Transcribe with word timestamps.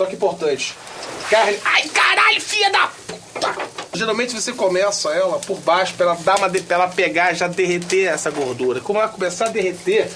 toque 0.00 0.14
importante. 0.14 0.74
Carne. 1.28 1.58
Ai, 1.62 1.82
caralho, 1.88 2.40
filha 2.40 2.70
da 2.70 2.88
puta! 3.06 3.54
Geralmente 3.92 4.32
você 4.34 4.50
começa 4.52 5.10
ela 5.10 5.38
por 5.40 5.58
baixo 5.58 5.92
pra 5.94 6.06
ela 6.06 6.14
dar 6.16 6.38
uma 6.38 6.48
de... 6.48 6.64
ela 6.70 6.88
pegar 6.88 7.34
já 7.34 7.46
derreter 7.46 8.06
essa 8.06 8.30
gordura. 8.30 8.80
Como 8.80 8.98
ela 8.98 9.08
começar 9.08 9.46
a 9.46 9.48
derreter, 9.50 10.10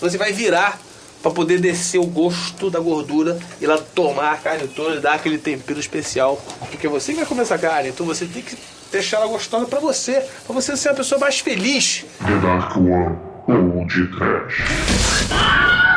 você 0.00 0.18
vai 0.18 0.32
virar 0.32 0.80
para 1.22 1.30
poder 1.30 1.60
descer 1.60 1.98
o 1.98 2.06
gosto 2.06 2.68
da 2.68 2.80
gordura 2.80 3.38
e 3.60 3.64
ela 3.64 3.78
tomar 3.78 4.32
a 4.32 4.36
carne 4.36 4.66
toda 4.66 4.96
e 4.96 5.00
dar 5.00 5.14
aquele 5.14 5.38
tempero 5.38 5.78
especial. 5.78 6.42
Porque 6.70 6.88
você 6.88 7.12
que 7.12 7.18
vai 7.18 7.26
comer 7.26 7.42
essa 7.42 7.58
carne, 7.58 7.90
então 7.90 8.04
você 8.04 8.26
tem 8.26 8.42
que 8.42 8.56
deixar 8.90 9.18
ela 9.18 9.28
gostosa 9.28 9.66
para 9.66 9.78
você, 9.78 10.24
para 10.44 10.54
você 10.54 10.76
ser 10.76 10.88
uma 10.88 10.96
pessoa 10.96 11.20
mais 11.20 11.38
feliz. 11.38 12.04
The 12.26 12.34
Dark 12.38 12.76
One 12.76 13.16
ou 13.46 13.86
de 13.86 14.06
Trash. 14.16 15.87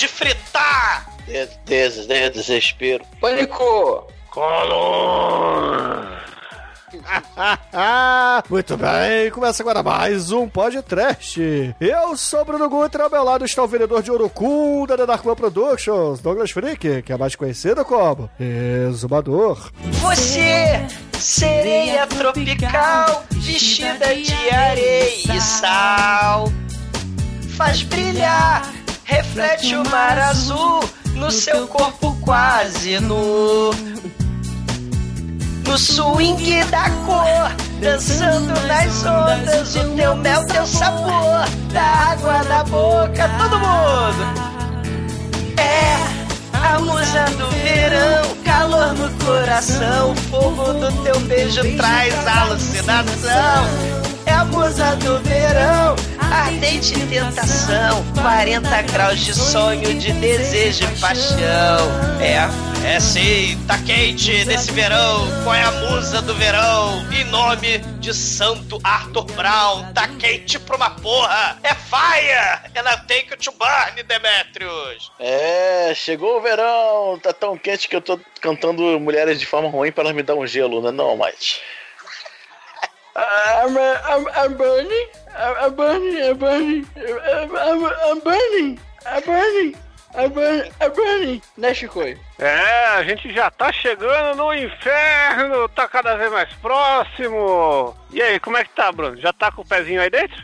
De 0.00 0.08
fritar! 0.08 1.06
Des, 1.26 2.06
des, 2.06 2.32
desespero. 2.32 3.04
Pânico! 3.20 4.06
Calor! 4.32 6.08
Muito 8.48 8.76
bem, 8.78 9.30
começa 9.30 9.62
agora 9.62 9.82
mais 9.82 10.32
um 10.32 10.48
podcast. 10.48 11.74
Eu 11.78 12.16
sou 12.16 12.40
o 12.40 12.44
Bruno 12.46 12.68
Guter, 12.70 13.02
ao 13.02 13.10
meu 13.10 13.22
lado 13.22 13.44
está 13.44 13.62
o 13.62 13.68
vendedor 13.68 14.02
de 14.02 14.10
Orocunda 14.10 14.96
da 14.96 15.04
Dark 15.04 15.22
Productions, 15.22 16.20
Douglas 16.20 16.50
Freak, 16.50 17.02
que 17.02 17.12
é 17.12 17.18
mais 17.18 17.36
conhecido 17.36 17.84
como 17.84 18.30
Exumador. 18.40 19.70
Você, 20.00 20.80
sereia 21.18 22.06
tropical, 22.06 23.24
vestida 23.32 24.14
de 24.14 24.50
areia 24.50 25.36
e 25.36 25.40
sal, 25.40 26.50
faz 27.56 27.82
brilhar, 27.82 28.79
reflete 29.10 29.74
o 29.74 29.88
mar 29.90 30.18
azul 30.18 30.80
no 31.16 31.30
seu 31.30 31.66
corpo 31.66 32.16
quase 32.22 32.98
nu. 33.00 33.70
No 35.66 35.78
swing 35.78 36.64
da 36.64 36.90
cor, 37.06 37.52
dançando 37.80 38.52
nas 38.66 39.04
ondas, 39.04 39.76
o 39.76 39.96
teu 39.96 40.16
mel, 40.16 40.46
teu 40.46 40.66
sabor, 40.66 41.46
da 41.72 41.82
água 41.82 42.42
na 42.44 42.64
boca, 42.64 43.28
todo 43.38 43.58
mundo. 43.58 44.50
É 45.58 46.66
a 46.66 46.78
musa 46.80 47.24
do 47.36 47.48
verão, 47.50 48.36
calor 48.44 48.94
no 48.94 49.24
coração, 49.24 50.16
fogo 50.30 50.72
do 50.72 51.02
teu 51.02 51.20
beijo 51.20 51.60
traz 51.76 52.14
alucinação. 52.26 54.10
É 54.30 54.32
a 54.32 54.44
musa 54.44 54.94
do 54.94 55.18
verão, 55.18 55.96
ardente 56.20 56.94
tentação, 57.06 58.04
40 58.22 58.82
graus 58.82 59.18
de 59.18 59.34
sonho, 59.34 59.98
de 59.98 60.12
desejo 60.12 60.84
e 60.84 61.00
paixão. 61.00 62.20
É 62.20 62.70
é 62.84 62.98
sim, 62.98 63.58
tá 63.66 63.76
quente 63.78 64.44
nesse 64.44 64.72
verão. 64.72 65.26
Qual 65.44 65.54
é 65.54 65.62
a 65.62 65.70
musa 65.70 66.22
do 66.22 66.34
verão? 66.34 67.04
Em 67.12 67.24
nome 67.24 67.78
de 67.98 68.14
Santo 68.14 68.80
Arthur 68.82 69.24
Brown, 69.24 69.92
tá 69.92 70.08
quente 70.08 70.58
pra 70.58 70.76
uma 70.76 70.90
porra. 70.90 71.58
É 71.62 71.74
fire! 71.74 72.70
And 72.74 72.88
I 72.88 72.96
take 73.06 73.30
you 73.30 73.36
to 73.36 73.52
burn, 73.52 74.02
Demetrius. 74.02 75.12
É, 75.18 75.92
chegou 75.94 76.38
o 76.38 76.40
verão, 76.40 77.18
tá 77.22 77.32
tão 77.32 77.58
quente 77.58 77.88
que 77.88 77.96
eu 77.96 78.00
tô 78.00 78.18
cantando 78.40 78.98
mulheres 78.98 79.38
de 79.38 79.46
forma 79.46 79.68
ruim 79.68 79.92
pra 79.92 80.04
elas 80.04 80.14
me 80.14 80.22
dar 80.22 80.34
um 80.34 80.46
gelo, 80.46 80.80
né? 80.80 80.90
Não, 80.90 81.16
mas. 81.16 81.60
I'm, 83.16 83.76
I'm, 83.76 84.26
I'm 84.36 84.56
burning. 84.56 85.06
I'm, 85.36 85.74
burning. 85.74 86.22
I'm 86.22 86.38
burning. 86.38 86.86
I'm, 86.96 87.56
I'm, 87.56 87.84
I'm 87.84 88.20
burning. 88.20 88.78
I'm 89.06 89.24
burning. 89.24 89.76
I'm 90.16 90.32
burning. 90.32 90.72
I'm 90.80 90.92
burning. 90.92 91.42
Né, 91.56 91.74
Chicoio? 91.74 92.18
É, 92.38 92.86
a 92.96 93.02
gente 93.04 93.32
já 93.32 93.50
tá 93.50 93.72
chegando 93.72 94.36
no 94.36 94.52
inferno, 94.52 95.68
tá 95.68 95.86
cada 95.86 96.16
vez 96.16 96.32
mais 96.32 96.52
próximo. 96.54 97.94
E 98.10 98.20
aí, 98.20 98.40
como 98.40 98.56
é 98.56 98.64
que 98.64 98.70
tá, 98.70 98.90
Bruno? 98.90 99.16
Já 99.20 99.32
tá 99.32 99.52
com 99.52 99.62
o 99.62 99.66
pezinho 99.66 100.00
aí 100.00 100.10
dentro? 100.10 100.42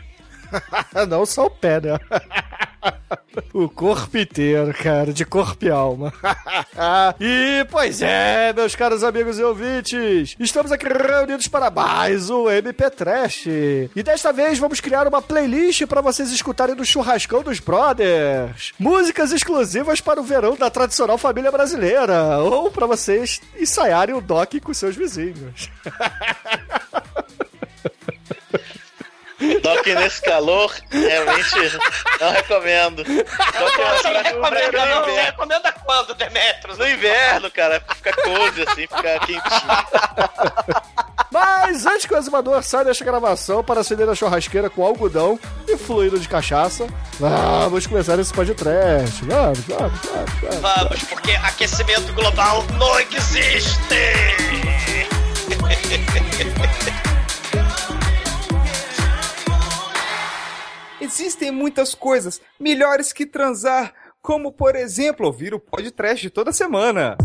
Não 1.07 1.25
só 1.25 1.47
o 1.47 1.49
pé, 1.49 1.81
né? 1.81 1.99
o 3.53 3.69
corpo 3.69 4.17
inteiro, 4.17 4.73
cara, 4.73 5.13
de 5.13 5.25
corpo 5.25 5.65
e 5.65 5.69
alma. 5.69 6.13
e, 7.19 7.65
pois 7.69 8.01
é, 8.01 8.53
meus 8.53 8.75
caros 8.75 9.03
amigos 9.03 9.39
e 9.39 9.43
ouvintes, 9.43 10.35
estamos 10.39 10.71
aqui 10.71 10.87
reunidos 10.87 11.47
para 11.47 11.69
mais 11.69 12.29
um 12.29 12.49
MP 12.49 12.89
Trash. 12.89 13.45
E 13.47 14.03
desta 14.03 14.31
vez 14.31 14.59
vamos 14.59 14.79
criar 14.79 15.07
uma 15.07 15.21
playlist 15.21 15.85
para 15.85 16.01
vocês 16.01 16.31
escutarem 16.31 16.75
do 16.75 16.85
Churrascão 16.85 17.41
dos 17.41 17.59
Brothers. 17.59 18.73
Músicas 18.79 19.31
exclusivas 19.31 20.01
para 20.01 20.19
o 20.19 20.23
verão 20.23 20.55
da 20.55 20.69
tradicional 20.69 21.17
família 21.17 21.51
brasileira. 21.51 22.39
Ou 22.39 22.71
para 22.71 22.85
vocês 22.85 23.41
ensaiarem 23.59 24.15
o 24.15 24.21
doc 24.21 24.55
com 24.63 24.73
seus 24.73 24.95
vizinhos. 24.95 25.69
Doc 29.61 29.85
nesse 29.85 30.21
calor, 30.21 30.73
realmente 30.91 31.79
não 32.19 32.31
recomendo. 32.31 33.03
Doc 33.03 33.75
Você 34.01 34.07
é 34.07 34.21
recomenda, 34.23 34.85
não? 34.85 35.05
Você 35.05 35.21
recomenda 35.21 35.71
quando, 35.85 36.15
Demetrius? 36.15 36.77
No 36.77 36.87
inverno, 36.87 37.51
cara, 37.51 37.83
fica 37.95 38.13
cozy 38.13 38.63
assim, 38.63 38.81
fica 38.81 39.19
quentinho. 39.19 39.41
Mas 41.31 41.85
antes 41.85 42.05
que 42.05 42.13
o 42.13 42.17
exumador 42.17 42.63
saia 42.63 42.85
desta 42.85 43.05
gravação 43.05 43.63
para 43.63 43.81
acender 43.81 44.09
a 44.09 44.15
churrasqueira 44.15 44.69
com 44.69 44.83
algodão 44.83 45.39
e 45.67 45.77
fluido 45.77 46.19
de 46.19 46.27
cachaça, 46.27 46.87
vamos 47.19 47.85
começar 47.85 48.17
esse 48.17 48.33
podcast. 48.33 49.23
Vamos, 49.25 49.59
vamos, 49.59 49.99
vamos, 50.01 50.31
vamos. 50.41 50.61
Vamos, 50.61 51.03
porque 51.03 51.31
aquecimento 51.31 52.11
global 52.13 52.65
não 52.79 52.99
existe! 52.99 53.77
Existem 61.07 61.51
muitas 61.51 61.95
coisas 61.95 62.41
melhores 62.59 63.13
que 63.13 63.25
transar, 63.25 63.93
como 64.21 64.51
por 64.51 64.75
exemplo 64.75 65.25
ouvir 65.25 65.53
o 65.53 65.59
podcast 65.59 66.29
toda 66.31 66.51
semana. 66.51 67.15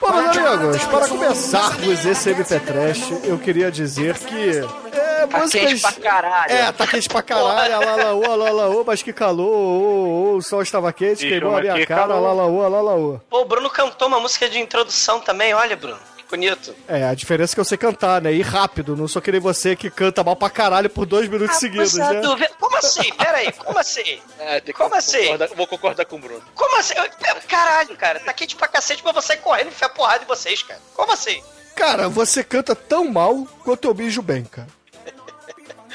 Bom, 0.00 0.12
meus 0.12 0.36
amigos, 0.38 0.84
para 0.86 1.08
começarmos 1.08 2.06
esse 2.06 2.30
MP 2.30 2.58
Trash, 2.60 3.10
eu 3.24 3.38
queria 3.38 3.70
dizer 3.70 4.16
que. 4.18 5.01
É, 5.24 5.26
Tá 5.26 5.48
quente 5.48 5.80
pra 5.80 5.92
caralho. 5.92 6.52
É, 6.52 6.72
tá 6.72 6.86
quente 6.86 7.08
pra 7.08 7.22
caralho, 7.22 7.74
alalaô, 7.76 8.24
alalaô, 8.32 8.84
mas 8.86 9.02
que 9.02 9.12
calor, 9.12 9.46
ô, 9.48 10.32
ô, 10.32 10.36
o 10.36 10.42
sol 10.42 10.62
estava 10.62 10.92
quente, 10.92 11.20
Ixi, 11.24 11.28
queimou 11.28 11.50
a 11.50 11.54
mas 11.54 11.62
minha 11.62 11.74
que 11.76 11.86
cara, 11.86 12.14
alalaô, 12.14 12.62
alalaô. 12.62 13.20
Pô, 13.30 13.40
o 13.40 13.44
Bruno 13.44 13.68
cantou 13.70 14.08
uma 14.08 14.20
música 14.20 14.48
de 14.48 14.58
introdução 14.58 15.20
também, 15.20 15.54
olha, 15.54 15.76
Bruno. 15.76 15.98
Que 16.16 16.24
bonito. 16.36 16.74
É, 16.88 17.04
a 17.04 17.14
diferença 17.14 17.52
é 17.52 17.54
que 17.54 17.60
eu 17.60 17.64
sei 17.64 17.76
cantar, 17.76 18.22
né? 18.22 18.32
E 18.32 18.40
rápido, 18.40 18.96
não 18.96 19.06
sou 19.06 19.20
que 19.20 19.30
nem 19.30 19.40
você 19.40 19.76
que 19.76 19.90
canta 19.90 20.24
mal 20.24 20.34
pra 20.34 20.48
caralho 20.48 20.88
por 20.88 21.04
dois 21.04 21.28
minutos 21.28 21.56
seguidos, 21.58 21.92
Musa 21.94 22.12
né? 22.12 22.20
do 22.20 22.36
ver- 22.36 22.50
Como 22.58 22.76
assim? 22.78 23.12
Peraí, 23.14 23.52
como 23.52 23.78
assim? 23.78 24.18
É, 24.40 24.60
Como 24.72 24.94
assim? 24.94 25.18
concordar- 25.22 25.48
vou 25.54 25.66
concordar 25.66 26.04
com 26.06 26.16
o 26.16 26.18
Bruno. 26.18 26.42
Como 26.54 26.78
assim? 26.78 26.94
Eu- 26.96 27.04
Caralho, 27.48 27.94
cara, 27.98 28.18
tá 28.20 28.32
quente 28.32 28.56
pra 28.56 28.66
cacete 28.66 29.02
pra 29.02 29.12
você 29.12 29.36
correndo 29.36 29.66
e 29.66 29.68
enfiar 29.68 29.90
porrada 29.90 30.24
em 30.24 30.26
vocês, 30.26 30.62
cara. 30.62 30.80
Como 30.94 31.12
assim? 31.12 31.42
Cara, 31.76 32.08
você 32.08 32.42
canta 32.42 32.74
tão 32.74 33.04
mal 33.10 33.46
quanto 33.62 33.86
eu 33.86 33.92
bijo 33.94 34.22
bem, 34.22 34.44
cara. 34.44 34.68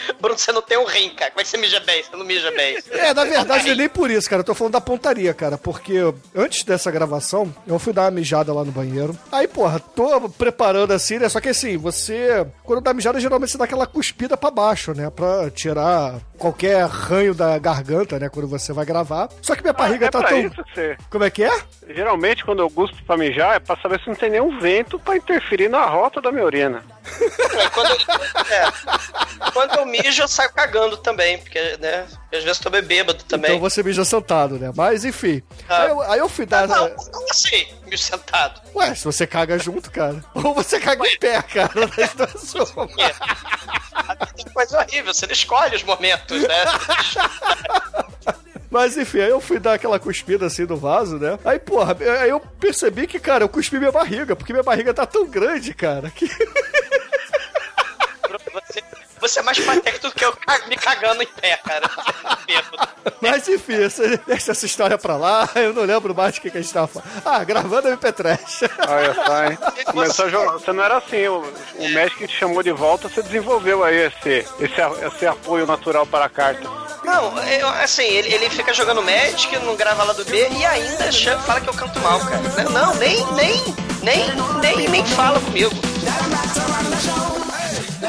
Bruno, 0.19 0.37
você 0.37 0.51
não 0.51 0.61
tem 0.61 0.77
um 0.77 0.85
rim, 0.85 1.09
cara. 1.09 1.31
Como 1.31 1.41
é 1.41 1.43
que 1.43 1.49
você 1.49 1.57
mija 1.57 1.79
bem? 1.79 2.03
Você 2.03 2.15
não 2.15 2.25
mija 2.25 2.51
bem. 2.51 2.77
É, 2.91 3.13
na 3.13 3.23
verdade, 3.23 3.65
não 3.65 3.71
é 3.71 3.75
nem 3.75 3.89
por 3.89 4.09
isso, 4.09 4.29
cara. 4.29 4.41
Eu 4.41 4.45
tô 4.45 4.53
falando 4.53 4.73
da 4.73 4.81
pontaria, 4.81 5.33
cara. 5.33 5.57
Porque 5.57 5.95
antes 6.35 6.63
dessa 6.63 6.91
gravação, 6.91 7.53
eu 7.65 7.79
fui 7.79 7.93
dar 7.93 8.03
uma 8.03 8.11
mijada 8.11 8.53
lá 8.53 8.63
no 8.63 8.71
banheiro. 8.71 9.17
Aí, 9.31 9.47
porra, 9.47 9.79
tô 9.79 10.29
preparando 10.29 10.91
assim, 10.91 11.19
né? 11.19 11.29
Só 11.29 11.39
que 11.39 11.49
assim, 11.49 11.77
você. 11.77 12.45
Quando 12.63 12.81
dá 12.81 12.93
mijada, 12.93 13.19
geralmente 13.19 13.51
você 13.51 13.57
dá 13.57 13.65
aquela 13.65 13.87
cuspida 13.87 14.37
pra 14.37 14.51
baixo, 14.51 14.93
né? 14.93 15.09
Pra 15.09 15.49
tirar 15.49 16.19
qualquer 16.37 16.85
ranho 16.85 17.33
da 17.33 17.57
garganta, 17.57 18.19
né? 18.19 18.29
Quando 18.29 18.47
você 18.47 18.73
vai 18.73 18.85
gravar. 18.85 19.29
Só 19.41 19.55
que 19.55 19.61
minha 19.61 19.73
barriga 19.73 20.07
é 20.07 20.09
tá 20.09 20.23
tão. 20.23 20.39
isso, 20.39 20.55
você. 20.73 20.97
Como 21.09 21.23
é 21.23 21.29
que 21.29 21.43
é? 21.43 21.51
Geralmente, 21.89 22.43
quando 22.43 22.59
eu 22.59 22.69
gosto 22.69 23.01
pra 23.03 23.17
mijar, 23.17 23.55
é 23.55 23.59
pra 23.59 23.77
saber 23.77 23.99
se 24.01 24.07
não 24.07 24.15
tem 24.15 24.29
nenhum 24.29 24.59
vento 24.59 24.99
pra 24.99 25.17
interferir 25.17 25.69
na 25.69 25.85
rota 25.85 26.21
da 26.21 26.31
minha 26.31 26.45
urina. 26.45 26.83
É, 27.57 27.69
Quando, 27.69 27.91
é. 28.51 29.51
Quando 29.51 29.79
eu 29.79 29.85
mijo, 29.85 30.21
eu 30.21 30.27
saio 30.27 30.51
cagando 30.51 30.97
também, 30.97 31.37
porque, 31.37 31.77
né? 31.77 32.05
Às 32.33 32.43
vezes 32.43 32.59
tô 32.59 32.69
bem 32.69 32.81
bêbado 32.81 33.23
também. 33.23 33.51
Então 33.51 33.61
você 33.61 33.81
mija 33.81 34.03
sentado, 34.05 34.59
né? 34.59 34.71
Mas 34.75 35.05
enfim. 35.05 35.41
Ah. 35.69 35.83
Aí, 35.83 35.89
eu, 35.89 36.01
aí 36.01 36.19
eu 36.19 36.29
fui 36.29 36.45
dar. 36.45 36.67
Não, 36.67 36.89
como 36.89 37.31
assim? 37.31 37.67
Mijo 37.85 38.03
sentado. 38.03 38.61
Ué, 38.75 38.93
se 38.95 39.03
você 39.05 39.25
caga 39.25 39.57
junto, 39.57 39.89
cara. 39.91 40.23
Ou 40.33 40.53
você 40.53 40.79
caga 40.79 41.05
em 41.07 41.17
pé, 41.17 41.41
cara. 41.41 41.71
Das 42.17 42.51
duas 42.51 42.71
uma. 42.71 42.85
É 42.85 43.13
coisa 44.57 44.79
horrível, 44.79 45.13
você 45.13 45.27
não 45.27 45.33
escolhe 45.33 45.75
os 45.75 45.83
momentos, 45.83 46.41
né? 46.41 46.65
Mas 48.71 48.97
enfim, 48.97 49.19
aí 49.21 49.29
eu 49.29 49.39
fui 49.39 49.59
dar 49.59 49.75
aquela 49.75 49.99
cuspida 49.99 50.47
assim 50.47 50.65
no 50.65 50.75
vaso, 50.75 51.17
né? 51.17 51.37
Aí, 51.45 51.59
porra, 51.59 51.95
aí 52.21 52.29
eu 52.29 52.39
percebi 52.39 53.07
que, 53.07 53.19
cara, 53.19 53.43
eu 53.43 53.49
cuspi 53.49 53.77
minha 53.77 53.91
barriga, 53.91 54.35
porque 54.35 54.51
minha 54.51 54.63
barriga 54.63 54.93
tá 54.93 55.05
tão 55.05 55.25
grande, 55.27 55.73
cara, 55.73 56.09
que. 56.09 56.27
Você, 59.27 59.39
é 59.39 59.43
mais 59.43 59.59
patético 59.59 60.07
do 60.07 60.13
que 60.13 60.23
eu 60.25 60.33
me 60.67 60.75
cagando 60.77 61.21
em 61.21 61.27
pé, 61.27 61.57
cara. 61.57 61.89
Mas 63.21 63.47
enfim, 63.47 63.83
essa- 63.83 64.17
deixa 64.25 64.51
essa 64.51 64.65
história 64.65 64.97
pra 64.97 65.15
lá, 65.17 65.49
eu 65.55 65.73
não 65.73 65.83
lembro 65.83 66.13
mais 66.15 66.37
o 66.37 66.41
que, 66.41 66.49
que 66.51 66.57
a 66.57 66.61
gente 66.61 66.73
tava 66.73 66.87
falando. 66.87 67.09
Ah, 67.25 67.43
gravando 67.43 67.87
MP 67.89 68.11
Trash. 68.11 68.61
Olha 68.87 69.13
só, 69.13 69.43
hein? 69.45 69.57
Começou 69.91 70.25
a 70.25 70.29
jogar. 70.29 70.51
Você 70.53 70.71
não 70.71 70.83
era 70.83 70.97
assim, 70.97 71.27
o, 71.27 71.43
o 71.77 71.89
médico 71.89 72.19
que 72.19 72.27
te 72.27 72.37
chamou 72.37 72.61
de 72.63 72.71
volta, 72.71 73.09
você 73.09 73.21
desenvolveu 73.21 73.83
aí 73.83 74.07
esse, 74.07 74.47
esse, 74.59 75.05
esse 75.15 75.25
apoio 75.25 75.65
natural 75.65 76.05
para 76.05 76.25
a 76.25 76.29
carta. 76.29 76.67
Não, 77.03 77.37
eu- 77.43 77.69
assim, 77.69 78.03
ele, 78.03 78.33
ele 78.33 78.49
fica 78.49 78.73
jogando 78.73 79.01
Magic, 79.01 79.57
não 79.59 79.75
grava 79.75 80.03
lá 80.03 80.13
do 80.13 80.25
B 80.25 80.47
e 80.49 80.65
ainda 80.65 81.11
chama, 81.11 81.41
fala 81.43 81.61
que 81.61 81.69
eu 81.69 81.73
canto 81.73 81.99
mal, 82.01 82.19
cara. 82.19 82.69
Não, 82.69 82.93
nem, 82.95 83.25
nem, 83.33 83.63
nem, 84.03 84.25
nem, 84.61 84.87
nem 84.89 85.05
fala 85.05 85.39
comigo. 85.39 85.71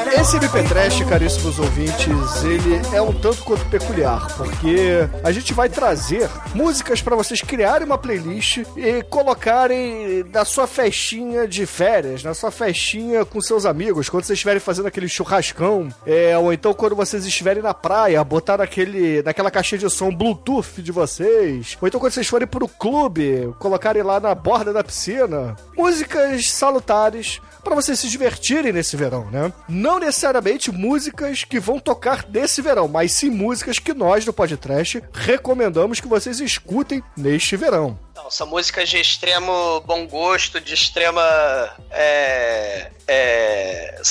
Esse 0.07 0.37
MP 0.37 0.63
Trash, 0.63 1.03
caríssimos 1.03 1.59
ouvintes, 1.59 2.43
ele 2.43 2.81
é 2.93 3.01
um 3.01 3.13
tanto 3.13 3.43
quanto 3.43 3.65
peculiar, 3.65 4.27
porque 4.37 5.07
a 5.23 5.31
gente 5.31 5.53
vai 5.53 5.67
trazer 5.67 6.29
músicas 6.53 7.01
pra 7.01 7.15
vocês 7.15 7.41
criarem 7.41 7.85
uma 7.85 7.97
playlist 7.97 8.59
e 8.77 9.03
colocarem 9.03 10.23
na 10.31 10.45
sua 10.45 10.67
festinha 10.67 11.47
de 11.47 11.65
férias, 11.65 12.23
na 12.23 12.33
sua 12.33 12.49
festinha 12.51 13.25
com 13.25 13.41
seus 13.41 13.65
amigos, 13.65 14.09
quando 14.09 14.23
vocês 14.23 14.37
estiverem 14.37 14.59
fazendo 14.59 14.87
aquele 14.87 15.07
churrascão, 15.07 15.89
é, 16.05 16.37
ou 16.37 16.53
então 16.53 16.73
quando 16.73 16.95
vocês 16.95 17.25
estiverem 17.25 17.61
na 17.61 17.73
praia, 17.73 18.23
botar 18.23 18.57
naquele, 18.57 19.21
naquela 19.21 19.51
caixinha 19.51 19.79
de 19.79 19.89
som 19.89 20.13
Bluetooth 20.13 20.81
de 20.81 20.91
vocês, 20.91 21.77
ou 21.81 21.87
então 21.87 21.99
quando 21.99 22.13
vocês 22.13 22.27
forem 22.27 22.47
pro 22.47 22.67
clube, 22.67 23.53
colocarem 23.59 24.03
lá 24.03 24.19
na 24.19 24.33
borda 24.33 24.71
da 24.71 24.83
piscina. 24.83 25.55
Músicas 25.77 26.49
salutares 26.49 27.41
para 27.63 27.75
vocês 27.75 27.99
se 27.99 28.09
divertirem 28.09 28.71
nesse 28.73 28.95
verão, 28.95 29.29
né? 29.31 29.51
Não 29.67 29.99
necessariamente 29.99 30.71
músicas 30.71 31.43
que 31.43 31.59
vão 31.59 31.79
tocar 31.79 32.25
nesse 32.29 32.61
verão, 32.61 32.87
mas 32.87 33.11
sim 33.11 33.29
músicas 33.29 33.79
que 33.79 33.93
nós 33.93 34.25
do 34.25 34.33
Podcast 34.33 35.01
recomendamos 35.13 35.99
que 35.99 36.07
vocês 36.07 36.39
escutem 36.39 37.03
neste 37.15 37.55
verão. 37.55 37.97
São 38.29 38.47
músicas 38.47 38.89
de 38.89 38.97
extremo 38.99 39.81
bom 39.81 40.07
gosto, 40.07 40.59
de 40.61 40.73
extrema. 40.73 41.21
É, 41.91 42.91
é, 43.07 44.01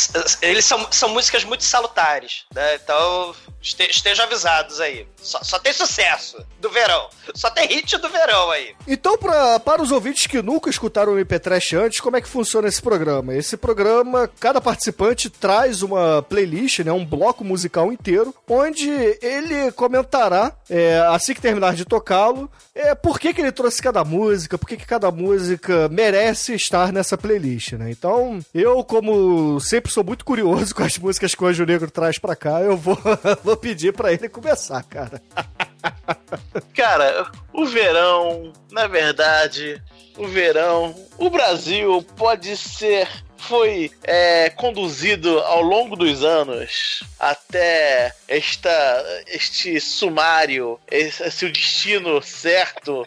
eles 0.42 0.64
são, 0.64 0.86
são 0.90 1.08
músicas 1.10 1.44
muito 1.44 1.64
salutares, 1.64 2.44
né? 2.54 2.74
Então 2.76 3.34
este- 3.62 3.90
estejam 3.90 4.24
avisados 4.24 4.80
aí. 4.80 5.06
Só, 5.16 5.40
só 5.42 5.58
tem 5.58 5.72
sucesso 5.72 6.44
do 6.60 6.70
verão. 6.70 7.08
Só 7.34 7.50
tem 7.50 7.66
hit 7.66 7.96
do 7.98 8.08
verão 8.08 8.50
aí. 8.50 8.74
Então, 8.86 9.18
pra, 9.18 9.60
para 9.60 9.82
os 9.82 9.90
ouvintes 9.90 10.26
que 10.26 10.40
nunca 10.40 10.70
escutaram 10.70 11.12
o 11.12 11.18
MP 11.18 11.38
Trash 11.38 11.72
antes, 11.74 12.00
como 12.00 12.16
é 12.16 12.20
que 12.20 12.28
funciona 12.28 12.68
esse 12.68 12.80
programa? 12.80 13.34
Esse 13.34 13.56
programa, 13.56 14.30
cada 14.40 14.60
participante 14.60 15.28
traz 15.28 15.82
uma 15.82 16.22
playlist, 16.22 16.80
né, 16.80 16.92
um 16.92 17.04
bloco 17.04 17.44
musical 17.44 17.92
inteiro, 17.92 18.34
onde 18.48 18.88
ele 19.20 19.70
comentará, 19.72 20.52
é, 20.70 20.98
assim 21.10 21.34
que 21.34 21.40
terminar 21.40 21.74
de 21.74 21.84
tocá-lo, 21.84 22.50
é, 22.74 22.94
por 22.94 23.18
que, 23.18 23.34
que 23.34 23.40
ele 23.40 23.52
trouxe 23.52 23.82
cada 23.82 24.04
música, 24.08 24.58
por 24.58 24.68
que, 24.68 24.76
cada 24.76 25.10
música 25.10 25.88
merece 25.88 26.54
estar 26.54 26.92
nessa 26.92 27.16
playlist, 27.16 27.72
né? 27.74 27.90
Então, 27.90 28.40
eu, 28.54 28.82
como 28.82 29.60
sempre 29.60 29.92
sou 29.92 30.02
muito 30.02 30.24
curioso 30.24 30.74
com 30.74 30.82
as 30.82 30.98
músicas 30.98 31.34
que 31.34 31.44
o 31.44 31.46
Anjo 31.46 31.64
Negro 31.64 31.90
traz 31.90 32.18
pra 32.18 32.34
cá, 32.34 32.60
eu 32.60 32.76
vou, 32.76 32.98
vou 33.44 33.56
pedir 33.56 33.92
pra 33.92 34.12
ele 34.12 34.28
começar, 34.28 34.82
cara. 34.82 35.22
Cara, 36.74 37.30
o 37.52 37.64
verão, 37.66 38.52
na 38.70 38.86
verdade, 38.86 39.80
o 40.16 40.26
verão, 40.26 40.94
o 41.16 41.30
Brasil 41.30 42.04
pode 42.16 42.56
ser. 42.56 43.08
Foi 43.38 43.90
é, 44.04 44.50
conduzido 44.50 45.38
ao 45.40 45.62
longo 45.62 45.96
dos 45.96 46.22
anos 46.24 47.02
até 47.18 48.12
esta, 48.26 49.22
este 49.26 49.80
sumário, 49.80 50.78
esse, 50.90 51.22
esse 51.22 51.46
o 51.46 51.52
destino 51.52 52.20
certo, 52.22 53.06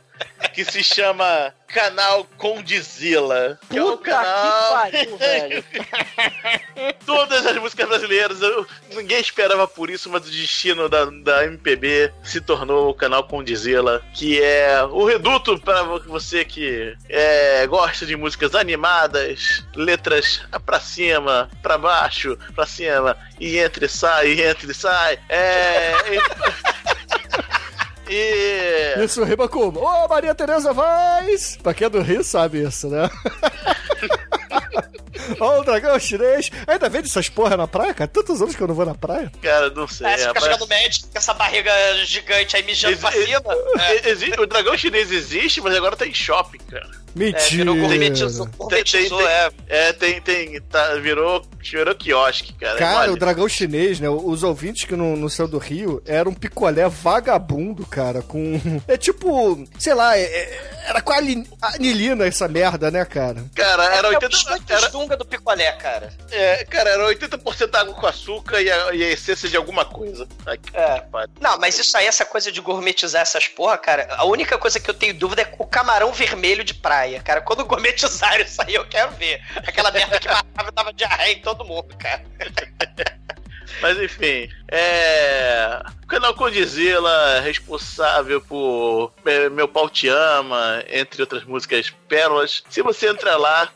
que 0.54 0.64
se 0.66 0.84
chama 0.84 1.54
Canal 1.68 2.26
Condizila. 2.38 3.60
Que 3.70 3.78
é 3.78 3.84
um 3.84 3.92
Puta 3.98 4.10
canal. 4.12 4.86
que 4.86 4.92
pariu, 4.92 5.18
velho. 5.18 5.66
Todas 7.06 7.46
as 7.46 7.58
músicas 7.58 7.88
brasileiras, 7.88 8.42
eu- 8.42 8.66
ninguém 9.02 9.20
esperava 9.20 9.68
por 9.68 9.90
isso, 9.90 10.10
mas 10.10 10.28
o 10.28 10.32
destino 10.32 10.88
da, 10.88 11.06
da 11.06 11.46
MPB 11.46 12.14
se 12.24 12.40
tornou 12.40 12.90
o 12.90 12.94
canal 12.94 13.24
Condizila, 13.24 14.02
que 14.14 14.42
é 14.42 14.84
o 14.84 15.04
reduto 15.06 15.60
para 15.60 15.84
você 15.84 16.46
que 16.46 16.96
é, 17.10 17.66
gosta 17.68 18.06
de 18.06 18.16
músicas 18.16 18.54
animadas, 18.54 19.66
letras 19.76 20.42
pra 20.66 20.80
cima, 20.80 21.50
pra 21.62 21.78
baixo, 21.78 22.38
pra 22.56 22.66
cima, 22.66 23.18
e 23.40 23.58
entre 23.58 23.88
e 23.88 23.90
sai, 23.90 24.28
e 24.34 24.42
entre 24.44 24.72
e 24.72 24.76
sai. 24.76 25.20
É. 25.28 25.94
E. 28.08 29.04
Isso 29.04 29.24
rima 29.24 29.48
como? 29.48 29.80
Ô, 29.80 30.08
Maria 30.08 30.36
Tereza 30.36 30.74
Vaz! 30.74 31.58
Pra 31.64 31.74
quem 31.74 31.88
é 31.88 31.90
do 31.90 32.02
Rio 32.02 32.24
sabe 32.24 32.62
isso, 32.62 32.90
né? 32.90 33.10
Ó, 35.40 35.60
o 35.60 35.64
dragão 35.64 36.00
chinês. 36.00 36.50
Ainda 36.68 36.90
vende 36.90 37.08
essas 37.10 37.30
porra 37.30 37.58
na 37.58 37.68
praia, 37.68 37.94
cara? 37.94 38.08
Tantos 38.08 38.42
anos 38.42 38.56
que 38.56 38.62
eu 38.62 38.68
não 38.68 38.76
vou 38.76 38.86
na 38.86 38.96
praia. 38.96 39.32
Cara, 39.42 39.70
não 39.70 39.88
sei. 39.88 40.08
É, 40.08 40.12
você 40.12 40.28
fica 40.28 40.40
rapaz. 40.40 40.46
jogando 40.54 40.70
Magic 40.70 41.04
com 41.04 41.18
essa 41.18 41.34
barriga 41.34 41.72
gigante 42.06 42.56
aí 42.56 42.64
mijando 42.64 42.98
pra 42.98 43.10
Exi- 43.16 43.26
cima. 43.28 43.54
É, 43.80 43.96
e- 44.08 44.12
exi- 44.12 44.32
O 44.40 44.46
dragão 44.46 44.78
chinês 44.78 45.12
existe, 45.12 45.62
mas 45.62 45.76
agora 45.76 45.96
tá 45.96 46.06
em 46.08 46.14
shopping, 46.14 46.60
cara. 46.70 46.90
É, 47.16 47.20
Mentira. 47.20 47.50
virou 47.50 47.76
gourmetizou, 47.76 48.46
Tem, 48.48 48.52
tem, 48.52 48.58
gourmetizou, 48.58 49.18
tem- 49.18 49.28
é. 49.28 49.50
é, 49.68 49.94
tem, 49.94 50.22
tem, 50.22 50.62
tá, 50.62 50.96
virou, 50.96 51.42
virou 51.60 51.96
quiosque, 51.96 52.54
cara. 52.54 52.78
Cara, 52.78 53.00
Olha, 53.00 53.14
o 53.14 53.18
dragão 53.18 53.48
chinês, 53.50 54.00
né? 54.00 54.10
Os 54.10 54.44
ouvintes 54.44 54.86
que 54.86 54.96
não, 54.96 55.16
não 55.16 55.30
são 55.30 55.48
do 55.48 55.58
Rio, 55.58 56.02
era 56.06 56.28
um 56.30 56.34
picolé 56.34 56.88
vagabundo, 56.88 57.86
cara, 57.86 58.22
com... 58.22 58.60
É 58.88 58.98
tipo, 58.98 59.64
sei 59.80 59.94
lá, 59.94 60.18
é- 60.18 60.24
é- 60.24 60.82
era 60.88 61.02
com 61.02 61.14
a 61.14 61.18
anilina 61.76 62.26
essa 62.26 62.48
merda, 62.48 62.90
né, 62.90 63.06
cara? 63.06 63.46
Cara, 63.56 63.86
era 63.96 64.08
É 64.08 64.12
o 64.12 64.14
80%, 64.20 64.30
biscoito 64.30 64.74
era, 64.74 64.90
dunga 64.90 65.16
do 65.18 65.26
picolé, 65.26 65.72
cara. 65.74 66.12
é, 66.32 66.64
cara, 66.66 66.90
era 66.90 67.06
80% 67.08 67.76
água 67.76 67.94
com 67.94 68.08
açúcar 68.08 68.62
e 68.62 68.70
a, 68.72 68.94
e 68.94 69.04
a 69.04 69.10
essência 69.10 69.48
de 69.48 69.56
alguma 69.58 69.86
coisa. 69.86 70.28
Ai, 70.46 70.60
É. 70.74 71.00
pariu. 71.02 71.30
Não, 71.40 71.58
mas 71.60 71.78
isso 71.78 71.96
aí, 71.98 72.06
essa 72.08 72.26
coisa 72.26 72.52
de 72.52 72.60
gourmetizar 72.62 73.22
essas 73.22 73.48
porra, 73.48 73.78
cara, 73.78 74.08
a 74.18 74.26
única 74.26 74.58
coisa 74.58 74.80
que 74.80 74.90
eu 74.90 74.94
tenho 74.94 75.14
dúvida 75.14 75.42
é 75.44 75.54
o 75.58 75.66
camarão 75.66 76.12
vermelho 76.12 76.64
de 76.64 76.74
praia, 76.74 77.01
cara. 77.22 77.42
Quando 77.42 77.66
gourmetizaram 77.66 78.44
isso 78.44 78.62
aí, 78.62 78.76
eu 78.76 78.88
quero 78.88 79.12
ver. 79.12 79.42
Aquela 79.56 79.92
merda 79.92 80.20
que 80.20 80.28
matava 80.28 80.72
dava 80.72 80.94
diarreia 80.94 81.34
em 81.34 81.42
todo 81.42 81.66
mundo, 81.66 81.96
cara. 81.98 82.24
Mas 83.82 83.98
enfim, 84.00 84.50
é. 84.68 85.82
O 86.04 86.08
canal 86.08 86.34
Condizila, 86.36 87.40
responsável 87.40 88.42
por 88.42 89.12
é, 89.26 89.50
Meu 89.50 89.68
Pau 89.68 89.90
Te 89.90 90.08
Ama, 90.08 90.84
entre 90.88 91.22
outras 91.22 91.44
músicas 91.44 91.92
pérolas. 92.08 92.64
Se 92.70 92.82
você 92.82 93.10
entrar 93.10 93.38
lá, 93.38 93.70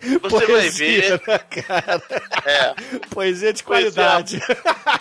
você 0.22 0.46
vai 0.46 0.68
ver. 0.70 1.22
né, 1.26 1.38
cara? 1.38 2.02
É. 2.44 2.74
Poesia 3.10 3.52
de 3.52 3.62
Poesia. 3.62 3.92
qualidade. 3.92 4.40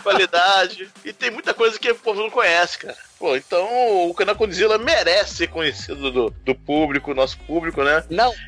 qualidade. 0.03 0.89
E 1.03 1.11
tem 1.11 1.31
muita 1.31 1.53
coisa 1.53 1.79
que 1.79 1.89
o 1.89 1.95
povo 1.95 2.21
não 2.21 2.29
conhece, 2.29 2.77
cara. 2.77 2.97
Pô, 3.17 3.35
então 3.35 4.07
o 4.07 4.13
canal 4.13 4.35
Condzilla 4.35 4.77
merece 4.77 5.37
ser 5.37 5.47
conhecido 5.47 6.11
do, 6.11 6.29
do 6.29 6.53
público, 6.53 7.15
nosso 7.15 7.39
público, 7.39 7.83
né? 7.83 8.03
Não. 8.09 8.31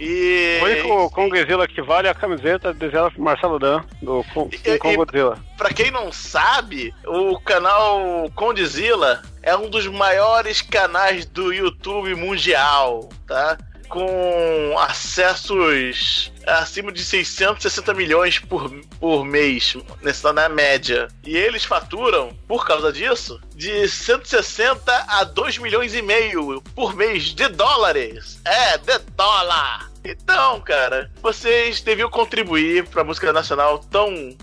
E. 0.00 0.58
O 0.60 0.64
único 0.64 1.10
Kongzilla 1.10 1.68
que 1.68 1.82
vale 1.82 2.08
é 2.08 2.10
a 2.10 2.14
camiseta 2.14 2.72
desenhada 2.72 3.10
por 3.10 3.20
Marcelo 3.20 3.58
Dan, 3.58 3.84
do 4.00 4.24
Kongzilla. 4.32 5.38
Pra 5.58 5.68
quem 5.68 5.90
não 5.90 6.10
sabe, 6.10 6.94
o 7.06 7.38
canal 7.40 8.30
Condzilla 8.34 9.22
é 9.42 9.54
um 9.54 9.68
dos 9.68 9.86
maiores 9.86 10.62
canais 10.62 11.26
do 11.26 11.52
YouTube 11.52 12.14
mundial, 12.14 13.10
tá? 13.26 13.58
com 13.90 14.78
acessos 14.78 16.32
acima 16.46 16.92
de 16.92 17.04
660 17.04 17.92
milhões 17.92 18.38
por, 18.38 18.70
por 19.00 19.24
mês, 19.24 19.76
nessa, 20.00 20.32
na 20.32 20.48
média. 20.48 21.08
E 21.26 21.36
eles 21.36 21.64
faturam, 21.64 22.32
por 22.46 22.64
causa 22.64 22.92
disso, 22.92 23.40
de 23.54 23.88
160 23.88 25.04
a 25.08 25.24
2 25.24 25.58
milhões 25.58 25.94
e 25.94 26.00
meio 26.00 26.62
por 26.74 26.94
mês 26.94 27.34
de 27.34 27.48
dólares. 27.48 28.40
É, 28.44 28.78
de 28.78 28.98
dólar! 29.16 29.89
Então, 30.04 30.60
cara, 30.60 31.10
vocês 31.22 31.80
deviam 31.80 32.10
contribuir 32.10 32.86
pra 32.88 33.04
música 33.04 33.32
nacional 33.32 33.78
tão. 33.78 34.36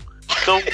tão. 0.44 0.60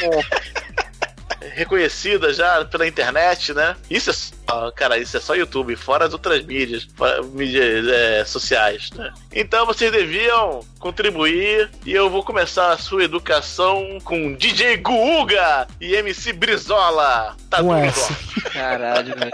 reconhecida 1.53 2.33
já 2.33 2.65
pela 2.65 2.87
internet, 2.87 3.53
né? 3.53 3.77
Isso 3.91 4.11
é 4.11 4.13
só, 4.13 4.71
cara, 4.73 4.99
isso 4.99 5.17
é 5.17 5.21
só 5.21 5.35
YouTube, 5.35 5.77
fora 5.77 6.07
as 6.07 6.13
outras 6.13 6.45
mídias, 6.45 6.87
mídias 7.33 7.87
é, 7.89 8.25
sociais, 8.25 8.91
né? 8.93 9.13
Então 9.33 9.67
vocês 9.67 9.91
deviam 9.93 10.61
contribuir 10.79 11.71
e 11.85 11.93
eu 11.93 12.09
vou 12.09 12.23
começar 12.25 12.73
a 12.73 12.79
sua 12.79 13.05
educação 13.05 13.99
com 14.05 14.35
DJ 14.35 14.79
Guuga 14.79 15.67
e 15.81 15.95
MC 15.95 16.33
Brizola. 16.33 17.37
Tá 17.51 17.59
Com 17.59 17.69
duro, 17.69 17.87
moço. 17.87 18.17
Caralho, 18.53 19.15
velho. 19.17 19.33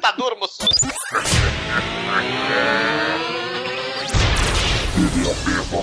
Tá 0.00 0.12
duro, 0.12 0.36
moção. 0.38 0.68
O 5.72 5.76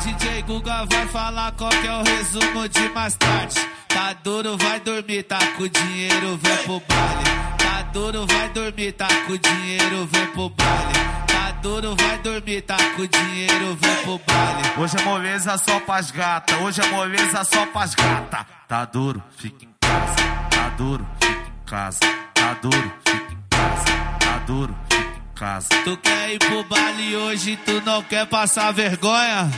DJ 0.00 0.42
Guga 0.42 0.84
vai 0.86 1.06
falar 1.06 1.52
qual 1.52 1.70
que 1.70 1.86
é 1.86 1.92
o 1.92 2.02
resumo 2.02 2.68
de 2.68 2.88
mais 2.88 3.14
tarde. 3.14 3.54
Tá 3.86 4.11
duro, 4.22 4.56
vai 4.56 4.80
dormir, 4.80 5.22
tá 5.24 5.38
com 5.56 5.66
dinheiro, 5.68 6.38
vem 6.42 6.56
pro 6.64 6.80
baile. 6.80 7.24
Tá 7.58 7.82
duro, 7.92 8.26
vai 8.26 8.48
dormir, 8.50 8.92
tá 8.92 9.08
com 9.26 9.36
dinheiro, 9.36 10.08
vem 10.10 10.26
pro 10.28 10.48
baile. 10.50 10.92
Tá 11.26 11.50
duro, 11.62 11.96
vai 11.96 12.18
dormir, 12.18 12.62
tá 12.62 12.76
com 12.96 13.06
dinheiro, 13.06 13.78
vem 13.80 13.96
pro 14.04 14.20
baile. 14.26 14.62
Hoje 14.78 14.96
é 14.98 15.02
moleza 15.02 15.58
só 15.58 15.80
pras 15.80 16.10
gata, 16.10 16.56
hoje 16.58 16.80
é 16.80 16.86
moleza 16.86 17.44
só 17.44 17.66
pras 17.66 17.94
gata. 17.94 18.46
Tá 18.68 18.84
duro, 18.84 19.22
fica 19.36 19.64
em 19.64 19.74
casa. 19.80 20.16
Tá 20.50 20.68
duro, 20.76 21.06
fica 21.20 21.48
em 21.48 21.66
casa. 21.66 22.00
Tá 22.34 22.54
duro, 22.54 22.92
fica 23.04 23.32
em 23.32 23.38
casa. 23.50 23.84
Tá 24.20 24.38
duro, 24.46 24.76
fica 24.88 25.02
em 25.02 25.34
casa. 25.34 25.68
Tu 25.84 25.96
quer 25.96 26.34
ir 26.34 26.38
pro 26.38 26.64
baile 26.64 27.16
hoje, 27.16 27.56
tu 27.64 27.80
não 27.84 28.02
quer 28.02 28.26
passar 28.26 28.72
vergonha? 28.72 29.50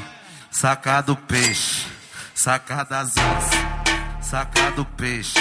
Sacado 0.51 1.17
peixe, 1.17 1.87
sacada 2.35 3.01
as 3.01 3.15
saca 4.35 4.73
do 4.73 4.85
peixe, 4.85 5.39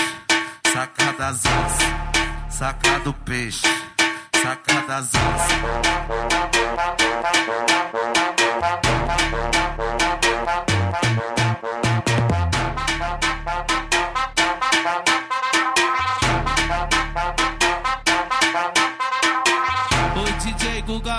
saca 0.72 1.14
das 1.14 1.44
asas, 1.48 1.78
saca 2.48 3.00
do 3.00 3.12
peixe, 3.12 3.68
saca 4.40 4.82
das 4.88 5.16
asas. 5.16 6.44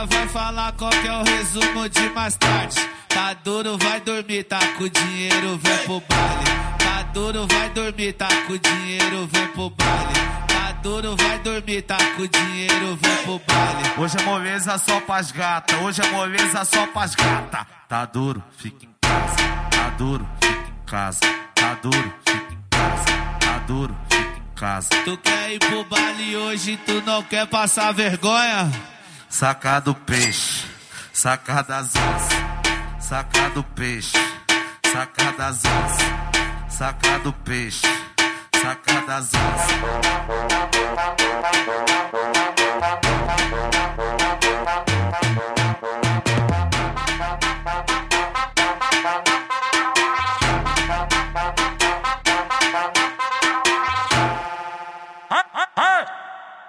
Vai 0.06 0.28
falar 0.28 0.73
qual 0.73 0.90
que 0.90 1.06
é 1.06 1.12
o 1.12 1.23
resumo 1.23 1.88
de 1.88 2.08
mais 2.11 2.37
tarde. 2.37 2.76
Tá 3.08 3.32
duro, 3.32 3.78
vai 3.78 4.00
dormir, 4.00 4.44
tá 4.44 4.58
com 4.76 4.88
dinheiro, 4.88 5.58
vem 5.58 5.78
pro 5.78 6.00
baile. 6.00 6.44
Tá 6.78 7.02
duro, 7.12 7.46
vai 7.46 7.70
dormir, 7.70 8.12
tá 8.12 8.28
com 8.46 8.56
dinheiro, 8.56 9.28
vem 9.32 9.46
pro 9.49 9.70
baile. 9.70 10.14
Tá 10.49 10.73
duro, 10.82 11.16
vai 11.16 11.38
dormir, 11.38 11.82
tá 11.82 11.96
com 12.16 12.26
dinheiro, 12.26 12.99
vem 13.00 13.16
pro 13.25 13.40
baile. 13.46 13.92
Hoje 13.96 14.16
é 14.18 14.23
moleza 14.25 14.78
só 14.78 15.00
pras 15.00 15.30
gata, 15.30 15.76
hoje 15.76 16.02
é 16.02 16.11
moleza 16.11 16.64
só 16.64 16.87
pras 16.88 17.14
gata. 17.14 17.66
Tá 17.88 18.04
duro, 18.04 18.42
fica 18.58 18.84
em 18.84 18.94
casa. 19.00 19.37
Tá 19.70 19.88
duro, 19.96 20.28
fica 20.40 20.70
em 20.70 20.87
casa. 20.87 21.20
Tá 21.54 21.75
duro, 21.80 22.14
fica 22.26 22.52
em 22.52 22.58
casa. 22.70 23.04
Tá 23.40 23.58
duro, 23.66 23.96
fica 24.11 24.23
em 24.23 24.54
casa. 24.54 24.88
Tu 25.04 25.16
quer 25.18 25.52
ir 25.52 25.58
pro 25.61 25.84
baile 25.84 26.37
hoje, 26.37 26.76
tu 26.84 27.00
não 27.06 27.23
quer 27.23 27.46
passar 27.46 27.92
vergonha? 27.92 28.70
Sacar 29.35 29.81
do 29.81 29.93
peixe, 29.97 30.64
sacar 31.12 31.64
das 31.64 31.97
asas. 31.97 32.29
Sacar 33.00 33.50
do 33.50 33.64
peixe, 33.64 34.17
sacar 34.93 35.33
das 35.33 35.64
asas. 35.64 36.07
Sacar 36.69 37.19
do 37.19 37.33
peixe, 37.33 37.85
sacar 38.62 39.05
das 39.07 39.33
onças. 39.35 39.75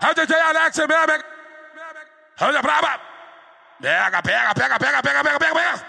How 0.01 0.09
é 0.09 0.13
did 0.15 0.27
they 0.27 0.41
Alex 0.41 0.79
and 0.79 0.87
Mabek? 0.87 1.21
É 1.21 1.34
Anda 2.37 2.61
braba! 2.61 2.99
Pega, 3.81 4.21
pega, 4.21 4.53
pega, 4.53 4.77
pega, 4.77 5.01
pega, 5.01 5.23
pega, 5.23 5.39
pega, 5.39 5.85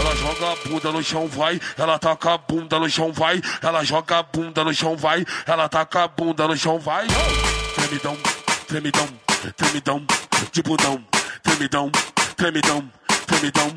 Ela 0.00 0.16
joga 0.16 0.52
a 0.52 0.56
bunda 0.56 0.92
no 0.92 1.02
chão, 1.02 1.28
vai. 1.28 1.60
Ela 1.76 1.98
taca 1.98 2.34
a 2.34 2.38
bunda 2.38 2.78
no 2.78 2.90
chão, 2.90 3.12
vai. 3.12 3.40
Ela 3.62 3.84
joga 3.84 4.18
a 4.18 4.22
bunda 4.24 4.64
no 4.64 4.74
chão, 4.74 4.96
vai. 4.96 5.24
Ela 5.46 5.68
taca 5.68 6.04
a 6.04 6.08
bunda 6.08 6.48
no 6.48 6.56
chão, 6.56 6.78
vai. 6.80 7.06
Tremidão, 7.74 8.16
tremidão, 8.66 9.08
tremidão, 9.56 10.06
de 10.50 10.62
bundão, 10.62 11.04
tremidão, 11.42 11.90
tremidão 12.36 12.90
tremidão, 13.28 13.68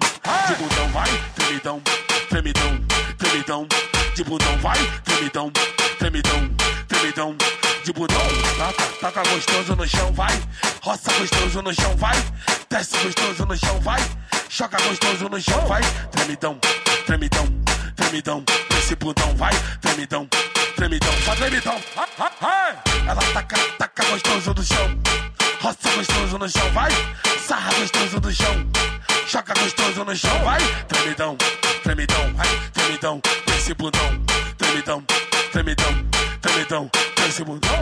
de 0.47 0.55
bundão, 0.55 0.87
vai. 0.89 1.09
Tremidão, 1.35 1.81
tremidão, 2.29 2.85
tremidão, 3.17 3.67
de 4.15 4.23
bundão, 4.23 4.57
vai. 4.59 4.77
Tremidão, 5.03 5.51
tremidão, 5.99 6.49
tremidão, 6.87 7.35
de 7.83 7.93
bundão. 7.93 8.21
Taca, 8.57 8.83
taca 9.01 9.29
gostoso 9.29 9.75
no 9.75 9.87
chão, 9.87 10.11
vai. 10.13 10.41
Roça 10.81 11.11
gostoso 11.13 11.61
no 11.61 11.73
chão, 11.73 11.95
vai. 11.97 12.15
Desce 12.69 12.97
gostoso 12.97 13.45
no 13.45 13.57
chão, 13.57 13.79
vai. 13.81 13.99
Choca 14.49 14.77
gostoso 14.81 15.29
no 15.29 15.39
chão, 15.39 15.67
vai. 15.67 15.81
Tremidão, 16.11 16.57
tremidão, 17.05 17.45
tremidão, 17.95 18.43
esse 18.77 18.95
bundão, 18.95 19.35
vai. 19.35 19.53
Tremidão, 19.81 20.27
tremidão, 20.75 21.13
só 21.25 21.35
tremidão. 21.35 21.75
Ela 23.07 23.21
taca, 23.33 23.57
taca 23.77 24.05
gostoso 24.05 24.53
no 24.53 24.63
chão. 24.63 25.40
Roça 25.61 25.91
gostoso 25.95 26.37
no 26.39 26.49
chão, 26.49 26.71
vai. 26.71 26.89
Sarra 27.45 27.71
gostoso 27.75 28.19
no 28.19 28.31
chão. 28.31 28.67
Choca 29.27 29.53
gostoso 29.53 30.03
no 30.03 30.15
chão, 30.15 30.43
vai. 30.43 30.59
Tremidão, 30.87 31.37
tremidão, 31.83 32.33
vai. 32.33 32.47
Tremidão, 32.73 33.21
esse 33.55 33.73
bundão. 33.75 34.01
Tremidão, 34.57 35.03
tremidão, 35.51 36.07
tremidão. 36.41 36.89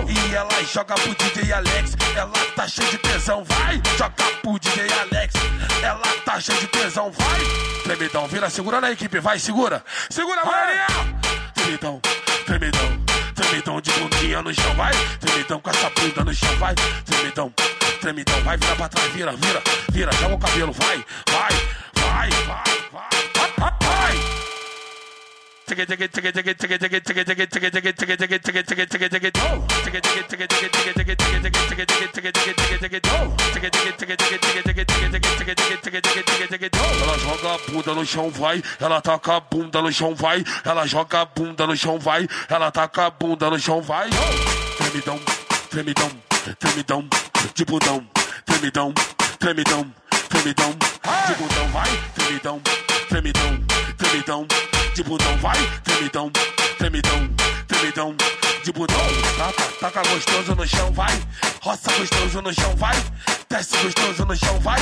E 0.09 0.35
ela 0.35 0.63
joga 0.65 0.93
pro 0.95 1.15
DJ 1.15 1.53
Alex. 1.53 1.95
Ela 2.17 2.33
tá 2.53 2.67
cheia 2.67 2.89
de 2.89 2.97
tesão, 2.97 3.45
vai. 3.45 3.81
Joga 3.97 4.13
pro 4.41 4.59
DJ 4.59 4.87
Alex. 4.99 5.33
Ela 5.81 6.07
tá 6.25 6.37
cheia 6.41 6.59
de 6.59 6.67
tesão, 6.67 7.09
vai. 7.11 7.39
Tremidão, 7.83 8.27
vira 8.27 8.49
segura 8.49 8.81
na 8.81 8.91
equipe, 8.91 9.21
vai, 9.21 9.39
segura. 9.39 9.81
Segura, 10.09 10.43
Maria. 10.43 10.87
Tremidão, 11.55 12.01
tremidão. 12.45 13.08
Tremidão 13.39 13.79
de 13.79 13.89
bundinha 13.91 14.41
no 14.41 14.53
chão, 14.53 14.75
vai. 14.75 14.91
Tremidão 15.21 15.61
com 15.61 15.69
essa 15.69 15.89
bunda 15.91 16.25
no 16.25 16.33
chão, 16.33 16.53
vai. 16.57 16.75
Tremidão, 17.05 17.53
tremidão, 18.01 18.43
vai, 18.43 18.57
vira 18.57 18.75
pra 18.75 18.89
trás, 18.89 19.13
vira, 19.13 19.31
vira, 19.31 19.63
vira, 19.93 20.11
joga 20.11 20.35
o 20.35 20.39
cabelo, 20.39 20.73
vai, 20.73 21.05
vai, 21.31 21.51
vai, 21.95 22.29
vai, 22.29 22.63
vai, 22.91 23.51
vai, 23.57 23.73
vai. 23.79 24.58
Ela 37.01 37.17
joga 37.17 37.53
a 37.53 37.57
bunda 37.57 37.93
no 37.93 38.05
chão, 38.05 38.29
vai. 38.29 38.63
Ela 38.79 39.01
taca 39.01 39.35
a 39.35 39.39
bunda 39.39 39.81
no 39.81 39.91
chão, 39.91 40.15
vai. 40.15 40.43
Ela 40.65 40.85
joga 40.85 41.21
a 41.21 41.25
bunda 41.25 41.67
no 41.67 41.77
chão, 41.77 41.99
vai. 41.99 42.27
Ela 42.49 42.71
taca 42.71 43.05
a 43.05 43.09
bunda 43.09 43.49
no 43.49 43.59
chão, 43.59 43.81
vai. 43.81 44.09
Tremidão, 44.77 45.19
tremidão, 45.69 46.11
tremidão, 46.59 47.07
de 47.53 47.65
bundão, 47.65 48.07
tremidão, 48.45 48.93
tremidão, 49.37 49.93
tremidão, 50.29 50.71
de 50.71 51.35
bundão, 51.35 51.67
vai, 51.69 51.89
tremidão, 52.15 52.61
tremidão, 53.09 53.59
tremidão, 53.97 54.47
de 54.99 55.03
bundão, 55.03 55.37
vai, 55.37 55.57
tremidão, 55.85 56.29
tremidão, 56.77 57.29
tremidão, 57.69 58.15
de 58.65 58.71
bundão, 58.73 58.97
taca, 59.37 59.63
taca 59.79 60.09
gostoso 60.09 60.55
no 60.55 60.67
chão, 60.67 60.91
vai, 60.91 61.23
roça 61.61 61.89
gostoso 61.93 62.41
no 62.41 62.53
chão, 62.53 62.75
vai, 62.75 62.95
desce 63.49 63.77
gostoso 63.77 64.25
no 64.25 64.35
chão, 64.35 64.59
vai, 64.59 64.77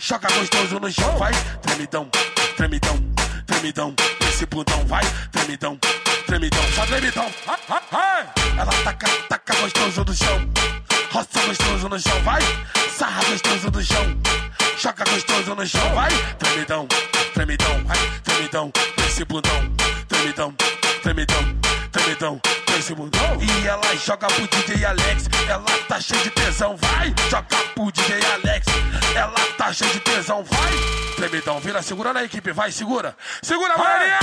choca 0.00 0.26
gostoso 0.32 0.80
no 0.80 0.90
chão, 0.90 1.16
vai, 1.16 1.32
tremidão, 1.62 2.10
tremidão, 2.56 2.96
tremidão, 3.46 3.94
esse 4.28 4.44
bundão, 4.46 4.84
vai, 4.88 5.04
tremidão, 5.30 5.78
tremidão, 6.26 6.62
só 6.74 6.84
tremidão, 6.86 7.30
ela 8.58 8.72
taca, 8.82 9.06
taca 9.28 9.54
gostoso 9.54 10.04
no 10.04 10.14
chão, 10.14 10.50
roça 11.12 11.46
gostoso 11.46 11.88
no 11.88 12.00
chão, 12.00 12.20
vai, 12.24 12.40
sarra 12.98 13.22
gostoso 13.22 13.70
no 13.70 13.84
chão, 13.84 14.20
choca 14.76 15.04
gostoso 15.04 15.54
no 15.54 15.64
chão, 15.64 15.94
vai, 15.94 16.10
tremidão, 16.40 16.88
tremidão, 17.40 17.84
vai, 17.84 17.96
tremidão, 18.22 18.72
esse 19.06 19.24
bundão, 19.24 19.72
tremidão, 20.06 20.54
tremidão, 21.02 21.58
tremidão, 21.90 22.40
esse 22.78 22.94
bundão. 22.94 23.38
E 23.40 23.66
ela 23.66 23.96
joga 23.96 24.26
pro 24.26 24.46
DJ 24.46 24.84
Alex, 24.84 25.26
ela 25.48 25.78
tá 25.88 25.98
cheia 25.98 26.22
de 26.22 26.30
tesão, 26.30 26.76
vai, 26.76 27.14
joga 27.30 27.56
pro 27.74 27.90
DJ 27.90 28.20
Alex, 28.34 28.66
ela 29.14 29.40
tá 29.56 29.72
cheia 29.72 29.90
de 29.90 30.00
tesão, 30.00 30.44
vai, 30.44 30.72
tremidão, 31.16 31.58
vira, 31.60 31.80
segura 31.80 32.12
na 32.12 32.24
equipe, 32.24 32.52
vai, 32.52 32.70
segura, 32.70 33.16
segura, 33.42 33.74
Maria, 33.74 34.18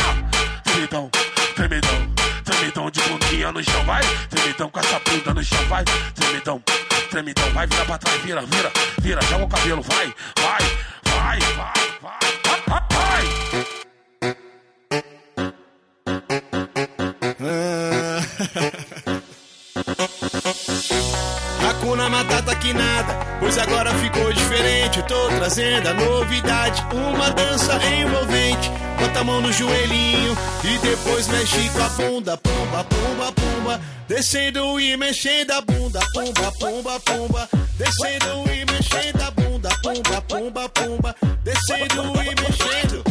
tremidão, 0.64 1.10
tremidão, 1.56 2.14
tremidão 2.44 2.92
de 2.92 3.02
bundinha 3.02 3.52
no 3.52 3.64
chão, 3.64 3.84
vai, 3.84 4.04
tremidão 4.30 4.70
com 4.70 4.80
essa 4.80 5.00
bunda 5.00 5.34
no 5.34 5.44
chão, 5.44 5.66
vai, 5.66 5.84
tremidão, 6.14 6.62
tremidão, 7.10 7.52
vai, 7.52 7.66
vira 7.66 7.84
pra 7.84 7.98
trás, 7.98 8.22
vira, 8.22 8.42
vira, 8.42 8.72
vira, 9.02 9.22
joga 9.24 9.46
o 9.46 9.50
cabelo, 9.50 9.82
vai, 9.82 10.14
vai, 10.40 10.62
vai, 11.04 11.40
vai, 11.40 11.40
vai, 11.50 12.00
vai, 12.00 12.27
Hakuna 21.66 22.10
Matata 22.10 22.56
que 22.56 22.74
nada, 22.74 23.14
pois 23.40 23.58
agora 23.58 23.94
ficou 23.96 24.32
diferente. 24.34 25.02
Tô 25.04 25.28
trazendo 25.30 25.88
a 25.90 25.94
novidade, 25.94 26.86
uma 26.94 27.30
dança 27.32 27.74
envolvente. 27.86 28.72
Bota 29.00 29.20
a 29.20 29.24
mão 29.24 29.42
no 29.42 29.52
joelhinho 29.52 30.38
e 30.64 30.78
depois 30.80 31.28
mexe 31.28 31.70
com 31.70 31.84
a 31.84 31.90
bunda. 31.90 32.38
Pumba, 32.38 32.84
pumba, 32.84 33.32
pumba. 33.32 33.82
Descendo 34.08 34.80
e 34.80 34.96
mexendo 34.98 35.52
a 35.52 35.62
bunda. 35.62 36.00
Pumba, 36.14 36.52
pumba, 36.60 37.00
pumba. 37.02 37.50
Descendo 37.78 38.52
e 38.52 38.66
mexendo 38.66 39.22
a 39.22 39.32
bunda. 39.32 39.70
Pumba, 39.84 40.22
pumba, 40.22 40.70
pumba. 40.70 41.16
Descendo 41.44 42.04
e 42.22 42.30
mexendo. 42.42 43.04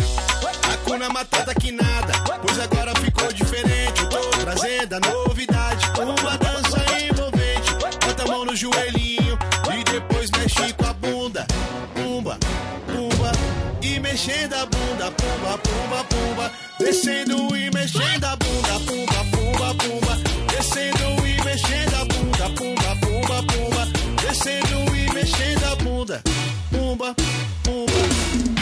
Hakuna 0.73 1.09
Matata 1.09 1.55
que 1.55 1.71
nada, 1.71 2.13
pois 2.43 2.59
agora 2.59 2.93
ficou 2.97 3.33
diferente. 3.33 4.07
Tô 4.09 4.19
trazendo 4.41 4.95
a 4.95 5.01
novidade, 5.01 5.26
joelhinho 8.73 9.39
e 9.79 9.85
depois 9.85 10.31
mexe 10.31 10.73
com 10.75 10.87
a 10.87 10.93
bunda. 10.95 11.47
Pumba, 11.95 12.39
pumba. 12.87 13.33
E 13.83 14.01
mexendo 14.01 14.55
a 14.55 14.67
bunda, 14.67 15.11
pumba, 15.13 15.59
pumba, 15.59 16.05
pumba. 16.05 16.53
Descendo 16.79 17.57
e 17.57 17.71
mexendo 17.71 18.25
a 18.25 18.37
bunda, 18.37 18.81
pumba, 18.87 19.25
pumba, 19.31 19.75
pumba. 19.75 20.17
Descendo 20.51 21.27
e 21.27 21.45
mexendo 21.45 21.95
a 21.95 22.05
bunda, 22.05 22.51
pumba, 22.57 22.97
pumba, 23.01 23.43
pumba. 23.43 23.89
Descendo 24.23 24.97
e 24.97 25.13
mexendo 25.15 25.65
a 25.65 25.77
bunda, 25.77 26.23
pumba, 26.71 27.15
pumba. 27.63 27.93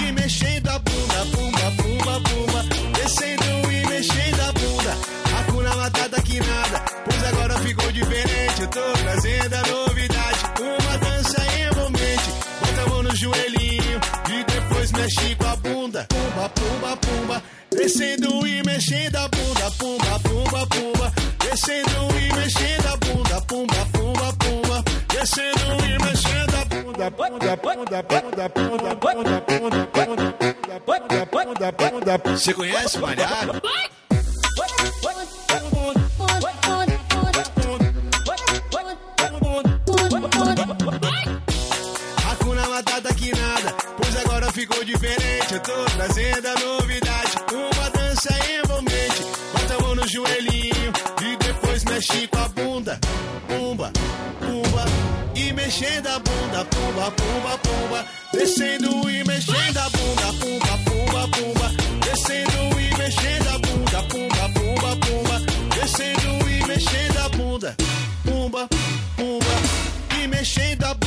E 0.06 0.12
mexendo 0.12 0.68
a 0.68 0.78
bunda, 0.78 1.26
pumba, 1.32 1.70
pumba, 1.82 2.20
pumba. 2.20 2.64
Descendo 2.94 3.72
e 3.72 3.86
mexendo 3.86 4.40
a 4.40 4.52
bunda. 4.52 4.96
Hakuna 5.38 5.76
Matata 5.76 6.20
que 6.22 6.38
nada, 6.40 6.84
pois 7.04 7.24
agora 7.24 7.58
ficou 7.58 7.90
diferente. 7.92 8.62
Eu 8.62 8.68
tô 8.68 8.92
trazendo 9.02 9.43
mexe 15.04 15.34
com 15.36 15.46
a 15.46 15.56
bunda. 15.56 16.06
Pumba, 16.08 16.48
pumba, 16.48 16.96
pumba. 16.96 17.42
Descendo 17.70 18.46
e 18.46 18.62
mexendo 18.62 19.16
a 19.16 19.28
bunda, 19.28 19.70
pumba, 19.72 20.20
pumba, 20.20 20.66
pumba. 20.66 21.12
Descendo 21.38 22.18
e 22.18 22.32
mexendo 22.34 22.86
a 22.86 22.96
bunda, 22.96 23.40
pumba, 23.42 23.86
pumba, 23.92 24.32
pumba. 24.38 24.84
Descendo 25.08 25.84
e 25.84 25.98
mexendo 26.04 26.54
a 26.54 26.64
bunda, 26.64 27.10
bunda, 27.10 27.56
bunda, 27.56 28.02
bunda, 28.02 28.48
bunda, 28.48 28.94
bunda, 28.94 29.40
bunda, 29.40 29.88
bunda, 29.92 30.30
bunda, 30.86 31.26
bunda, 31.26 31.72
bunda. 31.72 32.36
Você 32.36 32.54
conhece 32.54 32.98
Malhado? 32.98 33.60
Ficou 44.54 44.84
diferente. 44.84 45.52
Eu 45.52 45.60
tô 45.60 45.84
trazendo 45.96 46.46
a 46.46 46.54
novidade, 46.54 47.32
uma 47.52 47.90
dança 47.90 48.30
envolvente. 48.56 49.22
Bota 49.52 49.74
a 49.74 49.82
mão 49.82 49.94
no 49.96 50.08
joelhinho 50.08 50.92
e 51.22 51.36
depois 51.36 51.84
mexe 51.84 52.28
com 52.28 52.38
a 52.38 52.48
bunda. 52.48 53.00
Pumba, 53.48 53.92
pumba, 54.38 54.84
e 55.34 55.52
mexendo 55.52 56.06
a 56.06 56.18
bunda. 56.20 56.64
Pumba, 56.66 57.10
pumba, 57.10 57.58
pumba, 57.58 58.06
descendo 58.32 59.10
e 59.10 59.24
mexendo 59.24 59.76
a 59.76 59.90
bunda. 59.90 60.32
Pumba, 60.40 60.78
pumba, 60.84 61.28
pumba, 61.28 61.72
descendo 62.04 62.80
e 62.80 62.96
mexendo 62.96 63.48
a 63.48 63.58
bunda. 63.58 64.02
Pumba, 64.04 64.48
pumba, 64.54 64.96
pumba, 64.96 65.40
descendo 65.74 66.48
e 66.48 66.66
mexendo 66.66 67.18
a 67.18 67.28
bunda. 67.30 67.76
Pumba, 68.24 68.68
pumba, 69.16 70.16
e 70.22 70.28
mexendo 70.28 70.84
a 70.84 70.94
bunda. 70.94 71.03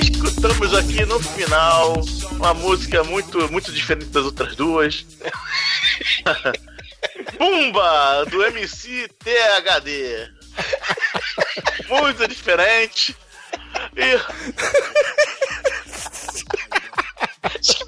Escutamos 0.00 0.74
aqui 0.74 1.04
no 1.04 1.20
final 1.20 2.00
uma 2.32 2.54
música 2.54 3.02
muito, 3.02 3.50
muito 3.50 3.72
diferente 3.72 4.10
das 4.10 4.24
outras 4.24 4.54
duas. 4.54 5.04
Pumba, 7.36 8.24
do 8.30 8.44
MC 8.44 9.08
THD. 9.18 10.30
Muito 11.88 12.28
diferente. 12.28 13.16
E 13.96 14.18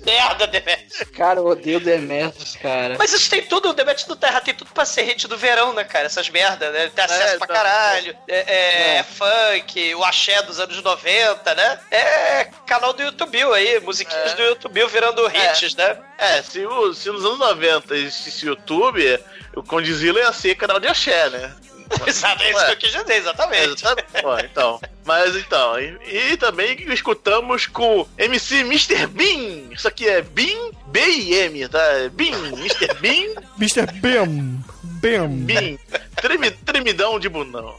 merda, 0.04 0.46
Demetrius. 0.46 1.02
Cara, 1.16 1.40
eu 1.40 1.46
odeio 1.46 1.80
Demetrius, 1.80 2.56
cara. 2.56 2.96
Mas 2.98 3.12
isso 3.12 3.28
tem 3.30 3.42
tudo, 3.42 3.70
o 3.70 3.72
Demetrius 3.72 4.06
do 4.08 4.16
Terra 4.16 4.40
tem 4.40 4.54
tudo 4.54 4.70
pra 4.72 4.84
ser 4.84 5.02
hit 5.02 5.26
do 5.28 5.36
verão, 5.36 5.72
né, 5.72 5.84
cara? 5.84 6.06
Essas 6.06 6.28
merdas, 6.28 6.72
né? 6.72 6.82
Ele 6.82 6.90
tem 6.90 7.04
acesso 7.04 7.34
É, 7.34 7.38
pra 7.38 7.46
tá. 7.46 7.54
caralho. 7.54 8.16
É, 8.28 8.36
é, 8.38 8.96
é 8.98 9.02
funk, 9.02 9.94
o 9.94 10.04
axé 10.04 10.42
dos 10.42 10.58
anos 10.60 10.82
90, 10.82 11.54
né? 11.54 11.78
É 11.90 12.44
canal 12.66 12.92
do 12.92 13.02
YouTube 13.02 13.42
aí, 13.54 13.80
musiquinhas 13.80 14.32
É. 14.32 14.34
do 14.36 14.42
YouTube 14.42 14.86
virando 14.86 15.26
hits, 15.28 15.74
né? 15.76 15.96
É, 16.18 16.42
se, 16.42 16.60
se 16.94 17.10
nos 17.10 17.24
anos 17.24 17.38
90 17.38 17.94
existisse 17.96 18.46
YouTube, 18.46 19.20
o 19.56 19.62
Condizila 19.62 20.18
ia 20.20 20.32
ser 20.32 20.54
canal 20.54 20.78
de 20.78 20.86
axé, 20.88 21.28
né? 21.30 21.54
Exato, 22.06 22.42
é 22.42 22.50
isso 22.50 22.66
que 22.66 22.72
eu 22.72 22.76
quis 22.76 22.92
dizer, 22.92 23.16
exatamente. 23.16 23.64
Exatamente. 23.82 24.24
Ó, 24.24 24.38
então. 24.38 24.80
Mas 25.04 25.34
então, 25.34 25.78
e, 25.80 25.98
e 26.32 26.36
também 26.36 26.76
escutamos 26.92 27.66
com 27.66 28.06
MC 28.16 28.60
Mr. 28.60 29.06
Bean. 29.08 29.72
Isso 29.72 29.88
aqui 29.88 30.08
é 30.08 30.22
Bean, 30.22 30.70
B-I-M, 30.86 31.68
tá? 31.68 31.82
É 31.82 32.08
Bean, 32.08 32.36
Mr. 32.58 32.94
Bean, 33.00 33.34
Mr. 33.58 33.86
Bem. 34.00 34.62
Bem. 34.82 35.28
Bean. 35.28 35.78
Tremi, 36.16 36.50
tremidão 36.50 37.18
de 37.18 37.28
bundão. 37.28 37.74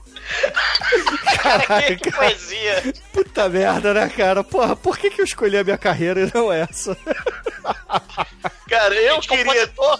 Cara, 1.41 1.95
que 1.95 2.11
poesia. 2.11 2.83
Puta 3.13 3.47
merda, 3.49 3.93
né, 3.93 4.09
cara? 4.09 4.43
Porra, 4.43 4.75
por 4.75 4.97
que, 4.97 5.09
que 5.09 5.21
eu 5.21 5.25
escolhi 5.25 5.57
a 5.57 5.63
minha 5.63 5.77
carreira 5.77 6.21
e 6.21 6.31
não 6.33 6.51
essa? 6.51 6.97
Cara, 8.67 8.95
eu 8.95 9.15
Gente, 9.15 9.27
queria. 9.27 9.45
compositor. 9.67 9.99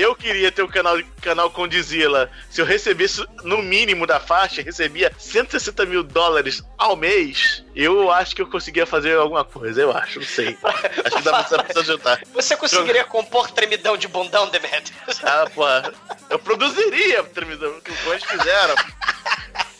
Eu 0.00 0.14
queria 0.14 0.50
ter 0.52 0.62
o 0.62 0.68
canal, 0.68 0.98
canal 1.20 1.50
Condizila. 1.50 2.30
Se 2.50 2.60
eu 2.60 2.64
recebesse 2.66 3.24
no 3.42 3.58
mínimo 3.62 4.06
da 4.06 4.20
faixa, 4.20 4.62
recebia 4.62 5.12
160 5.18 5.84
mil 5.86 6.02
dólares 6.02 6.62
ao 6.76 6.96
mês, 6.96 7.64
eu 7.74 8.10
acho 8.10 8.34
que 8.36 8.42
eu 8.42 8.46
conseguia 8.50 8.86
fazer 8.86 9.16
alguma 9.16 9.44
coisa. 9.44 9.80
Eu 9.80 9.96
acho, 9.96 10.20
não 10.20 10.26
sei. 10.26 10.56
Acho 10.62 11.16
que 11.16 11.22
dá 11.22 11.42
pra 11.44 11.64
você 11.74 11.84
juntar. 11.84 12.20
Você 12.32 12.56
conseguiria 12.56 13.04
compor 13.04 13.50
tremidão 13.50 13.96
de 13.96 14.08
bundão, 14.08 14.48
Demetrius? 14.50 15.22
Ah, 15.24 15.48
pô. 15.54 15.64
Eu 16.30 16.38
produziria 16.38 17.22
tremidão, 17.24 17.70
o 17.70 17.80
que 17.80 17.90
os 17.90 18.24
fizeram. 18.24 18.74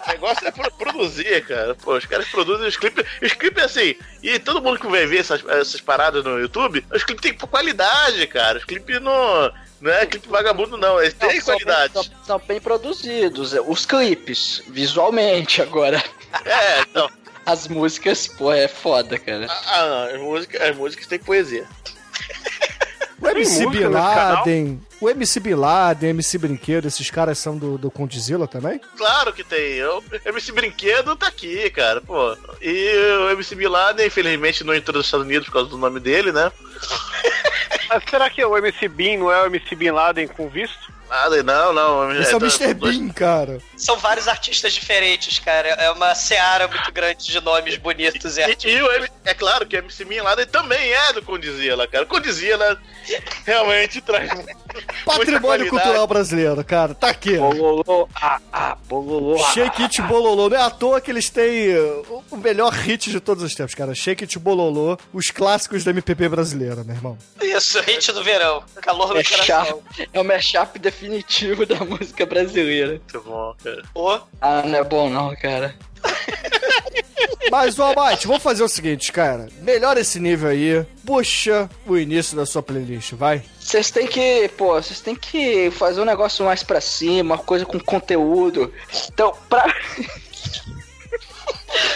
O 0.07 0.11
negócio 0.11 0.47
é 0.47 0.51
pro- 0.51 0.71
produzir, 0.73 1.45
cara. 1.45 1.75
Pô, 1.75 1.95
os 1.97 2.07
caras 2.07 2.27
produzem 2.29 2.67
os 2.67 2.77
clipes. 2.77 3.05
Os 3.21 3.33
clipes, 3.35 3.63
assim, 3.63 3.95
e 4.23 4.39
todo 4.39 4.63
mundo 4.63 4.79
que 4.79 4.87
vai 4.87 5.05
ver 5.07 5.19
essas, 5.19 5.45
essas 5.47 5.81
paradas 5.83 6.25
no 6.25 6.39
YouTube, 6.39 6.85
os 6.93 7.05
clipes 7.05 7.23
têm 7.23 7.35
qualidade, 7.35 8.27
cara. 8.27 8.59
Os 8.59 8.65
clipes 8.65 9.01
não. 9.03 9.53
Não 9.81 9.91
é 9.93 10.07
clipe 10.07 10.29
vagabundo, 10.29 10.77
não. 10.77 11.01
Eles 11.01 11.15
têm 11.15 11.35
Não, 11.37 11.41
são 11.41 11.55
qualidade. 11.59 11.93
bem- 11.95 12.03
São, 12.03 12.13
são 12.25 12.39
bem 12.47 12.61
produzidos. 12.61 13.53
Os 13.67 13.87
clipes, 13.87 14.63
visualmente, 14.69 15.63
agora. 15.63 16.03
É, 16.45 16.81
então. 16.83 17.11
As 17.47 17.67
músicas, 17.69 18.27
pô, 18.27 18.53
é 18.53 18.69
foda, 18.69 19.19
cara. 19.19 19.47
Ah, 19.49 20.09
as 20.13 20.21
músicas, 20.21 20.61
as 20.61 20.77
músicas 20.77 21.07
têm 21.07 21.19
poesia. 21.19 21.67
O 23.21 23.29
MC 23.29 23.67
Bin? 23.67 23.85
Laden, 23.89 24.81
o 25.01 25.11
MC 25.11 25.41
Bin 25.41 25.55
Laden, 25.55 26.11
MC 26.11 26.39
Brinquedo, 26.39 26.87
esses 26.87 27.11
caras 27.11 27.39
são 27.39 27.57
do, 27.59 27.77
do 27.77 27.91
Condzilla 27.91 28.47
também? 28.47 28.81
Claro 28.97 29.33
que 29.33 29.43
tem. 29.43 29.83
O 29.85 30.03
MC 30.25 30.53
Brinquedo 30.53 31.17
tá 31.17 31.27
aqui, 31.27 31.69
cara, 31.71 32.01
pô. 32.01 32.37
E 32.61 32.95
o 33.21 33.31
MC 33.31 33.55
Bin 33.55 33.67
Laden, 33.67 34.07
infelizmente, 34.07 34.63
não 34.63 34.75
entrou 34.75 34.99
nos 34.99 35.07
Estados 35.07 35.27
Unidos 35.27 35.47
por 35.47 35.55
causa 35.55 35.69
do 35.69 35.79
nome 35.79 35.99
dele, 35.99 36.31
né? 36.31 36.53
Mas 37.91 38.05
será 38.09 38.29
que 38.31 38.45
o 38.45 38.57
MC 38.57 38.89
Bin 38.89 39.17
não 39.17 39.33
é 39.33 39.43
o 39.43 39.47
MC 39.47 39.75
Bin 39.75 39.91
Laden 39.91 40.29
com 40.29 40.49
visto? 40.49 40.93
Nada, 41.09 41.43
não, 41.43 41.73
não. 41.73 42.13
Esse 42.21 42.33
é 42.33 42.37
o 42.37 42.41
tá- 42.41 42.47
Mr. 42.47 42.75
Bean, 42.75 43.09
cara. 43.11 43.59
São 43.77 43.97
vários 43.97 44.29
artistas 44.29 44.73
diferentes, 44.75 45.39
cara. 45.39 45.69
É 45.69 45.91
uma 45.91 46.15
seara 46.15 46.69
muito 46.69 46.93
grande 46.93 47.25
de 47.27 47.41
nomes 47.41 47.77
bonitos 47.77 48.37
e 48.37 48.41
E, 48.41 48.45
artistas. 48.45 48.73
e 48.73 48.83
o 48.83 48.93
M- 48.93 49.09
é 49.25 49.35
claro 49.35 49.67
que 49.67 49.77
o 49.77 49.79
MC 49.79 50.05
Laden 50.21 50.47
também 50.47 50.93
é 50.93 51.13
do 51.13 51.23
Condizila, 51.23 51.87
cara. 51.87 52.05
Condizila 52.07 52.79
realmente 53.47 54.01
traz 54.01 54.29
Patrimônio 55.05 55.69
cultural 55.69 56.07
brasileiro, 56.07 56.63
cara. 56.65 56.95
Tá 56.95 57.09
aqui. 57.09 57.37
Bololô, 57.39 58.09
ah, 58.15 58.41
ah, 58.53 58.77
bololô. 58.87 59.37
ah. 59.43 59.53
Shake 59.53 59.83
It 59.83 60.03
Bololô. 60.03 60.49
Não 60.49 60.57
é 60.57 60.63
à 60.63 60.71
toa 60.71 61.01
que 61.01 61.11
eles 61.11 61.31
têm 61.31 61.75
uh, 61.77 62.25
o 62.31 62.37
melhor 62.37 62.73
hit 62.73 63.11
de 63.11 63.21
todos 63.21 63.43
os 63.43 63.55
tempos, 63.55 63.75
cara. 63.75 63.95
Shake 63.95 64.25
It 64.25 64.39
Bololô, 64.39 64.99
os 65.13 65.31
clássicos 65.31 65.85
da 65.85 65.91
MPB 65.91 66.29
brasileira, 66.29 66.85
meu 66.85 66.95
irmão. 66.95 67.19
Isso, 67.41 67.81
hit 67.81 68.13
do 68.13 68.23
verão. 68.23 68.63
Calor 68.83 69.15
no 69.15 69.21
É, 69.21 69.25
coração. 69.25 69.45
sharp, 69.47 70.09
é 70.13 70.21
o 70.21 70.25
mashup 70.25 70.79
definitivo 70.99 71.65
da 71.65 71.77
música 71.85 72.27
brasileira. 72.27 72.91
Muito 72.93 73.21
bom, 73.23 73.55
cara. 73.63 73.83
Ô, 73.95 74.19
Ah, 74.41 74.63
não 74.65 74.79
é 74.79 74.85
bom 74.85 75.09
não, 75.09 75.35
cara. 75.37 75.75
Mas, 77.51 77.79
ô 77.79 77.85
Almighty, 77.85 78.27
vamos 78.27 78.43
fazer 78.43 78.63
o 78.63 78.69
seguinte, 78.69 79.11
cara. 79.13 79.49
Melhora 79.63 80.01
esse 80.01 80.21
nível 80.21 80.51
aí. 80.51 80.85
Puxa 81.07 81.69
o 81.87 81.97
início 81.97 82.37
da 82.37 82.45
sua 82.45 82.63
playlist, 82.63 83.13
vai. 83.15 83.43
Vocês 83.59 83.91
têm 83.91 84.07
que, 84.07 84.49
pô, 84.57 84.75
vocês 84.75 85.01
têm 85.01 85.15
que 85.15 85.71
fazer 85.71 86.01
um 86.01 86.05
negócio 86.05 86.45
mais 86.45 86.63
pra 86.63 86.81
cima, 86.81 87.35
uma 87.37 87.39
coisa 87.43 87.65
com 87.65 87.79
conteúdo. 87.81 88.73
Então, 89.09 89.35
pra. 89.49 89.65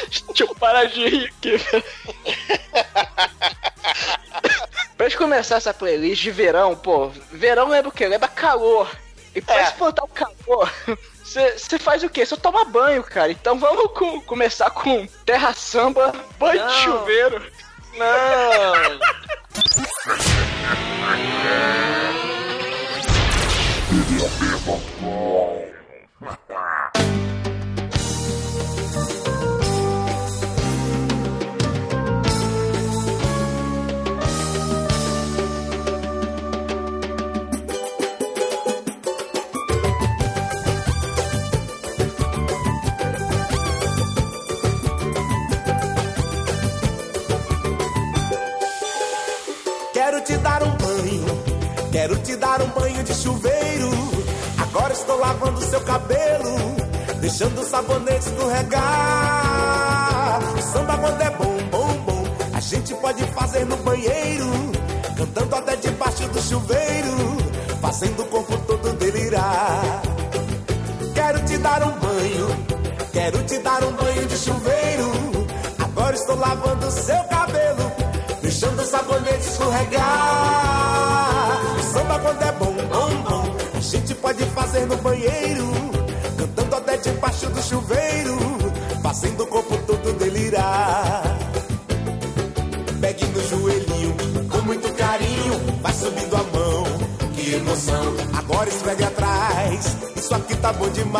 Deixa 0.08 0.44
eu 0.44 0.54
parar 0.54 0.84
de 0.84 1.08
rir 1.08 1.26
aqui, 1.38 1.56
velho. 1.56 1.84
Pra 4.96 5.08
gente 5.08 5.18
começar 5.18 5.56
essa 5.56 5.74
playlist 5.74 6.22
de 6.22 6.30
verão, 6.30 6.76
pô, 6.76 7.08
verão 7.30 7.68
lembra 7.68 7.88
o 7.88 7.92
quê? 7.92 8.06
Lembra 8.06 8.28
calor. 8.28 8.90
E 9.34 9.40
pra 9.40 9.56
É. 9.60 9.62
espantar 9.64 10.04
o 10.04 10.08
calor, 10.08 10.70
você 11.24 11.78
faz 11.78 12.02
o 12.02 12.10
quê? 12.10 12.24
Você 12.26 12.36
toma 12.36 12.64
banho, 12.66 13.02
cara. 13.02 13.32
Então 13.32 13.58
vamos 13.58 13.90
co- 13.98 14.20
começar 14.22 14.68
com 14.70 15.06
terra 15.24 15.54
samba, 15.54 16.12
banho 16.38 16.58
de 16.60 16.64
Não. 16.66 16.70
chuveiro. 16.82 17.42
não. 17.96 19.00
dar 52.42 52.60
um 52.60 52.68
banho 52.70 53.02
de 53.04 53.14
chuveiro. 53.14 53.90
Agora 54.58 54.92
estou 54.92 55.16
lavando 55.20 55.62
seu 55.62 55.80
cabelo, 55.82 56.56
deixando 57.20 57.60
o 57.60 57.64
sabonete 57.64 58.28
escorregar. 58.28 58.80
O 60.58 60.62
samba 60.62 60.98
quando 60.98 61.22
é 61.22 61.30
bom, 61.30 61.56
bom, 61.70 61.96
bom, 62.04 62.24
a 62.52 62.60
gente 62.60 62.92
pode 62.96 63.22
fazer 63.26 63.64
no 63.64 63.76
banheiro, 63.76 64.50
cantando 65.16 65.54
até 65.54 65.76
debaixo 65.76 66.26
do 66.28 66.42
chuveiro, 66.42 67.16
fazendo 67.80 68.22
o 68.22 68.26
corpo 68.26 68.58
todo 68.66 68.92
delirar. 68.94 70.02
Quero 71.14 71.44
te 71.44 71.58
dar 71.58 71.80
um 71.84 71.92
banho, 72.00 72.48
quero 73.12 73.40
te 73.44 73.58
dar 73.58 73.84
um 73.84 73.92
banho 73.92 74.26
de 74.26 74.36
chuveiro. 74.36 75.12
Agora 75.78 76.16
estou 76.16 76.36
lavando 76.36 76.90
seu 76.90 77.22
cabelo, 77.24 77.92
deixando 78.42 78.82
o 78.82 78.84
sabonete 78.84 79.46
escorregar. 79.46 80.91
Quando 82.32 82.44
é 82.44 82.52
bom, 82.52 82.72
bom, 82.72 83.10
bom, 83.28 83.44
a 83.76 83.80
gente 83.80 84.14
pode 84.14 84.42
fazer 84.46 84.86
no 84.86 84.96
banheiro, 84.96 85.70
cantando 86.38 86.76
até 86.76 86.96
debaixo 86.96 87.46
do 87.50 87.62
chuveiro, 87.62 88.38
fazendo 89.02 89.42
o 89.42 89.46
corpo 89.48 89.76
todo 89.86 90.14
delirar. 90.14 91.24
Pegue 93.02 93.26
no 93.26 93.48
joelhinho, 93.48 94.16
com 94.50 94.62
muito 94.62 94.90
carinho, 94.94 95.60
vai 95.82 95.92
subindo 95.92 96.34
a 96.34 96.42
mão. 96.42 96.84
Que 97.34 97.54
emoção, 97.54 98.14
agora 98.32 98.70
esfregue 98.70 99.04
atrás. 99.04 99.94
Isso 100.16 100.34
aqui 100.34 100.56
tá 100.56 100.72
bom 100.72 100.88
demais. 100.88 101.12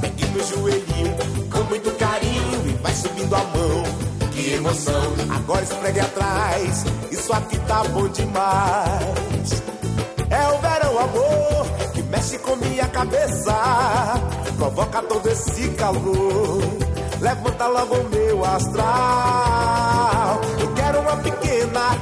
Pegue 0.00 0.24
no 0.28 0.42
joelhinho, 0.46 1.14
com 1.52 1.62
muito 1.64 1.90
carinho, 1.98 2.68
e 2.68 2.72
vai 2.82 2.94
subindo 2.94 3.34
a 3.36 3.44
mão. 3.44 4.01
Que 4.32 4.54
emoção, 4.54 5.14
agora 5.34 5.62
esfregue 5.62 6.00
atrás. 6.00 6.84
Isso 7.10 7.32
aqui 7.32 7.58
tá 7.60 7.84
bom 7.84 8.08
demais. 8.08 9.62
É 10.30 10.48
o 10.48 10.58
verão, 10.58 10.98
amor, 10.98 11.66
que 11.92 12.02
mexe 12.04 12.38
com 12.38 12.56
minha 12.56 12.86
cabeça. 12.88 13.54
Provoca 14.56 15.02
todo 15.02 15.28
esse 15.28 15.68
calor. 15.70 16.62
Levanta 17.20 17.66
logo 17.66 17.96
meu 18.08 18.44
astral. 18.44 20.40
Eu 20.58 20.72
quero 20.74 21.00
uma 21.00 21.16
pequena, 21.18 21.98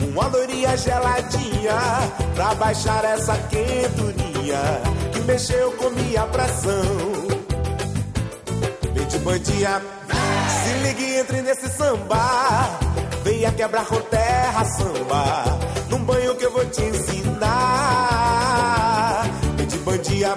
uma 0.00 0.26
loirinha 0.28 0.76
geladinha. 0.76 1.76
Pra 2.34 2.54
baixar 2.54 3.04
essa 3.04 3.36
quenturinha 3.48 4.60
que 5.12 5.20
mexeu 5.20 5.72
com 5.72 5.90
minha 5.90 6.22
pressão. 6.26 7.26
Vem 8.94 9.06
de 9.06 9.18
bandinha, 9.18 9.82
se 10.48 10.72
ligue, 10.82 11.16
entre 11.18 11.42
nesse 11.42 11.68
samba. 11.68 12.78
Venha 13.24 13.52
quebrar 13.52 13.86
com 13.86 14.00
terra 14.02 14.64
samba. 14.64 15.44
Num 15.88 16.04
banho 16.04 16.34
que 16.36 16.44
eu 16.44 16.52
vou 16.52 16.64
te 16.66 16.82
ensinar. 16.82 17.46
De 19.66 19.78
bandinha, 19.78 20.36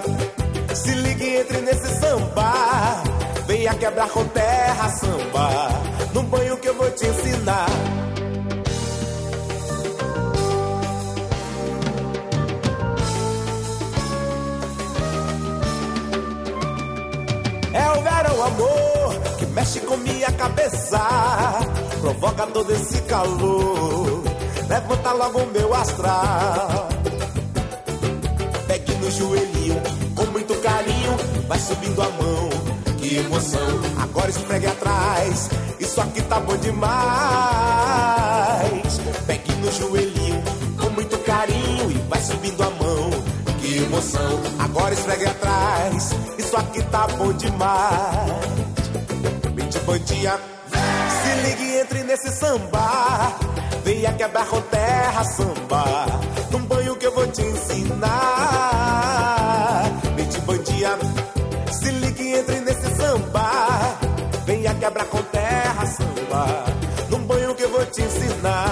se 0.74 0.92
ligue, 0.94 1.36
entre 1.36 1.60
nesse 1.60 2.00
samba. 2.00 3.02
Venha 3.46 3.74
quebrar 3.74 4.08
com 4.08 4.24
terra 4.26 4.88
samba. 4.88 5.68
Num 6.14 6.24
banho 6.24 6.56
que 6.56 6.68
eu 6.68 6.74
vou 6.74 6.90
te 6.90 7.06
ensinar. 7.06 7.66
É 17.72 17.88
o 17.90 18.02
verão, 18.02 18.44
amor, 18.46 18.89
mexe 19.60 19.80
com 19.80 19.96
minha 19.98 20.32
cabeça. 20.32 20.98
Provoca 22.00 22.46
todo 22.46 22.72
esse 22.72 23.02
calor. 23.02 24.22
Levanta 24.66 25.12
logo 25.12 25.40
o 25.40 25.46
meu 25.48 25.74
astral. 25.74 26.88
Pegue 28.66 28.94
no 28.94 29.10
joelhinho, 29.10 29.82
com 30.16 30.24
muito 30.26 30.54
carinho. 30.62 31.14
Vai 31.46 31.58
subindo 31.58 32.00
a 32.00 32.08
mão. 32.08 32.48
Que 32.98 33.16
emoção, 33.18 33.80
agora 34.00 34.30
esfregue 34.30 34.66
atrás. 34.66 35.50
Isso 35.78 36.00
aqui 36.00 36.22
tá 36.22 36.40
bom 36.40 36.56
demais. 36.56 36.90
Pegue 39.26 39.52
no 39.56 39.70
joelhinho, 39.72 40.42
com 40.78 40.88
muito 40.90 41.18
carinho. 41.18 42.00
subindo 42.22 42.62
a 42.62 42.70
mão. 42.70 43.10
Que 43.60 43.78
emoção, 43.78 44.40
agora 44.58 44.94
esfregue 44.94 45.26
atrás. 45.26 46.10
Isso 46.38 46.56
aqui 46.56 46.82
tá 46.84 47.06
bom 47.08 47.32
demais. 47.34 48.69
Bandinha, 49.90 50.38
se 50.70 51.34
ligue, 51.42 51.78
entre 51.80 52.04
nesse 52.04 52.30
samba. 52.30 53.36
Venha 53.82 54.12
quebrar 54.12 54.46
com 54.46 54.60
terra 54.60 55.24
samba. 55.24 56.06
Num 56.52 56.64
banho 56.64 56.94
que 56.94 57.06
eu 57.08 57.12
vou 57.12 57.26
te 57.26 57.42
ensinar. 57.42 58.12
Mente 60.14 60.40
bandinha, 60.42 60.96
se 61.72 61.90
ligue, 61.90 62.34
entre 62.34 62.60
nesse 62.60 62.94
samba. 62.94 63.50
Venha 64.46 64.72
quebrar 64.76 65.06
com 65.06 65.20
terra 65.22 65.84
samba. 65.86 66.66
Num 67.08 67.26
banho 67.26 67.52
que 67.56 67.64
eu 67.64 67.70
vou 67.72 67.84
te 67.86 68.00
ensinar. 68.00 68.69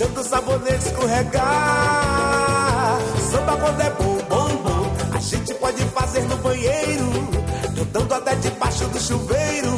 Deixando 0.00 0.18
o 0.18 0.24
sabonete 0.24 0.86
escorregar. 0.86 1.42
Samba 3.30 3.56
quando 3.58 3.80
é 3.82 3.90
bom, 3.90 4.16
bom, 4.30 4.56
bom, 4.62 4.92
a 5.14 5.20
gente 5.20 5.52
pode 5.54 5.82
fazer 5.84 6.22
no 6.22 6.36
banheiro, 6.38 7.10
cantando 7.76 8.14
até 8.14 8.34
debaixo 8.36 8.86
do 8.86 8.98
chuveiro, 8.98 9.68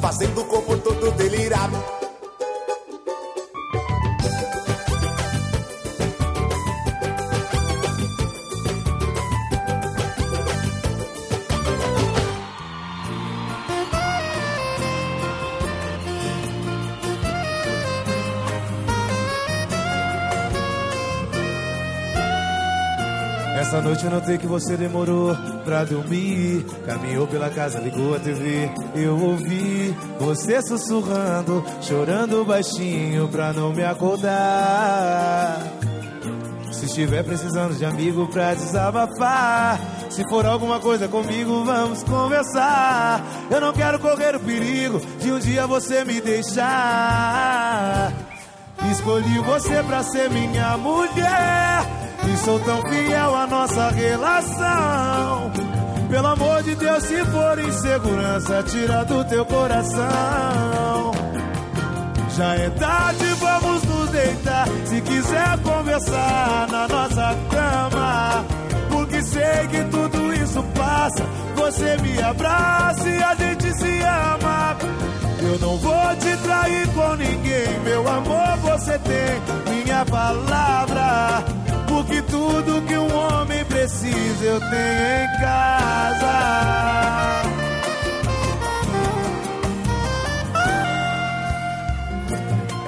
fazendo 0.00 0.40
o 0.40 0.44
corpo 0.46 0.78
todo 0.78 1.10
delirado. 1.12 1.99
Essa 23.80 23.88
noite 23.88 24.04
eu 24.04 24.10
notei 24.10 24.36
que 24.36 24.46
você 24.46 24.76
demorou 24.76 25.34
pra 25.64 25.84
dormir. 25.84 26.66
Caminhou 26.84 27.26
pela 27.26 27.48
casa, 27.48 27.78
ligou 27.78 28.14
a 28.14 28.18
TV. 28.18 28.70
Eu 28.94 29.18
ouvi 29.18 29.96
você 30.18 30.60
sussurrando, 30.60 31.64
chorando 31.80 32.44
baixinho 32.44 33.26
pra 33.28 33.54
não 33.54 33.72
me 33.72 33.82
acordar. 33.82 35.62
Se 36.70 36.84
estiver 36.84 37.24
precisando 37.24 37.74
de 37.74 37.86
amigo 37.86 38.26
pra 38.26 38.52
desabafar, 38.52 39.80
se 40.10 40.28
for 40.28 40.44
alguma 40.44 40.78
coisa 40.78 41.08
comigo, 41.08 41.64
vamos 41.64 42.02
conversar. 42.02 43.24
Eu 43.50 43.62
não 43.62 43.72
quero 43.72 43.98
correr 43.98 44.36
o 44.36 44.40
perigo 44.40 45.00
de 45.18 45.32
um 45.32 45.38
dia 45.38 45.66
você 45.66 46.04
me 46.04 46.20
deixar. 46.20 48.12
Escolhi 48.92 49.38
você 49.38 49.82
pra 49.84 50.02
ser 50.02 50.28
minha 50.28 50.76
mulher. 50.76 51.99
E 52.32 52.36
sou 52.36 52.60
tão 52.60 52.82
fiel 52.82 53.34
à 53.34 53.46
nossa 53.46 53.90
relação. 53.90 55.50
Pelo 56.08 56.26
amor 56.26 56.62
de 56.62 56.74
Deus, 56.74 57.04
se 57.04 57.24
for 57.24 57.58
insegurança, 57.58 58.62
tira 58.64 59.04
do 59.04 59.24
teu 59.24 59.44
coração. 59.46 61.12
Já 62.36 62.54
é 62.54 62.70
tarde, 62.70 63.24
vamos 63.40 63.82
nos 63.82 64.10
deitar. 64.10 64.66
Se 64.86 65.00
quiser 65.00 65.58
conversar 65.58 66.68
na 66.70 66.88
nossa 66.88 67.36
cama, 67.50 68.44
porque 68.90 69.22
sei 69.22 69.68
que 69.68 69.84
tudo 69.84 70.34
isso 70.34 70.62
passa. 70.76 71.24
Você 71.56 71.96
me 71.98 72.22
abraça 72.22 73.08
e 73.08 73.22
a 73.22 73.34
gente 73.34 73.72
se 73.74 74.00
ama. 74.02 74.76
Eu 75.42 75.58
não 75.58 75.76
vou 75.78 76.16
te 76.16 76.36
trair 76.42 76.88
com 76.88 77.14
ninguém, 77.16 77.80
meu 77.84 78.08
amor, 78.08 78.56
você 78.62 78.98
tem 78.98 79.74
minha 79.74 80.04
palavra. 80.04 81.59
Porque 81.90 82.22
tudo 82.22 82.82
que 82.86 82.96
um 82.96 83.16
homem 83.16 83.64
precisa 83.64 84.44
eu 84.44 84.60
tenho 84.60 84.70
em 84.70 85.40
casa. 85.40 86.70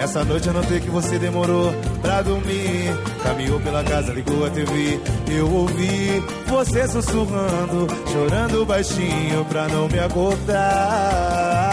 Essa 0.01 0.25
noite 0.25 0.47
eu 0.47 0.55
notei 0.55 0.79
que 0.79 0.89
você 0.89 1.19
demorou 1.19 1.75
pra 2.01 2.23
dormir. 2.23 2.97
Caminhou 3.25 3.59
pela 3.61 3.83
casa, 3.83 4.13
ligou 4.13 4.47
a 4.47 4.51
TV. 4.51 5.01
Eu 5.29 5.53
ouvi 5.53 6.23
você 6.47 6.87
sussurrando, 6.87 7.89
chorando 8.13 8.65
baixinho 8.65 9.45
pra 9.47 9.67
não 9.67 9.89
me 9.89 9.99
acordar. 9.99 11.72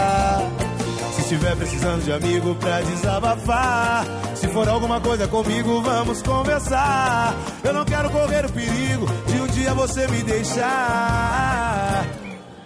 Estiver 1.30 1.54
precisando 1.54 2.02
de 2.02 2.12
amigo 2.12 2.56
pra 2.56 2.80
desabafar, 2.80 4.04
se 4.34 4.48
for 4.48 4.68
alguma 4.68 5.00
coisa 5.00 5.28
comigo, 5.28 5.80
vamos 5.80 6.20
conversar. 6.22 7.36
Eu 7.62 7.72
não 7.72 7.84
quero 7.84 8.10
correr 8.10 8.46
o 8.46 8.50
perigo 8.50 9.06
de 9.28 9.40
um 9.40 9.46
dia 9.46 9.72
você 9.72 10.08
me 10.08 10.24
deixar. 10.24 12.04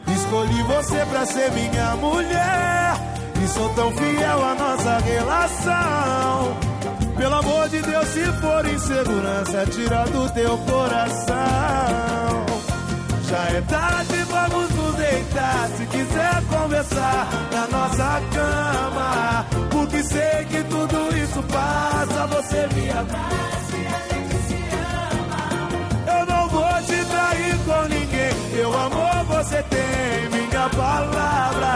Escolhi 0.08 0.62
você 0.62 1.04
pra 1.04 1.26
ser 1.26 1.52
minha 1.52 1.94
mulher. 1.96 2.94
E 3.44 3.48
sou 3.48 3.68
tão 3.74 3.92
fiel 3.92 4.42
à 4.42 4.54
nossa 4.54 4.98
relação. 5.00 6.56
Pelo 7.18 7.34
amor 7.34 7.68
de 7.68 7.82
Deus, 7.82 8.08
se 8.08 8.24
for 8.40 8.66
insegurança, 8.66 9.66
tira 9.66 10.04
do 10.04 10.32
teu 10.32 10.56
coração. 10.56 11.34
Já 13.28 13.58
é 13.58 13.60
tarde, 13.68 14.14
vamos 14.30 14.73
deitar. 15.14 15.68
Se 15.76 15.86
quiser 15.86 16.42
conversar 16.50 17.28
na 17.52 17.66
nossa 17.68 18.20
cama, 18.32 19.46
porque 19.70 20.02
sei 20.02 20.44
que 20.50 20.62
tudo 20.64 21.16
isso 21.16 21.42
passa. 21.44 22.26
Você 22.26 22.68
me 22.74 22.90
abraça 22.90 23.76
e 23.76 23.86
a 23.86 23.98
gente 24.10 24.36
se 24.46 24.58
ama. 25.14 26.18
Eu 26.18 26.26
não 26.26 26.48
vou 26.48 26.82
te 26.88 27.04
trair 27.04 27.56
com 27.66 27.82
ninguém. 27.94 28.34
Meu 28.54 28.72
amor, 28.72 29.24
você 29.26 29.62
tem 29.62 30.28
minha 30.30 30.68
palavra. 30.70 31.74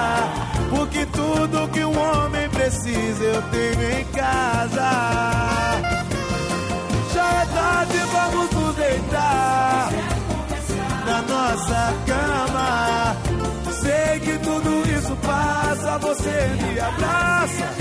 Porque 0.71 1.07
tudo 1.07 1.69
que 1.69 1.85
um 1.85 1.99
homem 1.99 2.49
precisa 2.51 3.25
eu 3.25 3.43
tenho 3.43 4.01
em 4.01 4.05
casa. 4.07 4.91
Já 7.15 7.29
é 7.43 7.47
tarde, 7.47 7.99
vamos 8.13 8.51
nos 8.51 8.75
deitar 8.77 9.91
na 11.07 11.23
nossa 11.23 11.95
cama. 12.07 13.28
Passa, 15.79 15.99
você 15.99 16.49
me 16.61 16.81
abraça. 16.81 17.75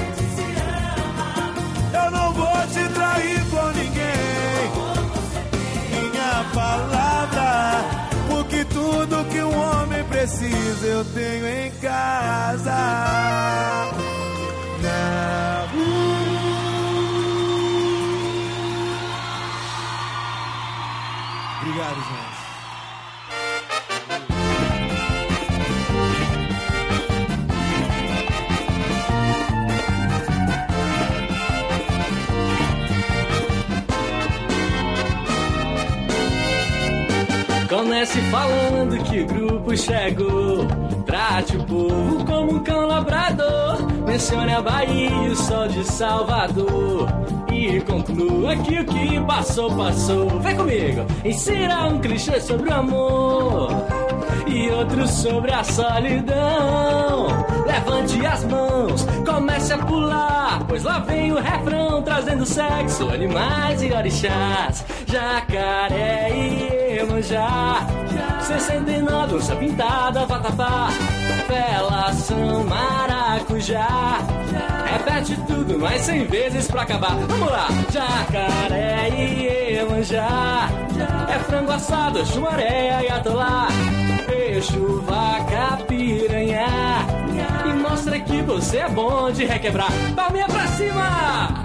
Eu 1.94 2.12
não 2.12 2.34
vou 2.34 2.68
te 2.68 2.94
trair 2.94 3.46
com 3.50 3.68
ninguém. 3.72 4.72
Minha 5.92 6.46
palavra, 6.54 7.84
porque 8.30 8.66
tudo 8.66 9.26
que 9.30 9.42
um 9.42 9.58
homem 9.58 10.04
precisa 10.06 10.86
eu 10.86 11.06
tenho 11.06 11.48
em 11.48 11.72
casa. 11.82 12.72
Na 14.82 15.68
Obrigado, 21.60 21.96
gente. 21.96 22.37
Comece 37.88 38.19
falando 38.23 39.02
que 39.06 39.21
o 39.21 39.26
grupo 39.26 39.78
chegou. 39.78 40.67
Trate 41.06 41.56
o 41.56 41.63
povo 41.63 42.26
como 42.26 42.56
um 42.56 42.60
cão 42.60 42.86
labrador. 42.86 43.78
Mencione 44.06 44.54
a 44.54 44.62
Bahia 44.62 45.10
e 45.10 45.30
o 45.30 45.36
sol 45.38 45.69
de 45.69 45.86
Salvador. 45.86 47.08
E 47.50 47.80
conclua 47.80 48.58
que 48.58 48.82
o 48.82 48.86
que 48.86 49.21
passou, 49.21 49.73
passou. 49.73 50.28
Vem 50.41 50.58
comigo! 50.58 51.06
Ensina 51.23 51.88
um 51.88 51.97
clichê 52.00 52.41
sobre 52.41 52.69
o 52.69 52.73
amor. 52.73 53.69
E 54.45 54.69
outro 54.69 55.08
sobre 55.08 55.54
a 55.54 55.63
solidão. 55.63 57.28
Levante 57.65 58.26
as 58.26 58.43
mãos, 58.43 59.08
comece 59.26 59.71
a 59.71 59.78
pular. 59.78 60.65
Pois 60.67 60.84
lá 60.84 61.00
vem 61.00 61.32
o 61.32 61.39
refrão 61.39 62.02
trazendo 62.02 62.45
sexo, 62.45 63.10
animais 63.10 63.82
e 63.82 63.93
orixás. 63.93 64.84
Jacaré 65.08 66.30
e 66.36 66.66
Iemanjá 66.98 67.86
69, 68.42 69.36
onça 69.36 69.56
pintada, 69.56 70.26
vatapá. 70.26 70.90
Felação, 71.46 72.64
maracujá. 72.64 74.18
Repete 74.92 75.36
tudo 75.46 75.78
mais 75.78 76.02
cem 76.02 76.26
vezes 76.26 76.68
pra 76.68 76.82
acabar. 76.82 77.16
Vamos 77.28 77.52
lá! 77.52 77.68
Jacaré 77.92 79.10
e 79.10 79.74
Iemanjá 79.76 80.70
É 81.30 81.40
frango 81.40 81.72
assado, 81.72 82.26
chumaré 82.26 83.06
e 83.06 83.10
atolá. 83.12 83.68
Peixe, 84.26 84.80
vaca, 85.06 85.78
piranha 85.88 86.98
que 88.28 88.42
você 88.42 88.78
é 88.78 88.90
bom 88.90 89.32
de 89.32 89.46
requebrar. 89.46 89.92
Palminha 90.16 90.48
pra 90.48 90.68
cima! 90.68 91.57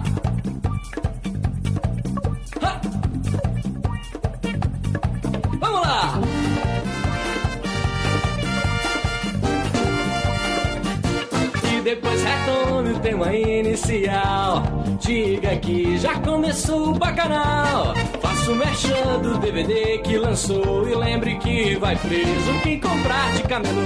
O 12.90 12.98
tema 12.98 13.34
inicial. 13.34 14.62
Diga 15.00 15.56
que 15.56 15.98
já 15.98 16.18
começou 16.20 16.90
o 16.90 16.98
bacanal. 16.98 17.94
Faça 18.20 18.50
o 18.50 18.56
merchan 18.56 19.20
do 19.22 19.38
DVD 19.38 19.98
que 19.98 20.18
lançou. 20.18 20.88
E 20.88 20.94
lembre 20.94 21.36
que 21.36 21.76
vai 21.76 21.96
preso 21.96 22.60
quem 22.62 22.80
comprar 22.80 23.32
de 23.34 23.42
camelô. 23.44 23.80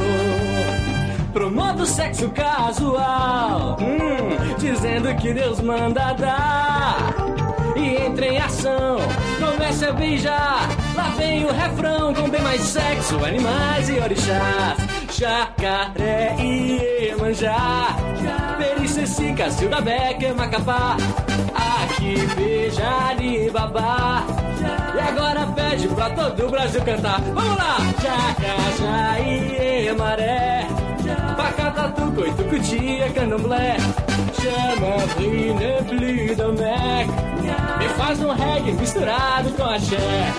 Promova 1.33 1.83
o 1.83 1.87
sexo 1.87 2.31
casual. 2.31 3.77
Hum, 3.81 4.57
dizendo 4.59 5.15
que 5.17 5.35
Deus 5.35 5.61
manda 5.61 6.13
dar. 6.15 7.15
E 7.77 8.07
entre 8.07 8.29
em 8.31 8.39
ação, 8.39 8.97
comece 9.39 9.85
a 9.85 9.93
beijar. 9.93 10.69
Lá 10.95 11.11
vem 11.19 11.45
o 11.45 11.53
refrão 11.53 12.15
com 12.15 12.29
bem 12.31 12.41
mais 12.41 12.63
sexo, 12.63 13.23
animais 13.23 13.89
e 13.91 13.99
orixás. 13.99 14.79
Jacaré 15.13 16.37
e 16.41 17.07
Iemanjá. 17.09 17.97
Periceci, 18.97 19.35
Cacilda 19.35 19.83
Becker, 19.83 20.35
Macapá. 20.35 20.97
Aqui 21.55 22.17
beija 22.35 22.89
Alibaba. 23.11 24.25
E 24.95 25.01
agora 25.01 25.47
pede 25.49 25.87
pra 25.89 26.09
todo 26.11 26.47
o 26.47 26.51
Brasil 26.51 26.83
cantar. 26.83 27.21
Vamos 27.21 27.59
lá! 27.59 27.77
Jacajá 28.03 29.21
e 29.21 29.89
Emaré. 29.89 30.67
Pacatatu, 31.37 32.11
coito, 32.13 32.43
cutia, 32.45 33.11
candomblé. 33.13 33.77
Chama, 34.41 35.15
brina, 35.15 35.83
blida, 35.83 36.49
mec. 36.49 37.11
E 37.85 37.89
faz 37.99 38.19
um 38.21 38.33
reggae 38.33 38.73
misturado 38.73 39.51
com 39.51 39.65
axé. 39.65 40.33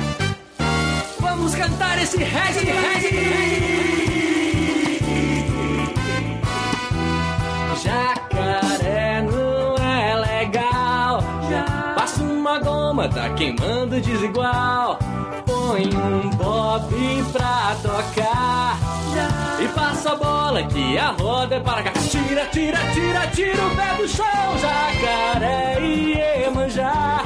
Vamos 1.19 1.53
cantar 1.53 2.01
esse 2.01 2.17
reggae, 2.17 2.65
reggae, 2.65 3.11
reggae. 3.11 3.96
Tá 13.05 13.29
queimando 13.35 13.99
desigual. 14.01 14.97
Põe 15.45 15.87
um 15.87 16.29
bob 16.31 17.23
pra 17.31 17.75
tocar. 17.83 18.77
E 19.61 19.67
passa 19.69 20.13
a 20.13 20.15
bola 20.15 20.63
que 20.63 20.97
a 20.97 21.11
roda 21.11 21.55
é 21.55 21.59
para 21.59 21.83
cá. 21.83 21.91
Tira, 21.91 22.45
tira, 22.45 22.79
tira, 22.93 23.27
tira 23.27 23.65
o 23.65 23.75
pé 23.75 23.95
do 23.97 24.07
chão. 24.07 24.57
Jacaré 24.59 25.79
e 25.81 26.13
Iemanjá. 26.43 27.21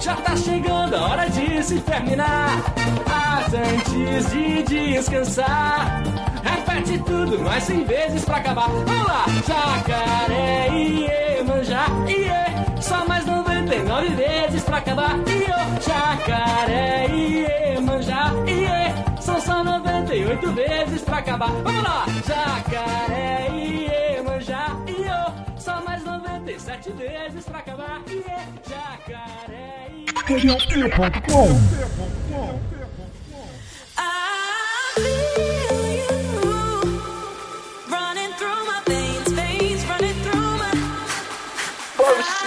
Já 0.00 0.14
tá 0.16 0.36
chegando 0.36 0.94
a 0.94 1.08
hora 1.08 1.30
de 1.30 1.62
se 1.62 1.80
terminar. 1.80 2.62
Mas 3.08 3.54
antes 3.54 4.30
de 4.30 4.62
descansar, 4.62 6.02
repete 6.44 6.98
tudo 7.04 7.38
mais 7.40 7.64
100 7.64 7.84
vezes 7.84 8.24
pra 8.24 8.36
acabar. 8.36 8.68
Vamos 8.68 9.06
lá! 9.06 9.24
Jacaré 9.46 10.68
e 10.72 11.06
Iemanjá, 11.38 11.86
iê. 12.08 12.80
Só 12.80 13.04
mais 13.06 13.24
99 13.70 14.08
vezes 14.16 14.64
pra 14.64 14.78
acabar. 14.78 15.16
Iô. 15.18 15.80
Jacaré 15.80 17.06
e 17.08 17.46
Iemanjá, 17.74 18.32
iê. 18.44 19.22
São 19.22 19.40
só 19.40 19.62
98 19.62 20.52
vezes 20.52 21.02
pra 21.02 21.18
acabar. 21.18 21.52
Vamos 21.62 21.82
lá! 21.84 22.04
Jacaré 22.26 23.48
e 23.52 24.16
Iemanjá, 24.16 24.76
iô. 24.88 25.32
Só 25.56 25.80
mais 25.84 26.02
97 26.04 26.90
vezes 26.92 27.44
pra 27.44 27.58
acabar. 27.60 28.02
Iê. 28.08 28.24
Jacaré 28.68 29.86
e 29.94 30.04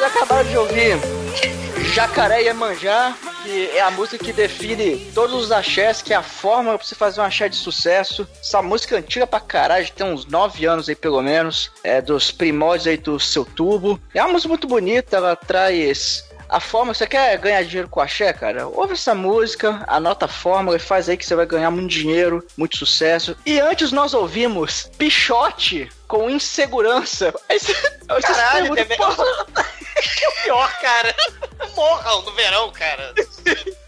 vocês 0.03 0.15
acabaram 0.17 0.49
de 0.49 0.57
ouvir 0.57 0.97
Jacaré 1.93 2.41
e 2.41 2.45
Iemanjá, 2.47 3.15
que 3.41 3.69
é 3.69 3.81
a 3.81 3.91
música 3.91 4.17
que 4.17 4.33
define 4.33 4.97
todos 5.13 5.45
os 5.45 5.51
axés, 5.51 6.01
que 6.01 6.11
é 6.11 6.15
a 6.17 6.21
forma 6.21 6.77
pra 6.77 6.85
você 6.85 6.93
fazer 6.93 7.21
um 7.21 7.23
axé 7.23 7.47
de 7.47 7.55
sucesso. 7.55 8.27
Essa 8.41 8.61
música 8.61 8.95
é 8.95 8.99
antiga 8.99 9.25
pra 9.25 9.39
caralho, 9.39 9.89
tem 9.91 10.05
uns 10.05 10.25
9 10.25 10.65
anos 10.65 10.89
aí 10.89 10.95
pelo 10.95 11.21
menos, 11.21 11.71
é 11.85 12.01
dos 12.01 12.31
primórdios 12.31 12.87
aí 12.87 12.97
do 12.97 13.17
seu 13.17 13.45
tubo. 13.45 13.97
É 14.13 14.21
uma 14.21 14.33
música 14.33 14.49
muito 14.49 14.67
bonita, 14.67 15.15
ela 15.15 15.37
traz 15.37 16.25
a 16.55 16.59
forma, 16.59 16.93
você 16.93 17.07
quer 17.07 17.37
ganhar 17.37 17.63
dinheiro 17.63 17.89
com 17.89 17.99
axé, 17.99 18.31
cara? 18.31 18.67
Ouve 18.67 18.93
essa 18.93 19.13
música, 19.15 19.83
anota 19.87 20.25
a 20.25 20.27
fórmula 20.27 20.77
e 20.77 20.79
faz 20.79 21.09
aí 21.09 21.17
que 21.17 21.25
você 21.25 21.35
vai 21.35 21.45
ganhar 21.45 21.71
muito 21.71 21.89
dinheiro, 21.91 22.45
muito 22.57 22.77
sucesso. 22.77 23.35
E 23.45 23.59
antes 23.59 23.91
nós 23.91 24.13
ouvimos 24.13 24.89
Pichote 24.97 25.89
com 26.07 26.29
insegurança. 26.29 27.33
Aí 27.49 27.59
você, 27.59 27.71
aí 28.07 28.21
você 28.21 28.27
se 28.27 28.33
Caralho, 28.33 28.75
deve- 28.75 28.93
é 28.95 30.29
o 30.29 30.43
pior, 30.43 30.71
cara. 30.79 31.15
Morram 31.75 32.21
no 32.23 32.31
verão, 32.33 32.71
cara. 32.71 33.13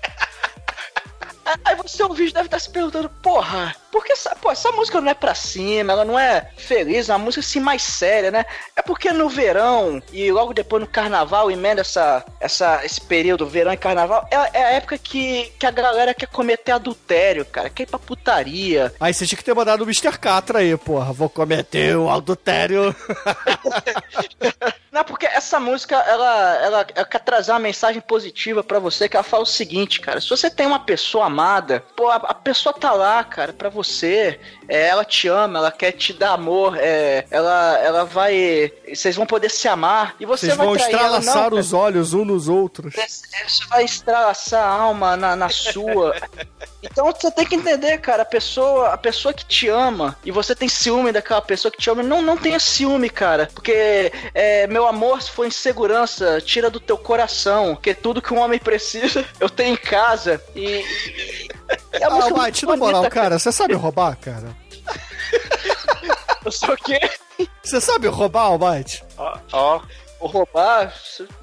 Aí 1.64 1.76
você 1.76 2.04
o 2.04 2.14
vídeo 2.14 2.34
deve 2.34 2.48
estar 2.48 2.60
se 2.60 2.70
perguntando, 2.70 3.10
porra, 3.22 3.76
por 3.92 4.04
que 4.04 4.12
essa, 4.12 4.36
pô, 4.36 4.52
essa 4.52 4.72
música 4.72 5.00
não 5.00 5.12
é 5.12 5.14
pra 5.14 5.36
cima, 5.36 5.94
ela 5.94 6.04
não 6.04 6.18
é 6.18 6.50
feliz, 6.58 7.08
é 7.08 7.14
uma 7.14 7.26
música 7.26 7.42
assim 7.42 7.60
mais 7.60 7.84
séria, 7.84 8.32
né? 8.32 8.46
É 8.76 8.82
porque 8.82 9.12
no 9.12 9.30
verão 9.30 10.02
e 10.12 10.32
logo 10.32 10.54
depois 10.54 10.82
no 10.82 10.88
carnaval, 10.88 11.52
emenda 11.52 11.82
essa, 11.82 12.26
essa, 12.40 12.84
esse 12.84 13.00
período, 13.00 13.48
verão 13.48 13.72
e 13.72 13.78
carnaval, 13.78 14.28
é, 14.32 14.60
é 14.60 14.66
a 14.66 14.72
época 14.72 14.98
que, 14.98 15.52
que 15.60 15.66
a 15.66 15.72
galera 15.72 16.14
quer 16.14 16.28
cometer 16.28 16.72
adultério, 16.72 17.46
cara, 17.46 17.70
quer 17.70 17.84
ir 17.84 17.86
pra 17.86 18.00
putaria. 18.00 18.94
Aí 19.00 19.14
você 19.14 19.26
tinha 19.26 19.38
que 19.38 19.44
ter 19.44 19.54
mandado 19.54 19.82
o 19.82 19.86
Mr. 19.86 20.18
Catra 20.18 20.60
aí, 20.60 20.76
porra. 20.76 21.14
Vou 21.14 21.30
cometer 21.30 21.96
o 21.96 22.10
adultério. 22.10 22.96
Não, 24.92 25.04
porque 25.04 25.26
essa 25.26 25.60
música, 25.60 25.96
ela, 25.96 26.56
ela, 26.64 26.88
ela 26.96 27.06
quer 27.06 27.20
trazer 27.20 27.52
uma 27.52 27.60
mensagem 27.60 28.02
positiva 28.02 28.64
pra 28.64 28.80
você, 28.80 29.10
que 29.10 29.18
ela 29.18 29.24
fala 29.24 29.44
o 29.44 29.46
seguinte, 29.46 30.00
cara, 30.00 30.22
se 30.22 30.30
você 30.30 30.50
tem 30.50 30.66
uma 30.66 30.80
pessoa 30.80 31.30
amada, 31.36 31.84
pô, 31.98 32.10
a, 32.10 32.16
a 32.16 32.34
pessoa 32.34 32.72
tá 32.72 32.94
lá, 32.94 33.22
cara, 33.24 33.52
pra 33.52 33.68
você, 33.68 34.40
é, 34.70 34.88
ela 34.88 35.04
te 35.04 35.28
ama, 35.28 35.60
ela 35.60 35.72
quer 35.72 35.92
te 35.92 36.14
dar 36.14 36.32
amor, 36.32 36.78
é, 36.78 37.26
ela, 37.30 37.78
ela 37.80 38.06
vai, 38.06 38.72
vocês 38.88 39.18
vão 39.18 39.26
poder 39.26 39.50
se 39.52 39.68
amar, 39.68 40.16
e 40.18 40.26
você 40.26 40.46
Vocês 40.46 40.58
vai 40.58 40.66
vão 40.66 40.76
trair 40.78 40.94
ela, 40.94 41.20
estralaçar 41.20 41.52
não, 41.52 41.60
os 41.60 41.74
olhos 41.74 42.14
uns 42.14 42.26
nos 42.26 42.48
outros. 42.48 42.94
você 42.96 43.66
vai 43.70 43.84
estralaçar 43.84 44.64
a 44.66 44.72
alma 44.72 45.18
na, 45.18 45.36
na 45.36 45.50
sua. 45.50 46.16
Então 46.82 47.12
você 47.12 47.32
tem 47.32 47.46
que 47.46 47.56
entender, 47.56 47.98
cara, 47.98 48.22
a 48.22 48.26
pessoa, 48.26 48.90
a 48.90 48.98
pessoa 48.98 49.34
que 49.34 49.44
te 49.44 49.68
ama 49.68 50.16
e 50.24 50.32
você 50.32 50.56
tem 50.56 50.70
ciúme 50.70 51.12
daquela 51.12 51.42
pessoa 51.42 51.72
que 51.72 51.80
te 51.80 51.90
ama, 51.90 52.04
não, 52.04 52.22
não 52.22 52.38
tenha 52.38 52.60
ciúme, 52.60 53.10
cara. 53.10 53.50
Porque 53.54 54.12
é, 54.34 54.68
meu 54.68 54.88
amor, 54.88 55.22
se 55.22 55.32
for 55.32 55.46
insegurança, 55.46 56.40
tira 56.42 56.70
do 56.70 56.80
teu 56.80 56.98
coração. 56.98 57.76
Porque 57.76 57.94
tudo 57.94 58.22
que 58.22 58.34
um 58.34 58.40
homem 58.40 58.60
precisa, 58.60 59.26
eu 59.40 59.50
tenho 59.50 59.74
em 59.74 59.78
casa. 59.78 60.42
E. 60.56 60.84
a 61.94 62.08
Ah, 62.08 62.28
é 62.28 62.30
Mate, 62.32 62.66
na 62.66 62.76
moral, 62.78 63.10
cara, 63.10 63.38
você 63.40 63.52
sabe 63.52 63.74
roubar, 63.74 64.16
cara? 64.18 64.56
Eu 66.44 66.52
sou 66.52 66.74
o 66.74 66.78
quê? 66.78 67.00
Você 67.64 67.82
sabe 67.82 68.08
roubar, 68.08 68.44
Almighty? 68.44 69.04
Ó. 69.52 69.82
Vou 70.20 70.30
roubar? 70.30 70.94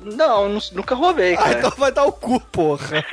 Não, 0.01 0.49
nu- 0.49 0.61
nunca 0.73 0.95
roubei, 0.95 1.37
cara. 1.37 1.49
Ah, 1.49 1.53
então 1.59 1.71
vai 1.77 1.93
dar 1.93 2.05
o 2.05 2.13
cu, 2.13 2.41
porra. 2.41 3.05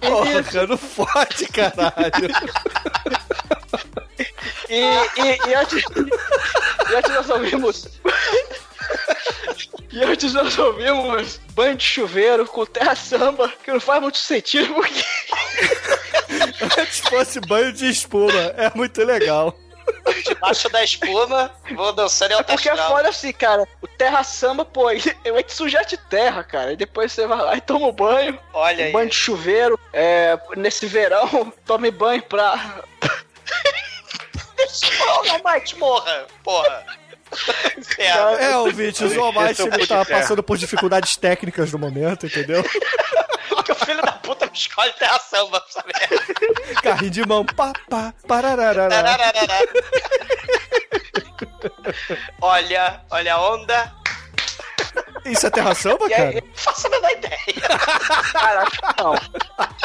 porra, 0.00 0.66
não 0.68 0.76
fode, 0.76 1.46
caralho. 1.46 2.28
E, 4.68 4.80
e, 4.80 5.48
e 5.48 5.54
antes, 5.54 5.82
e 6.90 6.94
antes 6.94 7.10
nós 7.14 7.30
ouvimos. 7.30 7.88
E 9.94 10.02
antes 10.02 10.34
nós 10.34 10.58
ouvimos 10.58 11.36
banho 11.52 11.76
de 11.76 11.84
chuveiro 11.84 12.44
com 12.48 12.66
terra 12.66 12.96
samba, 12.96 13.48
que 13.62 13.70
não 13.70 13.78
faz 13.78 14.02
muito 14.02 14.18
sentido 14.18 14.74
porque. 14.74 15.04
Antes 16.80 16.98
fosse 16.98 17.38
banho 17.38 17.72
de 17.72 17.88
espuma, 17.88 18.40
é 18.56 18.72
muito 18.74 19.04
legal. 19.04 19.56
Debaixo 20.24 20.68
da 20.70 20.82
espuma, 20.82 21.54
vou 21.76 21.92
dançando 21.92 22.32
em 22.32 22.34
É 22.34 22.42
porque 22.42 22.68
é 22.68 22.76
foda 22.76 23.08
assim, 23.08 23.32
cara. 23.32 23.68
O 23.80 23.86
terra 23.86 24.24
samba, 24.24 24.64
pô, 24.64 24.86
vai 24.86 25.44
te 25.44 25.52
sujar 25.52 25.84
de 25.84 25.96
terra, 25.96 26.42
cara. 26.42 26.72
E 26.72 26.76
depois 26.76 27.12
você 27.12 27.24
vai 27.28 27.38
lá 27.38 27.56
e 27.56 27.60
toma 27.60 27.86
um 27.86 27.92
banho. 27.92 28.36
Olha 28.52 28.82
um 28.82 28.86
aí. 28.86 28.92
banho 28.92 29.08
de 29.08 29.14
chuveiro. 29.14 29.78
É, 29.92 30.36
nesse 30.56 30.86
verão, 30.86 31.52
tome 31.64 31.92
banho 31.92 32.22
pra. 32.24 32.82
Porra, 34.98 35.54
Mike, 35.54 35.78
morra. 35.78 36.26
Porra. 36.42 37.03
É, 37.98 38.44
É, 38.50 38.56
ouvintes, 38.58 39.00
o 39.16 39.20
Almighty 39.20 39.52
Esse 39.52 39.62
é 39.62 39.64
o 39.64 39.68
ele 39.68 39.86
tá 39.86 39.96
Pude 39.98 40.06
Ferro. 40.08 40.20
passando 40.20 40.42
por 40.42 40.58
dificuldades 40.58 41.16
técnicas 41.16 41.70
no 41.72 41.78
momento, 41.78 42.26
entendeu? 42.26 42.62
Porque 43.48 43.72
o 43.72 43.74
filho 43.74 44.02
da 44.02 44.12
puta 44.12 44.46
me 44.46 44.52
escolhe 44.56 44.92
terra 44.94 45.18
samba, 45.18 45.62
sabe? 45.68 45.92
Carrinho 46.82 47.10
de 47.10 47.26
mão, 47.26 47.44
pá, 47.44 47.72
pá, 47.88 48.12
parararará. 48.26 49.02
Olha, 52.40 53.00
olha 53.10 53.34
a 53.34 53.52
onda. 53.54 53.92
Isso 55.24 55.46
é 55.46 55.50
terra 55.50 55.74
samba, 55.74 56.06
E 56.10 56.14
aí, 56.14 56.32
cara? 56.32 56.32
não 56.34 56.54
faço 56.54 56.86
a 56.86 56.90
menor 56.90 57.10
ideia. 57.10 57.78
Cara, 58.32 58.62
acho 58.62 58.80
que 58.80 59.02
não. 59.02 59.14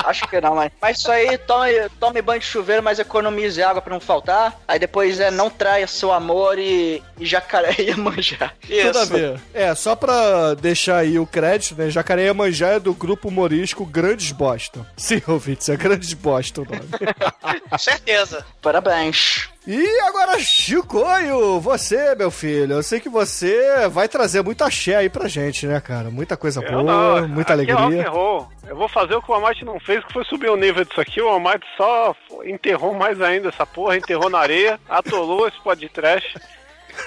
Acho 0.05 0.27
que 0.27 0.41
não, 0.41 0.55
mas. 0.55 0.71
Mas 0.81 0.97
isso 0.97 1.11
aí, 1.11 1.37
tome, 1.37 1.71
tome 1.99 2.21
banho 2.21 2.39
de 2.39 2.45
chuveiro, 2.45 2.83
mas 2.83 2.99
economize 2.99 3.61
água 3.61 3.81
pra 3.81 3.93
não 3.93 3.99
faltar. 3.99 4.59
Aí 4.67 4.79
depois 4.79 5.19
é 5.19 5.31
não 5.31 5.49
traia 5.49 5.87
seu 5.87 6.11
amor 6.11 6.57
e, 6.57 7.03
e 7.19 7.25
jacareia 7.25 7.95
manjar. 7.97 8.55
Tudo 8.61 8.99
a 8.99 9.05
ver. 9.05 9.41
É, 9.53 9.73
só 9.75 9.95
pra 9.95 10.53
deixar 10.55 10.97
aí 10.97 11.19
o 11.19 11.25
crédito, 11.25 11.75
né? 11.75 11.89
Jacareia 11.89 12.33
Manjá 12.33 12.69
é 12.69 12.79
do 12.79 12.93
grupo 12.93 13.27
humorístico 13.27 13.85
Grandes 13.85 14.31
Boston. 14.31 14.85
Sim, 14.97 15.21
ouvintes, 15.27 15.69
é 15.69 15.75
Grandes 15.75 16.13
Boston 16.13 16.61
o 16.61 16.65
nome. 16.65 16.89
Certeza. 17.77 18.45
Parabéns. 18.61 19.49
E 19.67 19.99
agora, 20.01 20.39
Chicoio, 20.39 21.59
você, 21.59 22.15
meu 22.15 22.31
filho, 22.31 22.73
eu 22.75 22.83
sei 22.83 22.99
que 22.99 23.09
você 23.09 23.87
vai 23.89 24.07
trazer 24.07 24.41
muita 24.41 24.65
axé 24.65 24.95
aí 24.95 25.09
pra 25.09 25.27
gente, 25.27 25.67
né, 25.67 25.79
cara? 25.81 26.09
Muita 26.09 26.35
coisa 26.37 26.63
Eu 26.63 26.71
boa, 26.83 27.21
não, 27.21 27.27
muita 27.27 27.53
aqui 27.53 27.69
É 27.69 27.73
rock 27.73 27.83
alegria. 27.83 28.07
and 28.07 28.11
roll. 28.11 28.47
Eu 28.67 28.75
vou 28.75 28.87
fazer 28.87 29.15
o 29.15 29.21
que 29.21 29.29
o 29.29 29.33
Almighty 29.33 29.65
não 29.65 29.79
fez, 29.79 30.03
que 30.05 30.13
foi 30.13 30.23
subir 30.25 30.49
o 30.49 30.55
nível 30.55 30.85
disso 30.85 31.01
aqui. 31.01 31.21
O 31.21 31.27
Almighty 31.27 31.65
só 31.75 32.15
enterrou 32.45 32.93
mais 32.93 33.19
ainda 33.21 33.49
essa 33.49 33.65
porra, 33.65 33.97
enterrou 33.97 34.29
na 34.29 34.39
areia, 34.39 34.79
atolou 34.87 35.47
esse 35.47 35.59
podcast. 35.61 36.39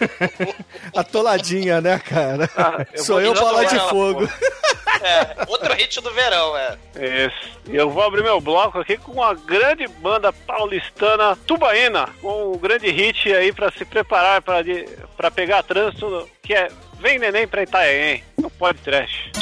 Atoladinha, 0.96 1.80
né, 1.80 1.98
cara? 1.98 2.48
eu 2.92 3.02
Sou 3.02 3.20
eu 3.20 3.34
bola 3.34 3.64
de 3.66 3.78
fogo. 3.88 4.28
É, 5.02 5.44
outro 5.48 5.74
hit 5.74 6.00
do 6.00 6.12
verão, 6.12 6.56
é. 6.56 6.76
Isso. 6.94 7.58
E 7.68 7.74
eu 7.74 7.90
vou 7.90 8.04
abrir 8.04 8.22
meu 8.22 8.40
bloco 8.40 8.78
aqui 8.78 8.96
com 8.96 9.10
uma 9.12 9.34
grande 9.34 9.88
banda 9.88 10.32
paulistana 10.32 11.36
tubaína, 11.44 12.08
com 12.20 12.52
um 12.52 12.56
grande 12.58 12.88
hit 12.88 13.32
aí 13.32 13.52
pra 13.52 13.72
se 13.72 13.84
preparar 13.84 14.40
pra 14.42 15.30
pegar 15.32 15.64
trânsito, 15.64 16.28
que 16.40 16.54
é 16.54 16.68
Vem 17.00 17.18
Neném 17.18 17.48
pra 17.48 17.64
Itanhaém, 17.64 18.22
no 18.38 18.48
podcast. 18.48 19.32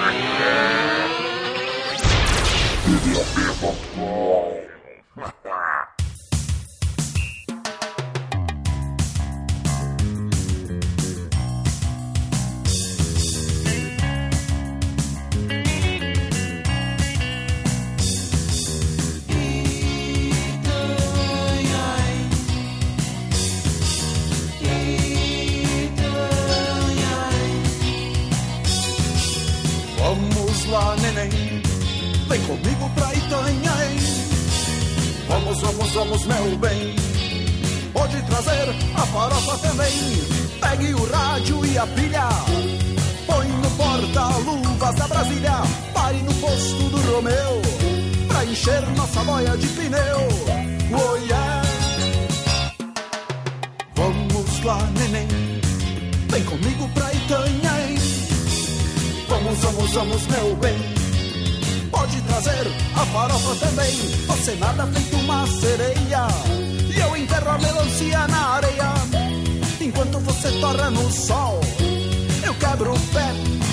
Vamos 0.00 1.37
comigo 32.48 32.90
pra 32.94 33.14
Itanhaém. 33.14 33.98
Vamos, 35.28 35.60
vamos, 35.60 35.92
vamos, 35.92 36.24
meu 36.24 36.56
bem. 36.56 36.94
Pode 37.92 38.22
trazer 38.22 38.68
a 38.94 39.06
farofa 39.06 39.58
também. 39.58 39.92
Pegue 40.60 40.94
o 40.94 41.12
rádio 41.12 41.66
e 41.66 41.78
a 41.78 41.86
pilha. 41.88 42.28
Põe 43.26 43.48
no 43.48 43.70
porta-luvas 43.72 44.94
da 44.94 45.06
Brasília. 45.08 45.62
Pare 45.92 46.16
no 46.22 46.34
posto 46.34 46.82
do 46.88 47.12
Romeu. 47.12 47.62
Pra 48.28 48.44
encher 48.46 48.82
nossa 48.96 49.22
boia 49.24 49.56
de 49.56 49.66
pneu. 49.68 50.28
Oh, 50.90 51.16
yeah. 51.16 51.62
Vamos 53.94 54.64
lá, 54.64 54.78
neném. 54.98 55.28
Vem 56.30 56.44
comigo 56.44 56.88
pra 56.94 57.12
Itanhaém. 57.12 57.98
Vamos, 59.28 59.58
vamos, 59.58 59.90
vamos, 59.92 60.26
meu 60.28 60.56
bem. 60.56 60.97
Pode 61.98 62.20
trazer 62.22 62.64
a 62.94 63.04
farofa 63.06 63.66
também. 63.66 63.92
Você 64.28 64.54
nada 64.54 64.86
feito 64.86 65.16
uma 65.16 65.44
sereia. 65.48 66.28
E 66.94 67.00
eu 67.00 67.16
enterro 67.16 67.50
a 67.50 67.58
melancia 67.58 68.28
na 68.28 68.50
areia. 68.50 68.94
Enquanto 69.80 70.20
você 70.20 70.48
torra 70.60 70.90
no 70.90 71.10
sol, 71.10 71.60
eu 72.46 72.54
quebro 72.54 72.94
o 72.94 73.00
pé 73.12 73.26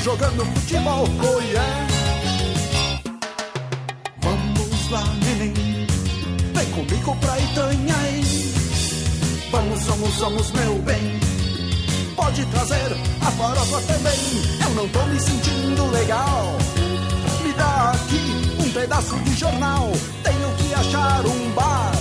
jogando 0.04 0.44
futebol. 0.44 1.08
Oh 1.22 1.40
yeah. 1.40 1.88
Vamos 4.24 4.90
lá, 4.90 5.04
neném. 5.24 5.54
Vem 6.56 6.72
comigo 6.72 7.16
pra 7.18 7.40
Itanhaém. 7.40 8.24
Vamos, 9.52 9.84
vamos, 9.84 10.16
vamos, 10.16 10.52
meu 10.52 10.80
bem. 10.80 11.20
Pode 12.16 12.44
trazer 12.48 12.98
a 13.22 13.32
farofa 13.32 13.82
também. 13.82 14.20
Eu 14.64 14.70
não 14.72 14.90
tô 14.90 15.06
me 15.06 15.20
sentindo 15.20 15.92
legal. 15.92 16.58
Aqui 17.92 18.22
um 18.60 18.70
pedaço 18.72 19.16
de 19.20 19.36
jornal. 19.36 19.92
Tenho 20.24 20.56
que 20.58 20.74
achar 20.74 21.26
um 21.26 21.52
bar. 21.52 21.92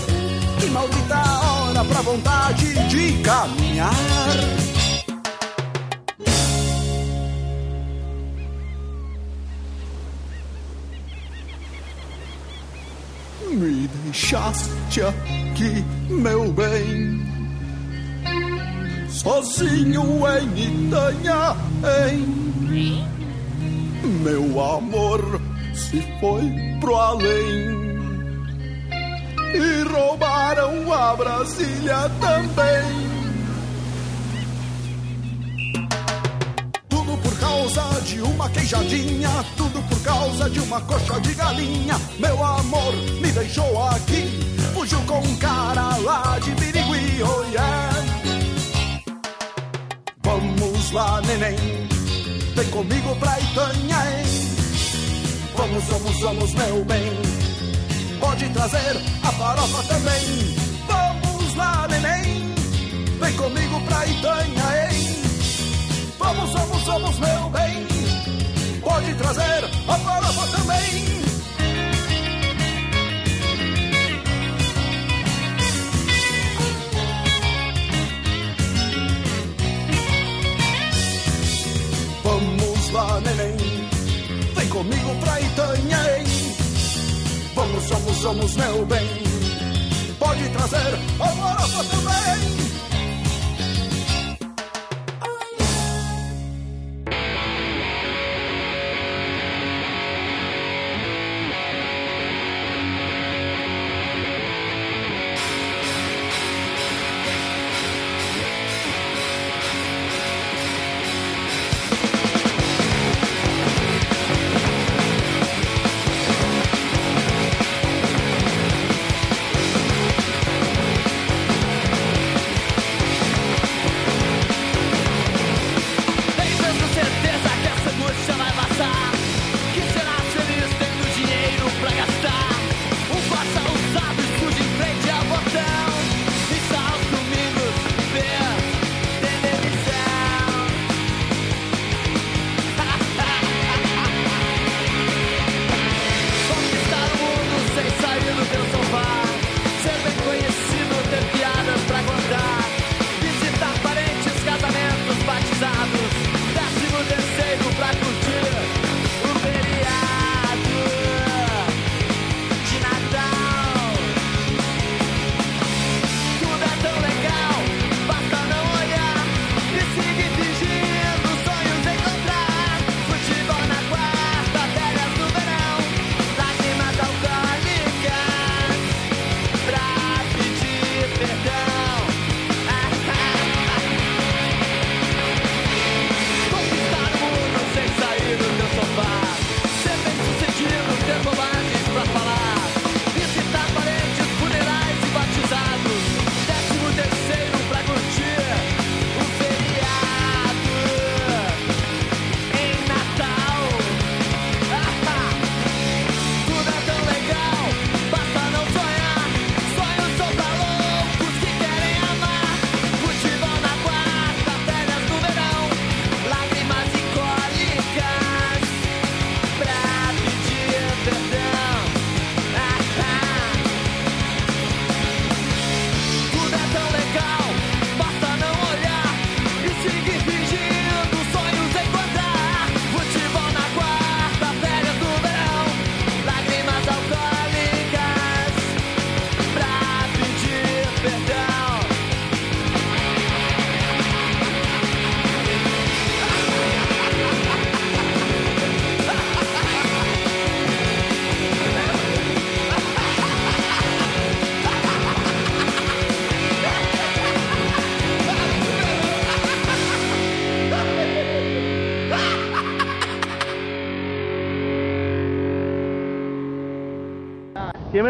Que 0.58 0.66
maldita 0.66 1.16
hora 1.16 1.84
pra 1.84 2.00
vontade 2.02 2.88
de 2.88 3.22
caminhar. 3.22 3.94
Me 13.50 13.88
deixaste 14.04 15.02
aqui, 15.02 15.84
meu 16.08 16.52
bem 16.52 17.24
sozinho 19.24 20.04
em 20.28 20.88
Itanhaém. 20.88 22.44
Meu 24.22 24.60
amor 24.60 25.40
se 25.74 26.00
foi 26.20 26.52
pro 26.80 26.96
além 26.96 27.84
e 29.54 29.82
roubaram 29.88 30.92
a 30.92 31.16
Brasília 31.16 32.10
também. 32.20 33.04
Tudo 36.88 37.16
por 37.18 37.38
causa 37.38 38.00
de 38.02 38.20
uma 38.20 38.48
queijadinha, 38.50 39.30
tudo 39.56 39.82
por 39.88 40.00
causa 40.02 40.50
de 40.50 40.60
uma 40.60 40.80
coxa 40.82 41.20
de 41.20 41.34
galinha. 41.34 42.00
Meu 42.18 42.44
amor 42.44 42.94
me 43.20 43.30
deixou 43.30 43.82
aqui, 43.88 44.28
fugiu 44.74 45.00
com 45.02 45.18
um 45.18 45.36
cara 45.36 45.96
lá 45.98 46.38
de 46.40 46.50
Birigui, 46.52 47.22
oh 47.22 47.44
yeah. 47.50 47.94
Vamos 50.22 50.90
lá, 50.90 51.20
neném, 51.22 51.56
vem 52.54 52.70
comigo 52.70 53.14
pra 53.16 53.38
Itanhaém. 53.40 54.53
Vamos, 55.56 55.84
vamos, 55.84 56.20
vamos, 56.20 56.54
meu 56.54 56.84
bem. 56.84 57.12
Pode 58.20 58.48
trazer 58.50 58.96
a 59.22 59.32
farofa 59.32 59.82
também. 59.84 60.56
Vamos 60.86 61.54
lá, 61.56 61.86
neném, 61.88 62.54
vem 63.20 63.32
comigo 63.36 63.80
pra 63.82 64.06
Itanhaém. 64.06 65.22
Vamos, 66.18 66.52
vamos, 66.52 66.82
vamos, 66.84 67.18
meu 67.18 67.50
bem. 67.50 67.86
Pode 68.80 69.14
trazer 69.14 69.64
a 69.88 69.94
farofa 69.98 70.56
também. 70.56 71.04
Vamos 82.22 82.90
lá, 82.90 83.20
neném, 83.20 83.53
comigo 84.84 85.14
pra 85.20 85.40
Itanhaém. 85.40 86.24
Vamos, 87.54 87.84
vamos, 87.86 88.18
vamos, 88.22 88.56
meu 88.56 88.86
bem. 88.86 89.08
Pode 90.18 90.48
trazer 90.50 90.98
a 91.20 91.26
farofa 91.26 91.84
também. 91.84 92.73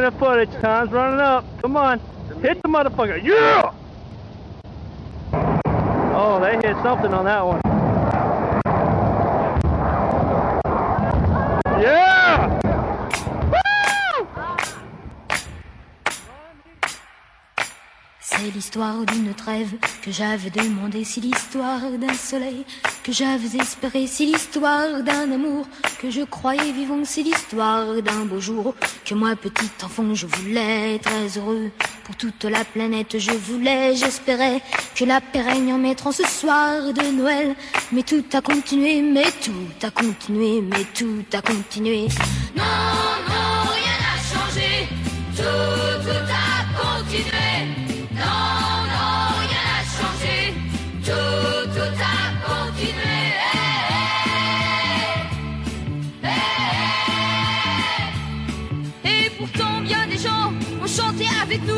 The 0.05 0.11
footage. 0.19 0.51
Time's 0.61 0.91
running 0.91 1.19
up. 1.19 1.47
Come 1.63 1.79
on. 1.79 1.99
Hit 2.43 2.61
the 2.61 2.69
motherfucker. 2.69 3.25
Yeah! 3.25 3.73
Oh, 6.15 6.39
they 6.43 6.57
hit 6.57 6.77
something 6.83 7.15
on 7.15 7.25
that 7.25 7.41
one. 7.41 7.64
D'une 18.77 19.33
trêve 19.35 19.71
que 20.03 20.11
j'avais 20.11 20.51
demandé, 20.51 21.05
c'est 21.05 21.21
l'histoire 21.21 21.81
d'un 21.97 22.15
soleil 22.15 22.65
que 23.05 23.13
j'avais 23.13 23.59
espéré, 23.61 24.09
c'est 24.09 24.25
l'histoire 24.25 25.01
d'un 25.03 25.31
amour 25.31 25.67
que 26.01 26.11
je 26.11 26.23
croyais 26.23 26.73
vivant, 26.73 27.05
c'est 27.05 27.23
l'histoire 27.23 28.03
d'un 28.03 28.25
beau 28.25 28.41
jour 28.41 28.75
que 29.05 29.15
moi 29.15 29.37
petit 29.37 29.71
enfant 29.85 30.13
je 30.13 30.27
voulais 30.27 30.99
très 30.99 31.39
heureux 31.39 31.71
pour 32.03 32.17
toute 32.17 32.45
la 32.45 32.65
planète. 32.65 33.17
Je 33.17 33.31
voulais, 33.31 33.95
j'espérais 33.95 34.61
que 34.97 35.05
la 35.05 35.21
paix 35.21 35.43
règne 35.43 35.73
en 35.73 35.79
mettant 35.79 36.11
ce 36.11 36.27
soir 36.27 36.93
de 36.93 37.17
Noël, 37.17 37.55
mais 37.93 38.03
tout 38.03 38.25
a 38.33 38.41
continué, 38.41 39.03
mais 39.03 39.31
tout 39.41 39.87
a 39.87 39.91
continué, 39.91 40.61
mais 40.61 40.85
tout 40.95 41.25
a 41.33 41.41
continué. 41.41 42.09
Non, 42.57 43.34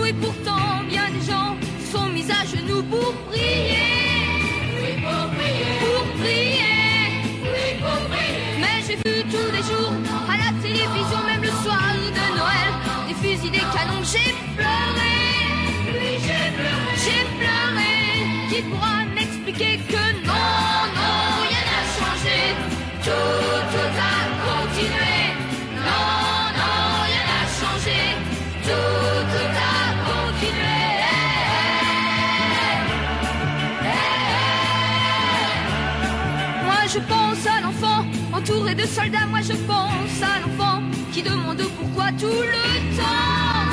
et 0.08 0.12
pourtant 0.12 0.84
bien 0.88 1.06
des 1.10 1.24
gens 1.30 1.56
sont 1.92 2.06
mis 2.10 2.26
à 2.30 2.44
genoux 2.44 2.82
pour 2.84 3.12
prier. 3.28 3.90
Oui, 4.80 4.92
pour 5.02 5.22
prier. 5.36 5.72
Pour 5.82 6.04
prier. 6.20 6.76
Oui, 7.52 7.66
pour 7.80 8.00
prier. 8.10 8.60
Mais 8.60 8.76
j'ai 8.86 8.96
vu 8.96 9.24
tous 9.32 9.50
les 9.56 9.64
jours 9.70 9.92
à 10.32 10.36
la 10.44 10.50
télévision, 10.62 11.20
même 11.26 11.42
le 11.42 11.54
soir 11.64 11.88
de 12.18 12.24
Noël, 12.38 12.70
des 13.08 13.14
fusils, 13.14 13.50
des 13.50 13.66
canons, 13.74 14.04
j'ai 14.12 14.32
pleuré. 14.56 15.16
Oui, 15.98 16.12
j'ai 16.26 16.44
pleuré. 16.56 16.92
J'ai 17.04 17.22
pleuré. 17.38 17.92
Qui 18.48 18.62
pourra 18.70 19.05
soldats. 38.86 39.26
Moi 39.28 39.40
je 39.42 39.54
pense 39.70 40.22
à 40.22 40.40
l'enfant 40.40 40.80
qui 41.12 41.22
demande 41.22 41.62
pourquoi 41.78 42.06
tout 42.12 42.26
le 42.26 42.96
temps. 42.96 43.66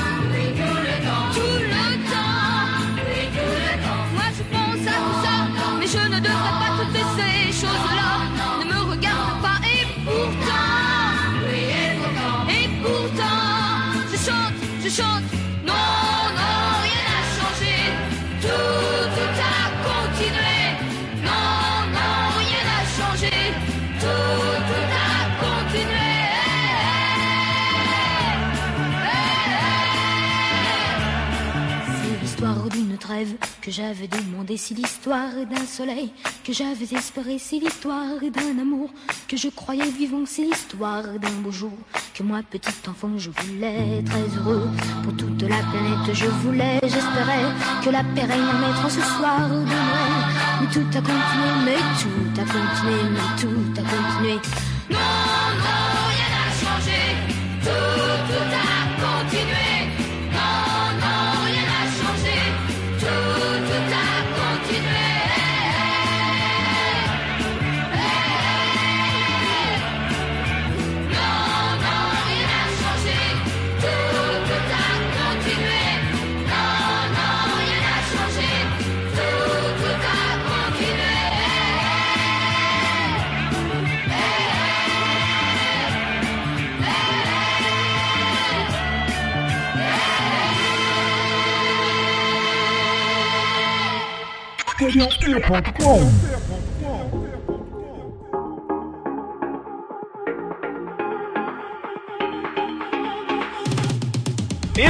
Tout 1.33 1.57
le 1.73 1.91
temps. 2.11 2.33
Moi 4.13 4.27
je 4.37 4.43
pense 4.53 4.87
à 4.87 4.95
tout 5.05 5.17
ça, 5.23 5.35
mais 5.79 5.87
je 5.87 6.03
ne 6.13 6.19
devrais 6.19 6.55
pas 6.61 6.71
toutes 6.77 7.05
ces 7.17 7.51
choses-là. 7.61 8.02
Que 33.63 33.71
j'avais 33.71 34.07
demandé, 34.07 34.57
c'est 34.57 34.73
l'histoire 34.73 35.31
d'un 35.49 35.65
soleil 35.65 36.11
que 36.43 36.51
j'avais 36.51 36.97
espéré, 36.97 37.37
c'est 37.39 37.59
l'histoire 37.59 38.19
d'un 38.19 38.59
amour 38.61 38.89
que 39.25 39.37
je 39.37 39.47
croyais 39.47 39.89
vivant, 39.89 40.23
c'est 40.25 40.41
l'histoire 40.41 41.03
d'un 41.03 41.31
beau 41.41 41.51
jour 41.51 41.71
que 42.13 42.23
moi 42.23 42.41
petit 42.51 42.89
enfant 42.89 43.17
je 43.17 43.29
voulais 43.29 44.03
très 44.05 44.37
heureux 44.37 44.67
pour 45.03 45.15
toute 45.15 45.43
la 45.43 45.61
planète, 45.71 46.13
je 46.13 46.25
voulais, 46.25 46.81
j'espérais 46.83 47.45
que 47.85 47.89
la 47.89 48.03
paix 48.03 48.25
règne 48.25 48.41
en 48.83 48.89
ce 48.89 48.99
soir 48.99 49.47
de 49.47 49.55
Noël. 49.55 50.13
Mais 50.59 50.67
tout 50.67 50.97
a 50.97 51.01
continué, 51.01 51.49
mais 51.63 51.77
tout 52.01 52.41
a 52.41 52.43
continué, 52.43 52.97
mais 53.13 53.41
tout 53.41 53.79
a 53.79 53.83
continué. 53.83 55.22
E 94.95 94.99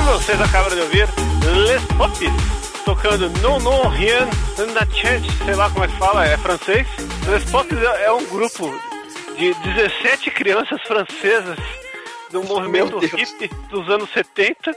vocês 0.01 0.41
acabaram 0.41 0.75
de 0.75 0.81
ouvir 0.81 1.07
Les 1.45 1.81
Pop 1.97 2.13
tocando 2.83 3.29
Non 3.41 3.59
Non 3.59 3.87
Rien 3.87 4.27
na 4.73 4.85
Church, 4.87 5.25
sei 5.45 5.55
lá 5.55 5.69
como 5.69 5.85
é 5.85 5.87
que 5.87 5.95
fala, 5.95 6.25
é 6.25 6.37
francês. 6.37 6.85
Les 7.29 7.49
Pop 7.49 7.73
é 7.73 8.11
um 8.11 8.25
grupo 8.25 8.77
de 9.37 9.53
17 9.53 10.31
crianças 10.31 10.81
francesas 10.81 11.57
do 12.29 12.43
movimento 12.43 12.99
hippie 12.99 13.49
dos 13.69 13.89
anos 13.89 14.09
70. 14.09 14.75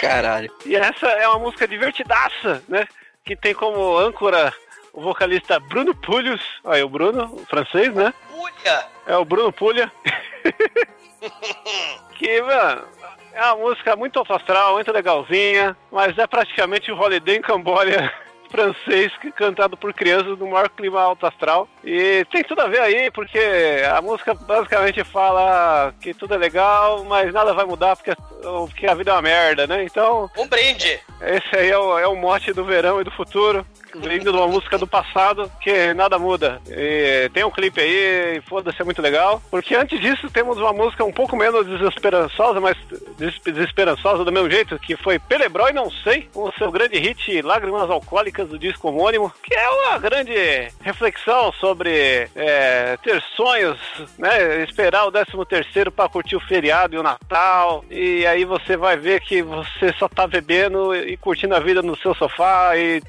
Caralho. 0.00 0.48
E 0.64 0.76
essa 0.76 1.08
é 1.08 1.26
uma 1.26 1.40
música 1.40 1.66
divertidaça, 1.66 2.62
né? 2.68 2.86
Que 3.24 3.36
tem 3.36 3.54
como 3.54 3.96
âncora 3.98 4.52
o 4.92 5.00
vocalista 5.00 5.60
Bruno 5.60 5.94
Pulhos. 5.94 6.40
Olha, 6.64 6.84
o 6.84 6.88
Bruno, 6.88 7.24
o 7.34 7.46
francês, 7.46 7.94
né? 7.94 8.12
Pulha! 8.30 8.86
É 9.06 9.16
o 9.16 9.24
Bruno 9.24 9.52
Pulha. 9.52 9.90
que, 12.18 12.42
mano, 12.42 12.84
é 13.32 13.44
uma 13.44 13.56
música 13.56 13.94
muito 13.96 14.18
alto 14.18 14.32
astral, 14.32 14.74
muito 14.74 14.92
legalzinha, 14.92 15.76
mas 15.90 16.16
é 16.18 16.26
praticamente 16.26 16.90
o 16.90 16.98
Holiday 16.98 17.36
em 17.36 17.42
Camboya 17.42 18.12
francês 18.50 19.12
que- 19.18 19.30
cantado 19.32 19.76
por 19.76 19.92
crianças 19.94 20.38
no 20.38 20.48
maior 20.50 20.68
clima 20.68 21.00
alto 21.00 21.26
astral. 21.26 21.68
E 21.84 22.24
tem 22.30 22.42
tudo 22.42 22.60
a 22.60 22.66
ver 22.68 22.80
aí, 22.80 23.10
porque 23.10 23.38
a 23.90 24.00
música 24.02 24.34
basicamente 24.34 25.02
fala 25.04 25.94
que 26.00 26.12
tudo 26.12 26.34
é 26.34 26.36
legal, 26.38 27.04
mas 27.04 27.32
nada 27.32 27.54
vai 27.54 27.64
mudar 27.64 27.96
porque, 27.96 28.12
porque 28.42 28.86
a 28.86 28.94
vida 28.94 29.10
é 29.10 29.14
uma 29.14 29.22
merda, 29.22 29.66
né? 29.66 29.84
Então. 29.84 30.30
Um 30.36 30.46
brinde! 30.46 31.00
Esse 31.20 31.56
aí 31.56 31.70
é 31.70 31.78
o, 31.78 31.98
é 31.98 32.06
o 32.06 32.16
mote 32.16 32.52
do 32.52 32.64
verão 32.64 33.00
e 33.00 33.04
do 33.04 33.10
futuro, 33.10 33.64
vindo 33.94 34.30
de 34.30 34.36
uma 34.38 34.46
música 34.46 34.78
do 34.78 34.86
passado, 34.86 35.50
que 35.60 35.92
nada 35.94 36.18
muda. 36.18 36.60
E 36.68 37.28
tem 37.32 37.44
um 37.44 37.50
clipe 37.50 37.80
aí, 37.80 38.36
e 38.38 38.40
foda-se, 38.42 38.80
é 38.80 38.84
muito 38.84 39.02
legal. 39.02 39.42
Porque 39.50 39.74
antes 39.74 40.00
disso 40.00 40.30
temos 40.30 40.58
uma 40.58 40.72
música 40.72 41.04
um 41.04 41.12
pouco 41.12 41.36
menos 41.36 41.66
desesperançosa, 41.66 42.60
mas 42.60 42.76
des- 43.18 43.38
desesperançosa 43.40 44.24
do 44.24 44.32
mesmo 44.32 44.50
jeito, 44.50 44.78
que 44.78 44.96
foi 44.96 45.18
Pelebrói 45.18 45.72
Não 45.72 45.90
Sei, 45.90 46.28
com 46.32 46.44
o 46.48 46.52
seu 46.52 46.70
grande 46.70 46.98
hit 46.98 47.42
Lágrimas 47.42 47.90
Alcoólicas 47.90 48.48
do 48.48 48.58
disco 48.58 48.88
homônimo, 48.88 49.32
que 49.42 49.54
é 49.54 49.68
uma 49.68 49.98
grande 49.98 50.34
reflexão 50.80 51.52
sobre 51.52 52.28
é, 52.34 52.96
ter 53.02 53.22
sonhos, 53.36 53.78
né? 54.18 54.62
Esperar 54.64 55.06
o 55.06 55.12
13 55.12 55.30
terceiro 55.48 55.90
para 55.92 56.08
curtir 56.08 56.36
o 56.36 56.40
feriado 56.40 56.94
e 56.94 56.98
o 56.98 57.02
Natal, 57.02 57.84
e 57.90 58.26
aí 58.26 58.44
você 58.44 58.76
vai 58.76 58.96
ver 58.96 59.20
que 59.20 59.42
você 59.42 59.92
só 59.98 60.08
tá 60.08 60.26
bebendo 60.26 60.94
e 60.94 61.16
curtindo 61.16 61.54
a 61.54 61.60
vida 61.60 61.82
no 61.82 61.96
seu 61.96 62.14
sofá 62.14 62.76
e, 62.76 63.02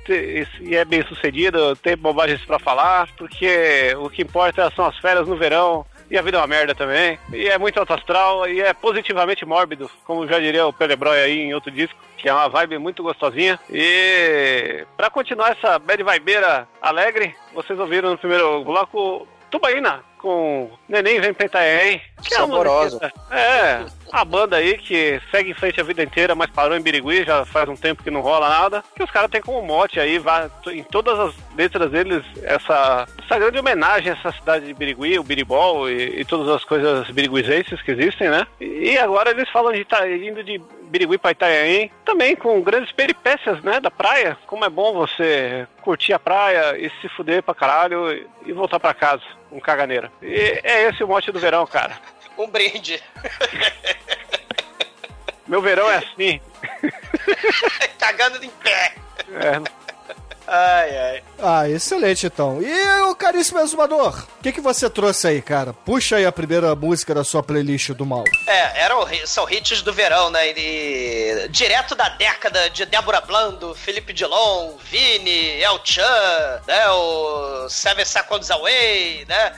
e 0.61 0.70
é 0.75 0.85
bem 0.85 1.03
sucedido, 1.05 1.75
tem 1.75 1.97
bobagens 1.97 2.43
pra 2.45 2.59
falar, 2.59 3.07
porque 3.17 3.95
o 3.99 4.09
que 4.09 4.21
importa 4.21 4.71
são 4.75 4.85
as 4.85 4.97
férias 4.97 5.27
no 5.27 5.35
verão 5.35 5.85
E 6.11 6.17
a 6.17 6.21
vida 6.21 6.37
é 6.37 6.41
uma 6.41 6.47
merda 6.47 6.75
também. 6.75 7.17
E 7.31 7.47
é 7.47 7.57
muito 7.57 7.79
alto 7.79 7.93
astral 7.93 8.45
e 8.47 8.59
é 8.59 8.73
positivamente 8.73 9.45
mórbido, 9.45 9.89
como 10.03 10.27
já 10.27 10.37
diria 10.39 10.67
o 10.67 10.73
Pelebroy 10.73 11.17
aí 11.17 11.39
em 11.39 11.53
outro 11.53 11.71
disco. 11.71 11.97
Que 12.17 12.27
é 12.27 12.33
uma 12.33 12.49
vibe 12.49 12.77
muito 12.77 13.01
gostosinha. 13.01 13.57
E 13.69 14.85
pra 14.97 15.09
continuar 15.09 15.51
essa 15.53 15.79
bad 15.79 16.03
vibeira 16.03 16.67
alegre, 16.81 17.33
vocês 17.53 17.79
ouviram 17.79 18.11
no 18.11 18.17
primeiro 18.17 18.63
bloco 18.63 19.25
Tubaína, 19.49 20.03
com 20.21 20.69
Neném 20.87 21.19
Vem 21.19 21.31
Itanhaém. 21.31 22.01
Que 22.23 22.35
é 22.35 22.37
uma 22.37 22.47
Saborosa. 22.47 22.99
musiquinha- 22.99 23.39
É, 23.39 23.85
a 24.11 24.23
banda 24.23 24.57
aí 24.57 24.77
que 24.77 25.19
segue 25.31 25.51
em 25.51 25.53
frente 25.55 25.81
a 25.81 25.83
vida 25.83 26.03
inteira, 26.03 26.35
mas 26.35 26.49
parou 26.51 26.77
em 26.77 26.81
Birigui, 26.81 27.23
já 27.23 27.43
faz 27.45 27.67
um 27.67 27.75
tempo 27.75 28.03
que 28.03 28.11
não 28.11 28.21
rola 28.21 28.47
nada. 28.47 28.83
Que 28.95 29.03
os 29.03 29.09
caras 29.09 29.31
têm 29.31 29.41
como 29.41 29.61
mote 29.65 29.99
aí, 29.99 30.19
vai, 30.19 30.49
em 30.67 30.83
todas 30.83 31.19
as 31.19 31.35
letras 31.55 31.91
deles, 31.91 32.23
essa, 32.43 33.07
essa 33.23 33.39
grande 33.39 33.59
homenagem 33.59 34.11
a 34.11 34.15
essa 34.15 34.31
cidade 34.31 34.65
de 34.65 34.73
Birigui, 34.73 35.19
o 35.19 35.23
Biribol 35.23 35.89
e, 35.89 36.21
e 36.21 36.25
todas 36.25 36.47
as 36.49 36.63
coisas 36.63 37.09
biriguizenses 37.09 37.81
que 37.81 37.91
existem, 37.91 38.29
né? 38.29 38.47
E 38.59 38.97
agora 38.97 39.31
eles 39.31 39.49
falam 39.49 39.71
de 39.71 39.85
tá 39.85 40.07
indo 40.09 40.43
de 40.43 40.61
Birigui 40.83 41.17
para 41.17 41.31
Itanhaém, 41.31 41.91
também 42.03 42.35
com 42.35 42.61
grandes 42.61 42.91
peripécias, 42.91 43.61
né, 43.63 43.79
da 43.79 43.89
praia. 43.89 44.37
Como 44.47 44.65
é 44.65 44.69
bom 44.69 44.93
você 44.93 45.67
curtir 45.81 46.13
a 46.13 46.19
praia 46.19 46.77
e 46.77 46.89
se 47.01 47.09
fuder 47.09 47.41
pra 47.43 47.55
caralho 47.55 48.11
e, 48.11 48.27
e 48.45 48.53
voltar 48.53 48.79
pra 48.79 48.93
casa, 48.93 49.23
um 49.51 49.59
caganeira. 49.59 50.11
E 50.21 50.59
é 50.63 50.89
esse 50.89 51.03
o 51.03 51.07
mote 51.07 51.31
do 51.31 51.39
verão, 51.39 51.65
cara. 51.65 51.97
Um 52.37 52.47
brinde. 52.47 52.99
Meu 55.45 55.61
verão 55.61 55.91
é 55.91 55.97
assim. 55.97 56.39
Cagando 57.99 58.43
em 58.43 58.49
pé. 58.49 58.95
É, 59.33 59.90
Ai, 60.53 60.97
ai. 60.97 61.23
Ah, 61.41 61.69
excelente 61.69 62.25
então. 62.25 62.61
E 62.61 63.01
o 63.03 63.15
caríssimo 63.15 63.61
exumador, 63.61 64.27
o 64.37 64.43
que, 64.43 64.51
que 64.51 64.59
você 64.59 64.89
trouxe 64.89 65.25
aí, 65.25 65.41
cara? 65.41 65.71
Puxa 65.71 66.17
aí 66.17 66.25
a 66.25 66.31
primeira 66.31 66.75
música 66.75 67.15
da 67.15 67.23
sua 67.23 67.41
playlist 67.41 67.91
do 67.91 68.05
mal. 68.05 68.25
É, 68.45 68.81
eram, 68.81 69.07
são 69.25 69.49
hits 69.49 69.81
do 69.81 69.93
verão, 69.93 70.29
né? 70.29 70.49
E, 70.49 71.47
direto 71.49 71.95
da 71.95 72.09
década 72.09 72.69
de 72.69 72.85
Débora 72.85 73.21
Blando, 73.21 73.73
Felipe 73.73 74.11
Dilon, 74.11 74.73
Vini, 74.83 75.61
El 75.61 75.79
Chan, 75.85 76.61
né? 76.67 76.89
O 76.89 77.69
Seven 77.69 78.03
Seconds 78.03 78.51
Away, 78.51 79.23
né? 79.29 79.53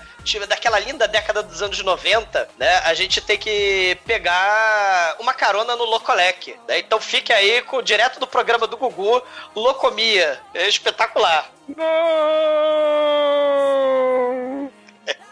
Daquela 0.48 0.80
linda 0.80 1.08
década 1.08 1.44
dos 1.44 1.62
anos 1.62 1.82
90, 1.82 2.50
né? 2.58 2.78
A 2.86 2.94
gente 2.94 3.22
tem 3.22 3.38
que 3.38 3.98
pegar 4.06 5.16
uma 5.20 5.34
carona 5.34 5.76
no 5.76 5.84
Locolec, 5.84 6.56
né? 6.68 6.80
Então 6.80 7.00
fique 7.00 7.34
aí 7.34 7.62
com 7.62 7.82
direto 7.82 8.20
do 8.20 8.28
programa 8.28 8.68
do 8.68 8.78
Gugu, 8.78 9.22
Locomia. 9.56 10.40
É 10.54 10.68
espetacular. 10.68 11.50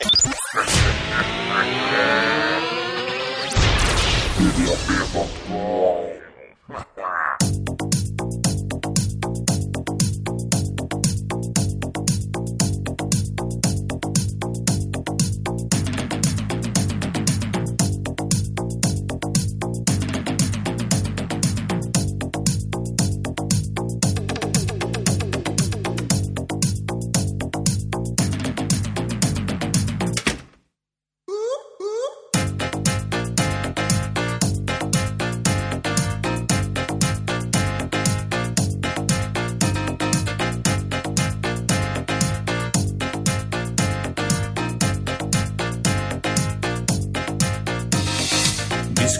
Disco 0.01 0.61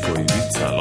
Ibiza, 0.09 0.71
loco 0.71 0.80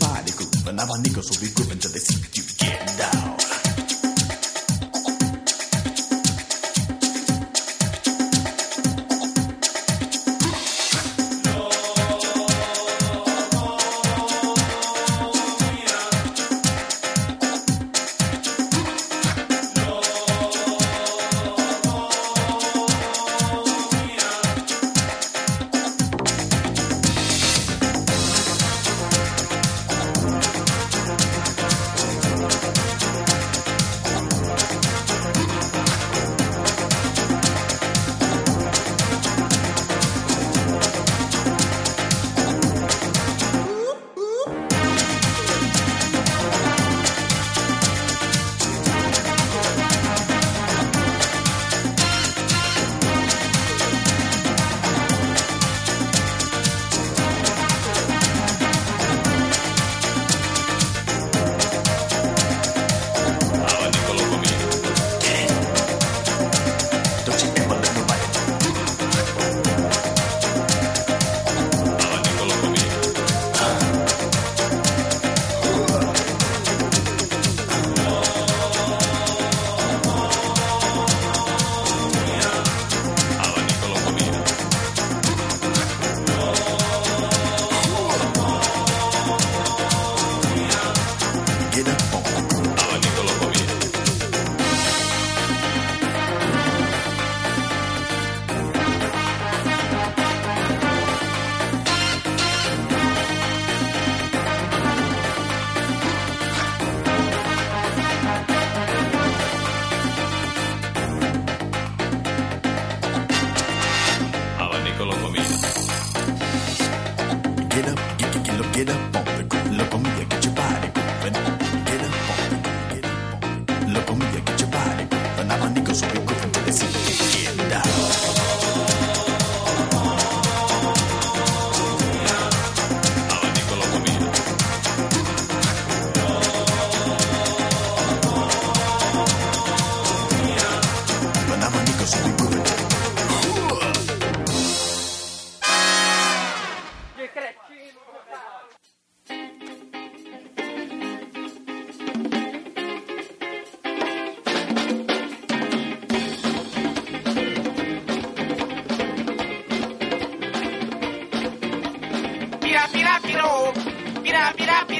body 0.00 0.32
groove. 0.32 0.66
And 0.66 0.76
now 0.76 0.86
my 0.86 0.96
niggas 0.98 1.28
will 1.30 1.40
be 1.44 1.52
grooving 1.54 1.78
till 1.78 1.92
they 1.92 2.00
see 2.00 2.18
you 2.34 2.44
get 2.58 2.80
down. 2.98 3.19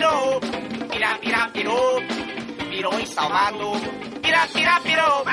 Pirou, 0.01 0.41
pira, 0.91 1.19
pira, 1.19 1.49
pirou, 1.53 2.03
pirou 2.71 3.01
em 3.01 3.05
Salvador. 3.05 3.81
Pira, 4.23 4.47
pira, 4.49 4.81
pirou, 4.81 5.25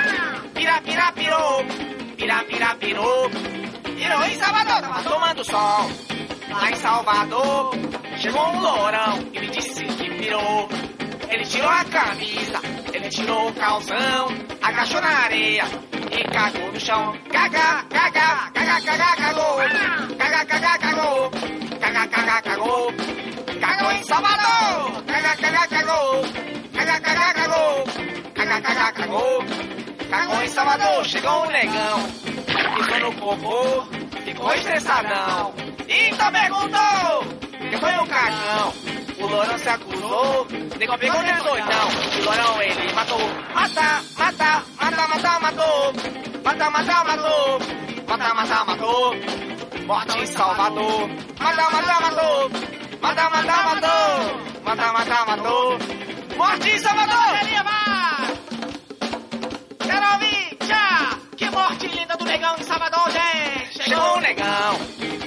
pira, 0.54 0.82
pira, 0.82 1.12
pirou, 1.14 1.66
pira, 2.18 2.44
pira, 2.44 2.76
pirou, 2.76 3.30
pirou 3.96 4.24
em 4.26 4.38
Salvador. 4.38 4.82
Tava 4.82 5.04
tomando 5.04 5.46
sol 5.46 5.90
lá 6.50 6.70
em 6.70 6.76
Salvador. 6.76 7.72
Chegou 8.18 8.42
um 8.42 8.60
lourão 8.60 9.20
e 9.32 9.40
me 9.40 9.48
disse 9.48 9.86
que 9.86 10.10
pirou. 10.10 10.68
Ele 11.30 11.46
tirou 11.46 11.70
a 11.70 11.86
camisa, 11.86 12.60
ele 12.94 13.10
tirou 13.10 13.48
o 13.48 13.54
calção, 13.54 14.28
agachou 14.62 15.00
na 15.00 15.18
areia 15.24 15.64
e 16.12 16.24
cagou 16.26 16.74
no 16.74 16.80
chão. 16.80 17.18
Caga, 17.32 17.86
caga, 17.90 18.52
caga, 18.54 18.82
caga, 18.82 19.16
cagou. 19.16 20.18
Caga, 20.18 20.46
caga, 20.46 20.78
cagou. 20.78 21.32
Caga, 21.80 22.08
caga, 22.08 22.42
cagou. 22.42 23.27
Cagou 23.60 23.92
em 23.92 24.04
Salvador. 24.04 25.04
Caga, 25.08 25.36
caga, 25.38 25.68
cagou. 25.68 26.22
Caga, 26.74 27.00
caga, 27.00 27.34
cagou. 27.34 27.84
Caga, 28.34 28.62
caga, 28.62 28.92
cagou. 28.94 29.44
Cagou 30.10 30.44
em 30.44 30.48
Salvador. 30.50 31.06
Chegou 31.06 31.46
um 31.46 31.50
negão. 31.50 32.00
Ficou 32.78 33.00
no 33.00 33.14
cocô. 33.16 33.88
Ficou 34.24 34.54
estressadão. 34.54 35.54
Então 35.88 36.32
perguntou. 36.32 37.38
Quem 37.70 37.80
foi 37.80 37.96
o 37.98 38.08
cagão? 38.08 38.74
O 39.20 39.26
Lourão 39.28 39.58
se 39.58 39.70
acusou. 39.70 40.48
Negão 40.78 40.98
pegou 40.98 41.22
nele 41.22 41.42
doidão. 41.42 41.88
O 42.20 42.26
Lourão 42.26 42.62
ele 42.62 42.94
matou. 42.94 43.30
Mata, 43.54 44.04
mata, 44.18 44.64
mata, 44.80 45.08
mata, 45.08 45.40
matou. 45.40 45.94
Mata, 46.44 46.70
mata, 46.70 47.04
matou. 47.04 47.60
Mata, 48.08 48.34
mata, 48.34 48.66
matou. 48.66 49.16
Morte 49.86 50.18
em 50.20 50.26
Salvador. 50.28 51.10
Mata, 51.40 51.70
mata, 51.70 52.02
matou. 52.02 52.77
Mata, 53.02 53.30
mata, 53.30 53.64
matou. 53.64 54.64
Mata, 54.64 54.94
mata, 54.94 55.26
matou. 55.26 55.78
Morte 56.38 56.70
em 56.70 56.80
Salvador. 56.80 57.18
Quero 59.80 60.12
ouvir 60.14 60.58
já. 60.68 61.18
Que 61.36 61.50
morte 61.50 61.88
linda 61.88 62.16
do 62.18 62.26
negão 62.26 62.56
em 62.58 62.64
Salvador, 62.64 63.12
gente. 63.12 63.84
Chegou 63.84 64.18
o 64.18 64.22
negão 64.22 64.80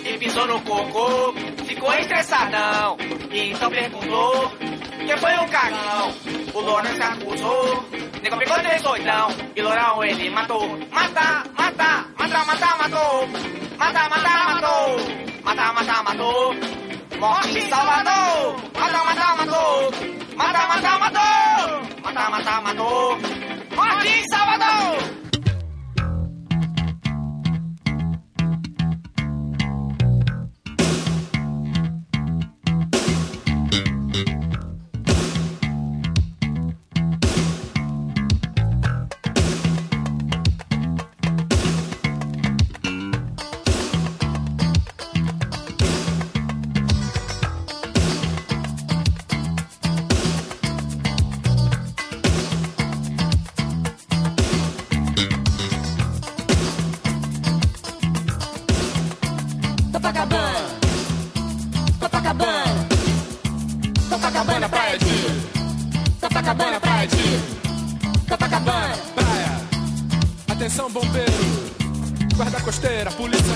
e 0.04 0.18
pisou 0.18 0.46
no 0.46 0.60
cocô. 0.62 1.32
Ficou 1.66 1.92
estressadão. 1.94 2.96
E 3.30 3.50
então 3.50 3.70
perguntou. 3.70 4.52
Quem 5.06 5.16
foi 5.16 5.34
o 5.36 5.48
cagão? 5.48 6.14
O 6.54 6.60
Lourão 6.60 6.94
se 6.94 7.02
acusou. 7.02 7.84
Negão 8.22 8.38
pegou 8.38 8.56
doidão. 8.82 9.28
E 9.56 9.62
Lourão 9.62 10.04
ele 10.04 10.30
matou. 10.30 10.78
Mata, 10.90 11.44
mata, 11.56 12.06
mata, 12.18 12.44
mata, 12.44 12.76
matou. 12.76 13.28
Mata, 13.78 14.08
mata, 14.08 14.44
matou. 14.54 14.96
Mata, 15.42 15.72
mata, 15.72 16.02
matou. 16.02 16.89
Morte 17.20 17.58
em 17.58 17.68
Salvador. 17.68 18.56
Mata, 18.78 19.04
mata, 19.04 19.36
matou. 19.36 19.92
Mata, 20.36 20.66
mata, 20.68 20.98
matou. 20.98 22.02
Mata, 22.02 22.30
mata, 22.30 22.60
matou. 22.62 23.18
Morte 23.76 24.08
em 24.08 24.24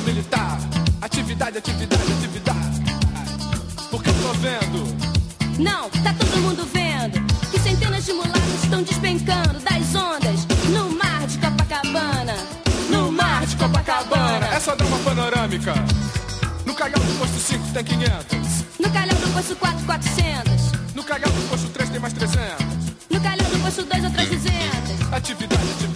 militar. 0.05 0.59
Atividade, 1.01 1.59
atividade, 1.59 2.13
atividade. 2.13 2.83
Porque 3.91 4.11
eu 4.11 4.15
tô 4.15 4.33
vendo. 4.35 5.15
Não, 5.59 5.89
tá 5.91 6.15
todo 6.19 6.41
mundo 6.43 6.69
vendo 6.73 7.21
que 7.51 7.59
centenas 7.59 8.05
de 8.05 8.13
mulatos 8.13 8.65
estão 8.65 8.83
despencando 8.83 9.61
das 9.61 9.95
ondas 9.95 10.47
no 10.69 10.91
mar 10.91 11.27
de 11.27 11.39
Copacabana. 11.39 12.35
No 12.91 13.11
mar 13.11 13.47
de 13.47 13.57
Copacabana. 13.57 14.47
É 14.49 14.61
só 14.61 14.75
dar 14.75 14.85
uma 14.85 14.99
panorâmica. 14.99 15.75
No 16.67 16.75
calhau 16.75 17.01
do 17.01 17.19
posto 17.19 17.39
5 17.39 17.69
tem 17.73 17.85
500. 17.85 18.65
No 18.79 18.91
calhau 18.91 19.17
do 19.17 19.33
posto 19.33 19.57
4, 19.57 19.87
400. 19.87 20.95
No 20.95 21.05
calhau 21.05 21.31
do 21.31 21.49
posto 21.49 21.69
3 21.69 21.91
tem 21.91 22.01
mais 22.01 22.13
300. 22.13 22.45
No 23.11 23.21
calhau 23.21 23.51
do 23.51 23.59
posto 23.61 23.85
2, 23.85 24.05
outras 24.05 24.29
200. 24.29 25.13
Atividade, 25.13 25.63
atividade. 25.71 25.94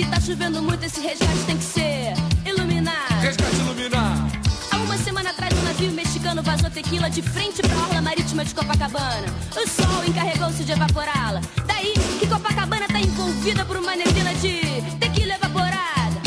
Porque 0.00 0.14
tá 0.14 0.20
chovendo 0.20 0.62
muito. 0.62 0.82
Esse 0.82 0.98
resgate 0.98 1.40
tem 1.44 1.58
que 1.58 1.64
ser 1.64 2.14
iluminado. 2.46 3.20
Resgate 3.20 3.56
iluminar. 3.56 4.30
Há 4.70 4.76
uma 4.78 4.96
semana 4.96 5.28
atrás, 5.28 5.52
um 5.52 5.62
navio 5.62 5.92
mexicano 5.92 6.42
vazou 6.42 6.70
tequila 6.70 7.10
de 7.10 7.20
frente 7.20 7.60
pra 7.60 7.76
orla 7.76 8.00
marítima 8.00 8.42
de 8.42 8.54
Copacabana. 8.54 9.26
O 9.50 9.68
sol 9.68 10.02
encarregou-se 10.06 10.64
de 10.64 10.72
evaporá-la. 10.72 11.42
Daí 11.66 11.92
que 12.18 12.26
Copacabana 12.26 12.86
tá 12.88 12.98
envolvida 12.98 13.62
por 13.66 13.76
uma 13.76 13.94
neblina 13.94 14.32
de 14.36 14.80
tequila 14.98 15.34
evaporada. 15.34 16.20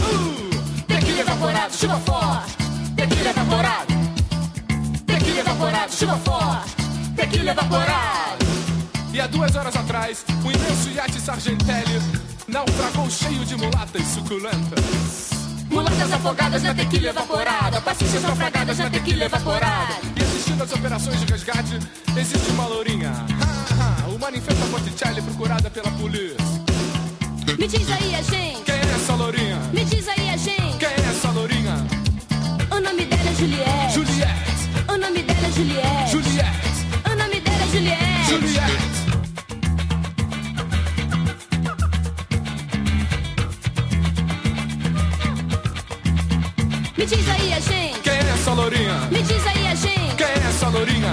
Tequila 0.88 1.22
evaporado, 1.22 1.76
chuva 1.76 2.00
forte. 2.02 2.58
Tequila 2.96 3.30
evaporado. 3.32 3.94
Tequila 5.08 5.40
evaporado, 5.40 5.94
chuva 5.94 6.18
forte. 6.18 6.76
Tequila 7.16 7.52
evaporado. 7.52 8.46
E 9.12 9.20
há 9.20 9.26
duas 9.26 9.56
horas 9.56 9.76
atrás, 9.76 10.24
o 10.46 10.52
imenso 10.52 10.90
iate 10.90 11.20
Sargentelli 11.20 12.23
naufragou 12.48 13.10
cheio 13.10 13.46
de 13.46 13.56
mulatas 13.56 14.06
suculentas. 14.08 15.30
Mulatas 15.70 16.12
afogadas 16.12 16.64
na 16.64 16.74
tequila 16.74 17.10
evaporada. 17.10 17.82
Passistas 17.82 18.22
naufragadas 18.22 18.78
na 18.78 18.90
tequila 18.90 19.26
evaporada. 19.26 19.96
E 20.16 20.22
assistindo 20.22 20.64
às 20.64 20.72
operações 20.72 21.20
de 21.20 21.26
resgate, 21.32 21.80
existe 22.16 22.52
uma 22.52 22.68
lourinha. 22.68 23.12
Ha, 23.12 24.04
ha, 24.04 24.08
uma 24.10 24.30
ninfeta 24.30 24.66
Botticelli 24.68 25.22
procurada 25.22 25.70
pela 25.70 25.90
polícia. 25.92 26.38
Me 27.58 27.68
diz 27.68 27.90
aí 27.92 28.16
a 28.16 28.22
gente. 28.22 28.64
Quem 28.64 28.76
é 28.76 28.96
essa 28.96 29.16
lourinha? 29.16 29.58
Me 29.74 29.86
diz 29.86 30.08
aí 30.08 30.30
a 30.30 30.38
gente. 30.38 30.78
Quem 30.78 30.90
é 30.90 31.10
essa 31.10 31.30
lourinha? 31.32 31.76
O 32.72 32.80
nome 32.80 33.06
dela 33.06 33.30
é 33.30 33.36
Juliette. 33.36 33.94
Juliette. 33.94 34.70
O 34.88 34.98
nome 34.98 35.24
dela 35.24 35.48
é 35.48 35.52
Juliette. 35.52 36.12
Juliette. 36.12 36.88
O 37.06 37.16
nome 37.16 37.40
dela 37.42 37.64
é 37.64 37.68
Juliette. 37.68 38.30
Juliette. 38.30 38.83
Me 47.04 47.08
diz 47.08 47.30
aí 47.30 47.54
a 47.54 47.60
gente. 47.60 48.00
Quem 48.00 48.14
é 48.14 48.30
essa 48.34 48.54
lourinha? 48.54 48.94
Me 49.12 49.22
diz 49.24 49.46
aí 49.46 49.68
a 49.68 49.76
gente. 49.76 50.16
Quem 50.16 50.26
é 50.26 50.48
essa 50.48 50.70
lourinha? 50.70 51.12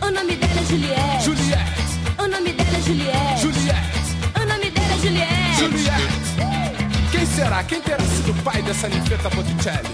O 0.00 0.10
nome 0.10 0.36
dela 0.36 0.58
é 0.58 0.64
Juliette. 0.64 1.22
Juliette. 1.22 2.00
O 2.16 2.26
nome 2.26 2.52
dela 2.52 2.78
é 2.78 2.80
Juliette. 2.80 3.42
Juliette. 3.42 4.16
O 4.34 4.46
nome 4.46 4.70
dela 4.70 4.94
é 4.94 4.98
Juliette. 4.98 5.58
Juliette. 5.58 7.10
Quem 7.12 7.26
será? 7.26 7.62
Quem 7.64 7.82
terá 7.82 8.02
sido 8.04 8.30
o 8.30 8.34
pai 8.36 8.62
dessa 8.62 8.88
ninfeta 8.88 9.28
Botticelli? 9.28 9.90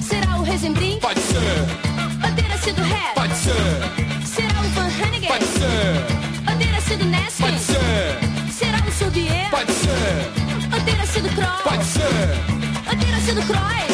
Será 0.00 0.38
o 0.38 0.42
Rezembrim? 0.44 0.98
Pode 0.98 1.20
ser. 1.20 2.24
Ou 2.24 2.34
terá 2.34 2.56
sido 2.56 2.82
Red? 2.82 3.14
Pode 3.14 3.36
ser. 3.36 4.24
Será 4.24 4.60
o 4.60 4.68
Van 4.70 5.04
Hannigan? 5.04 5.28
Pode 5.28 5.44
ser. 5.44 6.50
Ou 6.50 6.56
terá 6.56 6.80
sido 6.80 7.04
Neskin? 7.04 7.42
Pode 7.42 7.58
ser. 7.60 8.50
Será 8.50 8.78
o 8.78 8.92
Sorbier? 8.92 9.50
Pode 9.50 9.72
ser. 9.74 10.72
Ou 10.72 10.80
terá 10.86 11.04
sido 11.04 11.28
Kroll? 11.34 11.62
Pode 11.64 11.84
ser. 11.84 12.59
Ou 12.90 12.96
terá 12.96 13.20
sido 13.20 13.40
Croy? 13.42 13.86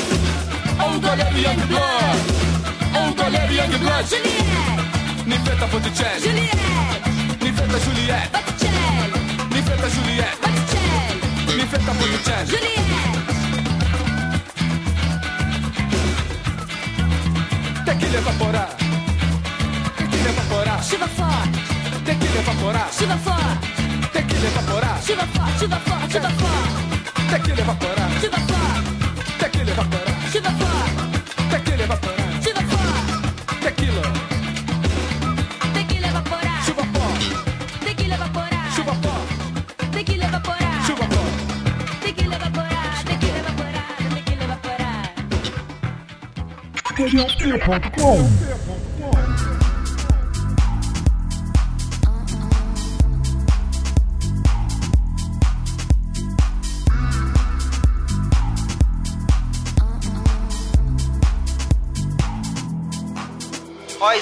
Ou 0.83 0.99
Doleb 0.99 1.37
Youngblood. 1.37 2.19
Ou 2.97 3.13
Doleb 3.15 3.51
Youngblood. 3.53 4.07
Juliette. 4.09 5.27
Ninfeta 5.27 5.67
Botticelli. 5.67 6.21
Juliette. 6.23 6.57
Ninfeta 7.43 7.79
Juliette. 7.79 8.31
Botticelli. 8.33 9.13
Ninfeta 9.53 9.89
Juliette. 9.91 10.39
Botticelli. 10.41 11.57
Ninfeta 11.57 11.93
Botticelli. 11.93 12.49
Juliette. 12.49 13.21
Tequila 17.85 18.19
evaporar. 18.19 18.69
Tequila 19.99 20.29
evaporar. 20.31 20.83
Chuva 20.83 21.09
forte. 21.09 21.61
Tequila 22.03 22.41
evaporar. 22.41 22.89
Chuva 22.99 23.17
forte. 23.19 23.67
Tequila 24.13 24.49
evaporar. 24.49 24.99
Chuva 25.05 25.27
forte. 25.35 25.59
Chuva 25.59 25.81
forte. 25.85 26.13
Chuva 26.15 26.31
forte. 26.31 26.96
Tequila 27.31 27.61
evaporar. 27.61 28.11
Chuva 28.21 28.39
forte. 28.49 28.91
Tequila 29.39 29.71
evaporar. 29.73 30.17
Chuva 30.33 30.51
forte. 30.61 30.93
Tequila 31.51 31.85
forte. 31.85 32.43
Tequila. 33.65 34.03
Tequila. 35.75 36.09
Chuva 36.67 36.85
forte. 36.95 37.29
Tequila 37.85 38.15
evaporar. 38.15 38.67
Chuva 38.75 38.95
forte. 39.03 39.35
Tequila 39.93 40.25
evaporar. 40.27 40.79
Chuva 40.87 41.07
forte. 41.15 41.43
Tequila 42.03 42.37
evaporar. 42.37 43.05
Tequila 43.05 43.39
evaporar. 43.39 43.97
Tequila 44.15 44.45
evaporar. 44.45 45.05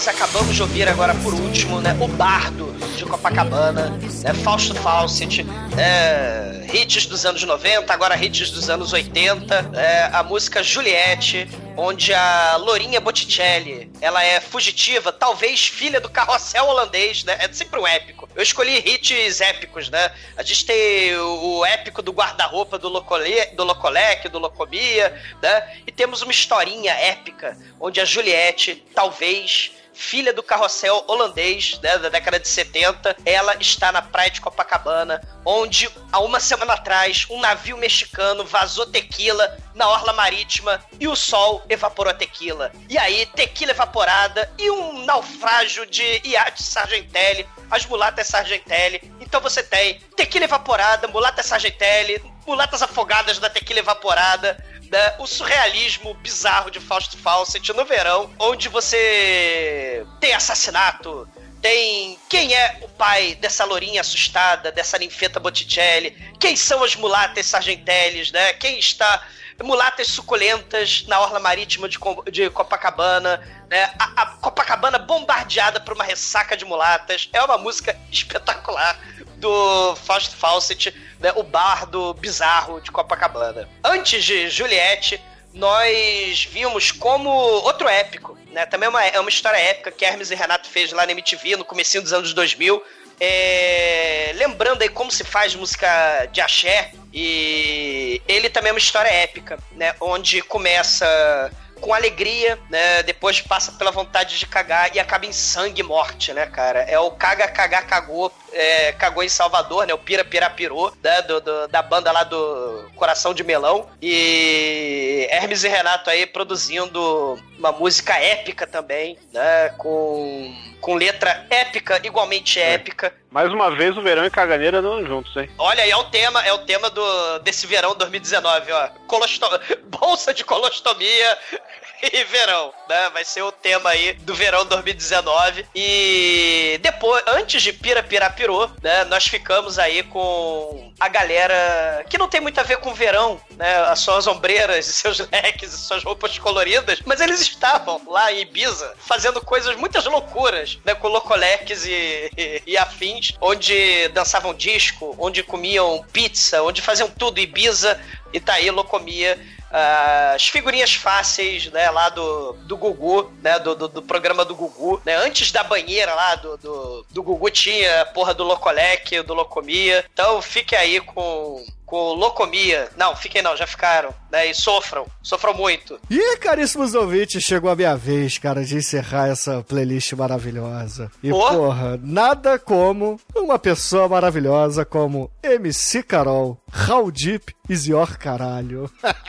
Nós 0.04 0.14
acabamos 0.14 0.54
de 0.54 0.60
ouvir 0.60 0.86
agora 0.86 1.14
por 1.14 1.32
último, 1.32 1.80
né, 1.80 1.96
o 1.98 2.06
Bardo 2.06 2.74
de 2.94 3.06
Copacabana, 3.06 3.88
né, 4.22 4.34
Fausto 4.34 4.74
Fawcett, 4.74 5.42
né, 5.42 6.66
hits 6.74 7.06
dos 7.06 7.24
anos 7.24 7.42
90, 7.42 7.90
agora 7.90 8.14
hits 8.14 8.50
dos 8.50 8.68
anos 8.68 8.92
80, 8.92 9.62
né, 9.62 10.10
a 10.12 10.22
música 10.22 10.62
Juliette, 10.62 11.48
onde 11.74 12.12
a 12.12 12.56
Lourinha 12.58 13.00
Botticelli, 13.00 13.90
ela 13.98 14.22
é 14.22 14.42
fugitiva, 14.42 15.10
talvez 15.10 15.68
filha 15.68 15.98
do 16.02 16.10
carrossel 16.10 16.66
holandês, 16.66 17.24
né, 17.24 17.38
é 17.40 17.50
sempre 17.50 17.80
um 17.80 17.86
épico. 17.86 18.28
Eu 18.36 18.42
escolhi 18.42 18.76
hits 18.76 19.40
épicos, 19.40 19.88
né, 19.88 20.10
a 20.36 20.42
gente 20.42 20.66
tem 20.66 21.16
o, 21.16 21.60
o 21.60 21.64
épico 21.64 22.02
do 22.02 22.12
guarda-roupa 22.12 22.76
do, 22.76 22.90
Locole, 22.90 23.46
do 23.56 23.64
Locolec, 23.64 24.28
do 24.28 24.38
Locomia, 24.38 25.18
né, 25.42 25.78
e 25.86 25.90
temos 25.90 26.20
uma 26.20 26.30
historinha 26.30 26.92
épica, 26.92 27.56
onde 27.80 28.02
a 28.02 28.04
Juliette, 28.04 28.84
talvez 28.94 29.72
filha 29.94 30.32
do 30.32 30.42
carrossel 30.42 31.04
holandês, 31.06 31.78
né, 31.82 31.98
da 31.98 32.08
década 32.08 32.38
de 32.38 32.48
70. 32.48 33.16
Ela 33.24 33.56
está 33.60 33.92
na 33.92 34.02
praia 34.02 34.30
de 34.30 34.40
Copacabana, 34.40 35.20
onde 35.44 35.88
há 36.12 36.18
uma 36.20 36.40
semana 36.40 36.74
atrás 36.74 37.26
um 37.30 37.40
navio 37.40 37.76
mexicano 37.76 38.44
vazou 38.44 38.86
tequila 38.86 39.56
na 39.74 39.88
orla 39.88 40.12
marítima 40.12 40.84
e 41.00 41.08
o 41.08 41.16
sol 41.16 41.62
evaporou 41.68 42.10
a 42.10 42.14
tequila. 42.14 42.72
E 42.88 42.98
aí, 42.98 43.26
tequila 43.26 43.72
evaporada 43.72 44.52
e 44.58 44.70
um 44.70 45.04
naufrágio 45.04 45.86
de 45.86 46.20
iate 46.24 46.62
Sargentelli, 46.62 47.46
as 47.70 47.86
mulatas 47.86 48.26
Sargentelli. 48.26 49.12
Então 49.20 49.40
você 49.40 49.62
tem 49.62 50.00
tequila 50.16 50.44
evaporada, 50.44 51.08
mulata 51.08 51.42
Sargentelli, 51.42 52.22
mulatas 52.46 52.82
afogadas 52.82 53.38
da 53.38 53.48
tequila 53.50 53.80
evaporada, 53.80 54.62
né, 54.90 55.14
o 55.18 55.26
surrealismo 55.26 56.14
bizarro 56.14 56.70
de 56.70 56.80
Fausto 56.80 57.16
Fawcett 57.18 57.72
no 57.72 57.84
verão, 57.84 58.30
onde 58.38 58.68
você 58.68 60.06
tem 60.20 60.34
assassinato, 60.34 61.28
tem 61.60 62.18
quem 62.28 62.54
é 62.54 62.78
o 62.82 62.88
pai 62.88 63.34
dessa 63.36 63.64
lourinha 63.64 64.02
assustada, 64.02 64.70
dessa 64.70 64.98
ninfeta 64.98 65.40
Botticelli, 65.40 66.10
quem 66.38 66.54
são 66.56 66.84
as 66.84 66.94
mulatas 66.94 67.46
sargentellis, 67.46 68.30
né? 68.30 68.52
Quem 68.52 68.78
está 68.78 69.26
mulatas 69.62 70.08
suculentas 70.08 71.04
na 71.06 71.20
orla 71.20 71.38
marítima 71.38 71.88
de, 71.88 71.98
de 72.30 72.50
Copacabana, 72.50 73.40
né? 73.70 73.90
A 73.98 74.26
Copacabana 74.26 74.98
bombardeada 74.98 75.80
por 75.80 75.94
uma 75.94 76.04
ressaca 76.04 76.56
de 76.56 76.64
mulatas. 76.64 77.30
É 77.32 77.42
uma 77.42 77.56
música 77.56 77.98
espetacular 78.10 78.98
do 79.44 79.94
Fausto 79.96 80.34
Fawcett, 80.34 80.94
né? 81.20 81.30
o 81.36 81.42
bardo 81.42 82.14
bizarro 82.14 82.80
de 82.80 82.90
Copacabana. 82.90 83.68
Antes 83.84 84.24
de 84.24 84.48
Juliette, 84.48 85.22
nós 85.52 86.48
vimos 86.50 86.90
como 86.90 87.28
outro 87.28 87.86
épico, 87.86 88.38
né? 88.50 88.64
Também 88.64 88.86
é 88.86 88.88
uma, 88.88 89.04
é 89.04 89.20
uma 89.20 89.28
história 89.28 89.58
épica 89.58 89.92
que 89.92 90.02
Hermes 90.02 90.30
e 90.30 90.34
Renato 90.34 90.66
fez 90.68 90.92
lá 90.92 91.04
na 91.04 91.12
MTV 91.12 91.56
no 91.56 91.64
comecinho 91.64 92.02
dos 92.02 92.14
anos 92.14 92.32
2000. 92.32 92.82
É, 93.20 94.32
lembrando 94.34 94.80
aí 94.80 94.88
como 94.88 95.10
se 95.10 95.22
faz 95.22 95.54
música 95.54 96.26
de 96.32 96.40
axé 96.40 96.92
e 97.12 98.20
ele 98.26 98.48
também 98.48 98.70
é 98.70 98.72
uma 98.72 98.78
história 98.78 99.10
épica, 99.10 99.58
né? 99.72 99.94
Onde 100.00 100.40
começa 100.40 101.52
com 101.84 101.92
alegria, 101.92 102.58
né? 102.70 103.02
Depois 103.02 103.42
passa 103.42 103.72
pela 103.72 103.90
vontade 103.90 104.38
de 104.38 104.46
cagar 104.46 104.94
e 104.96 104.98
acaba 104.98 105.26
em 105.26 105.32
sangue 105.32 105.80
e 105.80 105.84
morte, 105.84 106.32
né, 106.32 106.46
cara? 106.46 106.80
É 106.80 106.98
o 106.98 107.10
caga, 107.10 107.46
cagar, 107.46 107.86
cagou, 107.86 108.32
é, 108.54 108.92
cagou 108.92 109.22
em 109.22 109.28
Salvador, 109.28 109.86
né? 109.86 109.92
O 109.92 109.98
Pira, 109.98 110.24
Pira, 110.24 110.48
Pirou, 110.48 110.90
né? 111.02 111.20
Do, 111.22 111.40
do- 111.42 111.68
da 111.68 111.82
banda 111.82 112.10
lá 112.10 112.24
do 112.24 112.90
Coração 112.96 113.34
de 113.34 113.44
Melão. 113.44 113.86
E 114.00 115.26
Hermes 115.30 115.62
e 115.64 115.68
Renato 115.68 116.08
aí 116.08 116.24
produzindo 116.26 117.38
uma 117.58 117.70
música 117.72 118.14
épica 118.18 118.66
também, 118.66 119.18
né? 119.32 119.68
Com, 119.76 120.54
com 120.80 120.94
letra 120.94 121.44
épica, 121.50 122.00
igualmente 122.02 122.58
épica. 122.60 123.14
Mais 123.34 123.52
uma 123.52 123.68
vez 123.74 123.96
o 123.96 124.00
verão 124.00 124.24
e 124.24 124.30
caganeira 124.30 124.78
andam 124.78 125.04
juntos, 125.04 125.36
hein? 125.36 125.50
Olha 125.58 125.82
aí, 125.82 125.90
é 125.90 125.96
o 125.96 126.04
tema, 126.04 126.40
é 126.46 126.52
o 126.52 126.58
tema 126.58 126.88
do, 126.88 127.40
desse 127.40 127.66
verão 127.66 127.92
2019, 127.96 128.70
ó. 128.70 128.88
Colosto... 129.08 129.44
Bolsa 129.86 130.32
de 130.32 130.44
colostomia 130.44 131.38
e 132.12 132.24
verão, 132.24 132.72
né? 132.88 133.10
Vai 133.12 133.24
ser 133.24 133.42
o 133.42 133.52
tema 133.52 133.90
aí 133.90 134.12
do 134.14 134.34
verão 134.34 134.64
2019. 134.66 135.66
E 135.74 136.78
depois, 136.82 137.22
antes 137.26 137.62
de 137.62 137.72
Pira 137.72 138.02
Pira 138.02 138.30
Pirô, 138.30 138.68
né? 138.82 139.04
Nós 139.04 139.26
ficamos 139.26 139.78
aí 139.78 140.02
com 140.02 140.92
a 140.98 141.08
galera 141.08 142.04
que 142.08 142.18
não 142.18 142.28
tem 142.28 142.40
muito 142.40 142.58
a 142.58 142.62
ver 142.62 142.78
com 142.78 142.90
o 142.90 142.94
verão, 142.94 143.40
né? 143.56 143.76
As 143.84 144.00
suas 144.00 144.26
ombreiras 144.26 144.86
e 144.88 144.92
seus 144.92 145.18
leques 145.30 145.72
e 145.72 145.78
suas 145.78 146.02
roupas 146.02 146.38
coloridas, 146.38 147.00
mas 147.04 147.20
eles 147.20 147.40
estavam 147.40 148.00
lá 148.06 148.32
em 148.32 148.40
Ibiza 148.40 148.94
fazendo 148.98 149.40
coisas, 149.40 149.76
muitas 149.76 150.04
loucuras, 150.04 150.78
né? 150.84 150.94
Com 150.94 151.08
locoleques 151.08 151.86
e, 151.86 152.30
e, 152.36 152.62
e 152.66 152.76
afins, 152.76 153.23
onde 153.40 154.08
dançavam 154.08 154.54
disco, 154.54 155.14
onde 155.18 155.42
comiam 155.42 156.04
pizza, 156.12 156.62
onde 156.62 156.82
faziam 156.82 157.08
tudo, 157.08 157.40
Ibiza, 157.40 158.00
Itaí, 158.32 158.70
Locomia. 158.70 159.38
ah, 159.70 160.32
as 160.34 160.46
figurinhas 160.46 160.94
fáceis, 160.94 161.66
né, 161.72 161.90
lá 161.90 162.08
do, 162.08 162.52
do 162.52 162.76
Gugu, 162.76 163.32
né, 163.42 163.58
do, 163.58 163.74
do, 163.74 163.88
do 163.88 164.02
programa 164.02 164.44
do 164.44 164.54
Gugu, 164.54 165.02
né, 165.04 165.16
antes 165.16 165.50
da 165.50 165.64
banheira 165.64 166.14
lá 166.14 166.36
do, 166.36 166.56
do, 166.58 167.06
do 167.10 167.22
Gugu 167.24 167.50
tinha 167.50 168.02
a 168.02 168.06
porra 168.06 168.32
do 168.32 168.44
Locolec, 168.44 169.20
do 169.22 169.34
Locomia, 169.34 170.04
então 170.12 170.40
fique 170.40 170.76
aí 170.76 171.00
com, 171.00 171.64
com 171.86 172.14
Locomia, 172.14 172.88
não, 172.96 173.14
fiquem 173.14 173.42
não, 173.42 173.56
já 173.56 173.66
ficaram, 173.66 174.14
né, 174.30 174.46
e 174.46 174.54
sofram, 174.54 175.06
sofram 175.22 175.54
muito. 175.54 176.00
E, 176.10 176.36
caríssimos 176.38 176.94
ouvintes, 176.94 177.42
chegou 177.42 177.70
a 177.70 177.76
minha 177.76 177.96
vez, 177.96 178.38
cara, 178.38 178.64
de 178.64 178.76
encerrar 178.76 179.28
essa 179.28 179.62
playlist 179.62 180.12
maravilhosa. 180.12 181.10
E, 181.22 181.30
Pô. 181.30 181.48
porra, 181.48 181.98
nada 182.02 182.58
como 182.58 183.20
uma 183.34 183.58
pessoa 183.58 184.08
maravilhosa 184.08 184.84
como 184.84 185.30
MC 185.42 186.02
Carol, 186.02 186.58
How 186.88 187.10
Deep 187.10 187.54
is 187.68 187.86
your 187.86 188.18
caralho. 188.18 188.90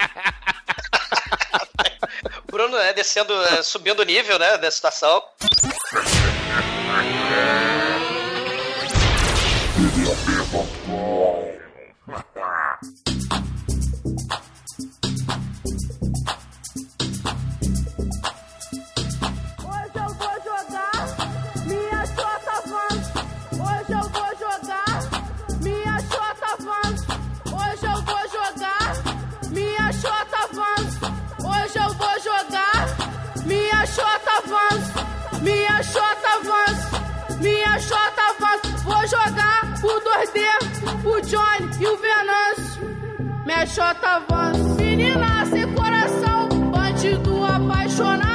Bruno, 2.52 2.78
né, 2.78 2.94
descendo, 2.94 3.34
eh, 3.34 3.62
subindo 3.64 4.00
o 4.00 4.06
nível, 4.06 4.40
né, 4.40 4.58
da 4.58 4.72
situação. 4.72 5.22
Peixota, 37.76 38.10
tá 38.16 38.34
faço, 38.40 38.78
vou 38.86 39.06
jogar 39.06 39.64
o 39.84 40.00
2D, 40.00 41.02
pro 41.02 41.22
Johnny 41.24 41.70
e 41.78 41.86
o 41.86 41.98
Venâncio. 41.98 43.44
Minha 43.46 43.66
Xota 43.66 44.08
avança. 44.08 44.82
Menina 44.82 45.46
sem 45.46 45.74
coração, 45.74 46.48
bandido 46.72 47.44
apaixonado. 47.44 48.35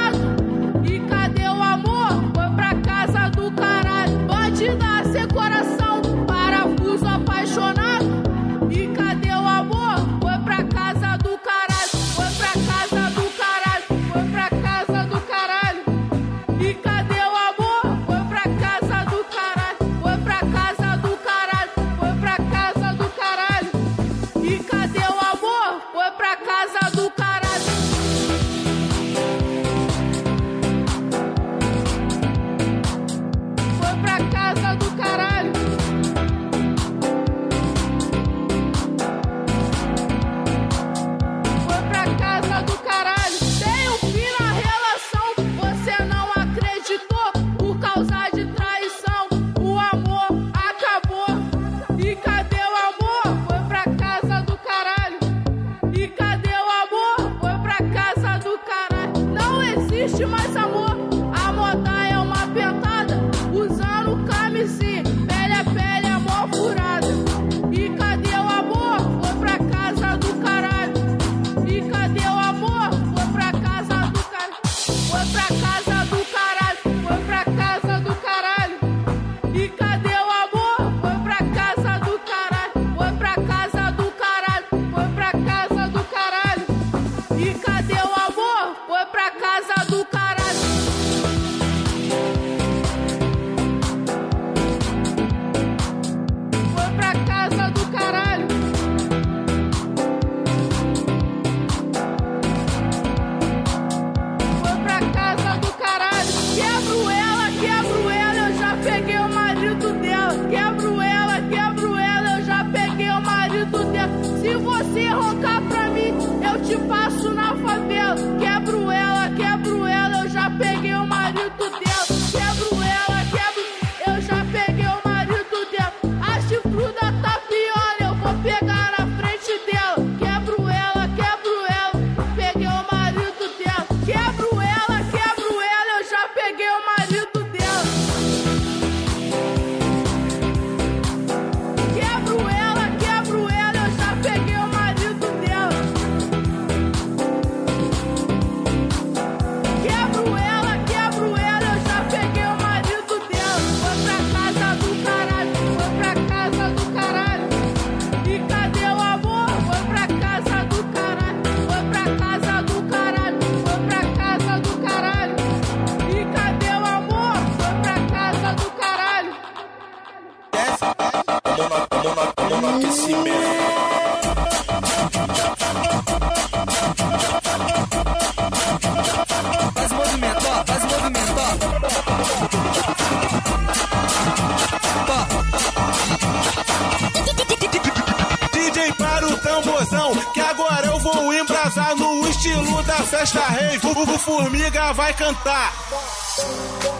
Formiga 194.05 194.93
vai 194.93 195.13
cantar. 195.13 195.73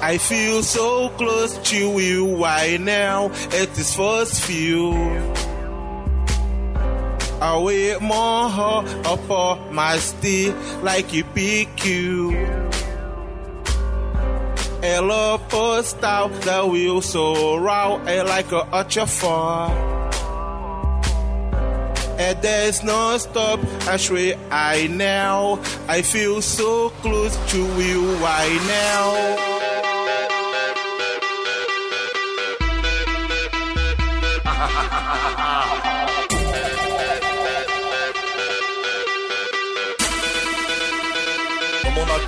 I 0.01 0.17
feel 0.17 0.63
so 0.63 1.09
close 1.17 1.57
to 1.69 1.99
you 1.99 2.35
right 2.43 2.79
now 2.79 3.31
at 3.59 3.73
this 3.75 3.95
first 3.95 4.41
feel. 4.41 4.93
I 7.41 7.57
wear 7.57 7.99
more 7.99 8.85
upon 9.05 9.73
my 9.73 9.97
stick 9.97 10.53
like 10.83 11.13
you 11.13 11.23
pick 11.23 11.85
you. 11.85 12.31
Ela 14.83 15.39
postal 15.49 16.29
that 16.29 16.67
will 16.67 17.59
raw. 17.59 18.01
It's 18.05 18.29
like 18.29 18.51
a 18.51 18.67
archer 18.71 19.05
fire 19.05 20.00
and 22.21 22.41
there's 22.41 22.83
no 22.83 23.17
stop. 23.17 23.59
That's 23.85 24.09
where 24.09 24.37
I 24.51 24.87
now. 24.87 25.59
I 25.87 26.01
feel 26.01 26.41
so 26.41 26.89
close 27.01 27.35
to 27.51 27.61
you 27.81 28.01
right 28.15 28.61
now. 28.67 29.51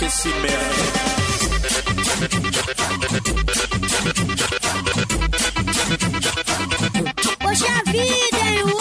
Esse 0.03 0.27
merda. 0.27 0.85
Poxa 7.39 7.83
vida, 7.85 8.43
hein, 8.43 8.72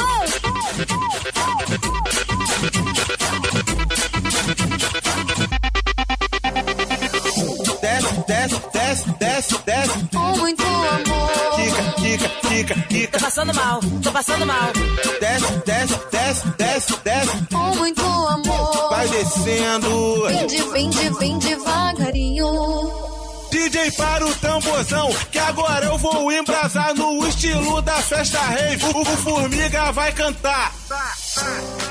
quica, 12.65 12.75
quica. 12.89 13.19
Tô 13.19 13.25
passando 13.25 13.55
mal, 13.55 13.81
tô 14.03 14.13
passando 14.13 14.47
mal. 14.47 14.73
Desce, 15.21 15.53
desce, 15.65 16.01
desce, 16.11 16.49
desce, 16.57 16.97
desce. 17.05 17.47
Com 17.53 17.77
muito 17.77 18.03
amor. 18.03 18.89
Vai 18.91 19.09
descendo. 19.09 20.27
Vem, 20.27 20.47
de, 20.47 20.63
vem, 20.63 20.91
de, 20.91 21.11
vem 21.11 21.39
devagarinho. 21.39 23.13
DJ 23.51 23.91
para 23.93 24.27
o 24.27 24.35
tamborzão, 24.37 25.11
que 25.31 25.39
agora 25.39 25.85
eu 25.85 25.99
vou 25.99 26.33
embrasar 26.33 26.95
no 26.95 27.27
estilo 27.29 27.83
da 27.83 27.97
festa 27.97 28.39
rave. 28.39 28.83
O, 28.95 29.03
o 29.03 29.05
Formiga 29.05 29.93
vai 29.93 30.11
cantar. 30.13 30.73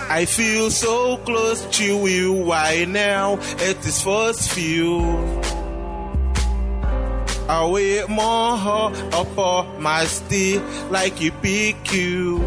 I 0.10 0.26
feel 0.26 0.72
so 0.72 1.18
close 1.20 1.64
to 1.72 2.08
you 2.08 2.52
right 2.52 2.88
now, 2.88 3.38
it 3.60 3.88
is 3.88 4.02
first. 4.02 4.50
I 7.52 7.66
wait 7.66 8.08
more 8.08 8.56
up 9.12 9.38
on 9.38 9.82
my 9.82 10.06
stick 10.06 10.62
like 10.90 11.20
you 11.20 11.34
PQ. 11.34 12.40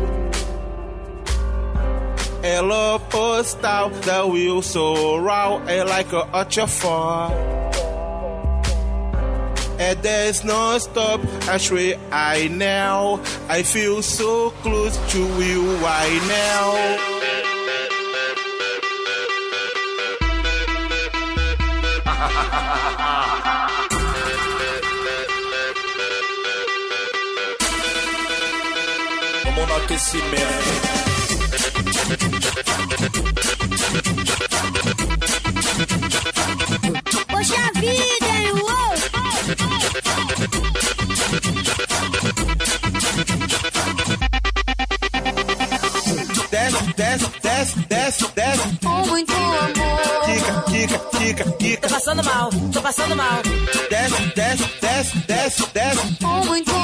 A 2.43 2.63
love 2.63 3.11
post 3.11 3.63
out 3.63 3.93
the 4.01 4.27
wheel 4.27 4.63
so 4.63 5.19
round 5.19 5.69
and 5.69 5.81
eh, 5.81 5.85
like 5.85 6.11
a 6.15 6.23
archer 6.33 6.67
far. 6.67 7.31
And 9.73 9.99
eh, 9.99 10.01
there's 10.01 10.43
no 10.43 10.79
stop, 10.79 11.21
actually 11.49 11.97
I 12.11 12.49
now 12.49 13.21
I 13.51 13.63
feel 13.63 14.01
so 14.01 14.53
close 14.63 14.97
to 15.13 15.19
you 15.19 15.77
right 15.85 16.23
now. 16.29 17.13
ha 22.07 22.15
ha 22.15 22.29
ha 22.29 22.49
ha 22.57 23.41
ha 23.45 23.64
Vamos 29.55 29.69
no 29.69 29.77
aquecimento. 29.77 30.35
Poxa 37.29 37.71
vida, 37.75 38.27
hein? 38.35 38.53
Uou! 38.53 38.95
Desce, 46.51 46.95
desce, 46.97 47.29
desce, 47.43 47.79
desce, 47.89 48.27
desce. 48.35 48.79
Com 48.83 49.07
muito 49.07 49.33
amor. 49.33 49.73
Quica, 50.25 50.63
quica, 50.63 50.99
quica, 50.99 51.45
quica. 51.53 51.89
Tô 51.89 51.95
passando 51.95 52.25
mal, 52.25 52.51
tô 52.73 52.83
passando 52.83 53.15
mal. 53.17 53.43
Desce, 53.89 54.27
desce, 54.35 54.65
desce, 54.81 55.19
desce, 55.29 55.67
desce. 55.73 56.17
Com 56.21 56.45
muito 56.45 56.71
amor. 56.71 56.84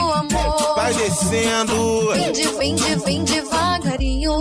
Descendo. 1.31 2.12
Vem, 2.12 2.32
de, 2.32 2.48
vem, 2.48 2.74
de, 2.74 2.97
vem 2.97 3.23
devagarinho. 3.24 4.32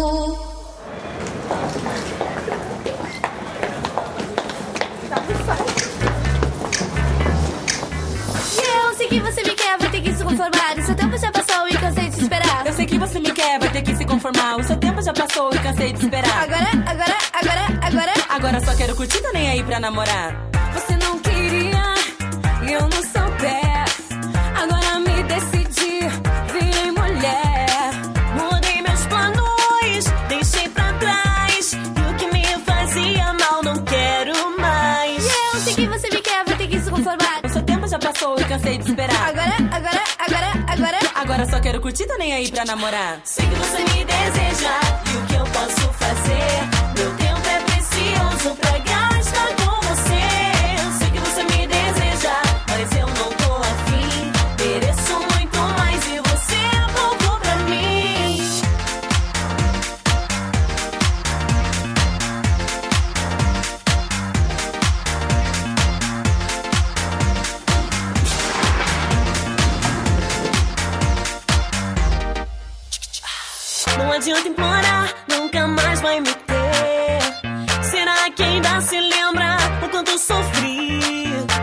E 8.58 8.88
eu 8.88 8.94
sei 8.96 9.08
que 9.08 9.20
você 9.20 9.44
me 9.44 9.54
quer, 9.54 9.78
vai 9.78 9.90
ter 9.92 10.02
que 10.02 10.14
se 10.16 10.24
conformar. 10.24 10.78
E 10.78 10.82
seu 10.82 10.96
tempo 10.96 11.18
já 11.18 11.32
passou 11.32 11.68
e 11.68 11.78
cansei 11.78 12.10
de 12.10 12.22
esperar. 12.24 12.66
Eu 12.66 12.74
sei 12.74 12.86
que 12.88 12.98
você 12.98 13.20
me 13.20 13.32
quer, 13.34 13.60
vai 13.60 13.70
ter 13.72 13.84
que 13.84 13.96
se 13.96 14.06
conformar. 14.06 14.58
O 14.58 14.64
seu 14.64 14.76
tempo 14.78 15.00
já 15.04 15.14
passou 15.14 15.54
e 15.54 15.60
cansei 15.60 15.94
de 15.94 16.00
esperar. 16.00 16.44
Agora, 16.44 16.72
agora, 16.88 17.18
agora, 17.34 17.80
agora. 17.84 18.14
Agora 18.30 18.66
só 18.66 18.76
quero 18.76 18.96
curtir, 18.96 19.22
tô 19.22 19.32
nem 19.32 19.48
aí 19.52 19.62
pra 19.64 19.80
namorar. 19.80 20.36
Você 20.74 20.96
não 20.98 21.20
queria 21.20 21.94
e 22.68 22.72
eu 22.74 22.82
não 22.82 23.04
souber. 23.04 23.86
Agora 24.56 25.00
me 25.00 25.24
decidi, 25.24 26.00
passou 38.20 38.38
e 38.38 38.44
cansei 38.44 38.78
de 38.78 38.90
esperar. 38.90 39.30
Agora, 39.30 39.56
agora, 39.72 40.04
agora, 40.20 40.52
agora. 40.68 40.98
Agora 41.16 41.46
só 41.50 41.60
quero 41.60 41.80
curtir, 41.80 42.06
tô 42.06 42.18
nem 42.18 42.34
aí 42.34 42.52
pra 42.52 42.66
namorar. 42.66 43.22
Sei 43.24 43.46
que 43.48 43.56
você 43.56 43.78
me 43.78 44.06
deseja 44.06 44.80
e 45.12 45.18
o 45.18 45.26
que 45.26 45.36
eu 45.36 45.46
posso 45.46 45.94
fazer? 45.94 46.98
Meu 46.98 47.16
tempo 47.16 47.48
é 47.48 47.60
precioso 47.64 48.56
pra 48.58 48.78
gastar 48.80 49.09
adianta 74.20 74.50
implorar, 74.50 75.14
nunca 75.30 75.66
mais 75.66 76.02
vai 76.02 76.20
me 76.20 76.34
ter. 76.34 77.84
Será 77.90 78.30
que 78.36 78.44
ainda 78.44 78.82
se 78.82 79.00
lembra 79.00 79.58
o 79.82 79.88
quanto 79.88 80.20
sofri? 80.20 81.00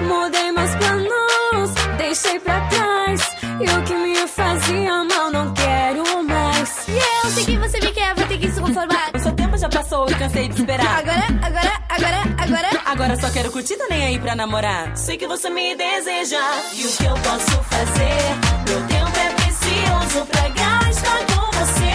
Mudei 0.00 0.52
meus 0.52 0.74
planos, 0.76 1.74
deixei 1.98 2.40
pra 2.40 2.58
trás. 2.68 3.20
E 3.60 3.64
o 3.64 3.82
que 3.82 3.94
me 3.94 4.26
fazia 4.26 5.04
mal, 5.04 5.30
não 5.30 5.52
quero 5.52 6.24
mais. 6.24 6.88
E 6.88 6.96
eu 6.96 7.30
sei 7.30 7.44
que 7.44 7.58
você 7.58 7.78
me 7.78 7.92
quer, 7.92 8.14
vai 8.14 8.26
ter 8.26 8.38
que 8.38 8.50
se 8.50 8.58
conformar. 8.58 9.10
O 9.14 9.18
seu 9.18 9.32
tempo 9.32 9.58
já 9.58 9.68
passou 9.68 10.08
e 10.08 10.14
cansei 10.14 10.48
de 10.48 10.54
esperar. 10.54 10.98
Agora, 10.98 11.26
agora, 11.42 11.72
agora, 11.90 12.22
agora. 12.38 12.82
Agora 12.86 13.20
só 13.20 13.28
quero 13.28 13.52
curtir, 13.52 13.76
tô 13.76 13.86
nem 13.90 14.02
aí 14.02 14.18
pra 14.18 14.34
namorar. 14.34 14.96
Sei 14.96 15.18
que 15.18 15.26
você 15.26 15.50
me 15.50 15.76
deseja 15.76 16.40
e 16.72 16.86
o 16.86 16.88
que 16.90 17.04
eu 17.04 17.14
posso 17.16 17.62
fazer? 17.64 18.66
Meu 18.66 18.80
tempo 18.86 19.18
é 19.18 19.30
precioso 19.34 20.26
pra 20.26 20.48
gastar 20.48 21.18
com 21.26 21.58
você. 21.58 21.85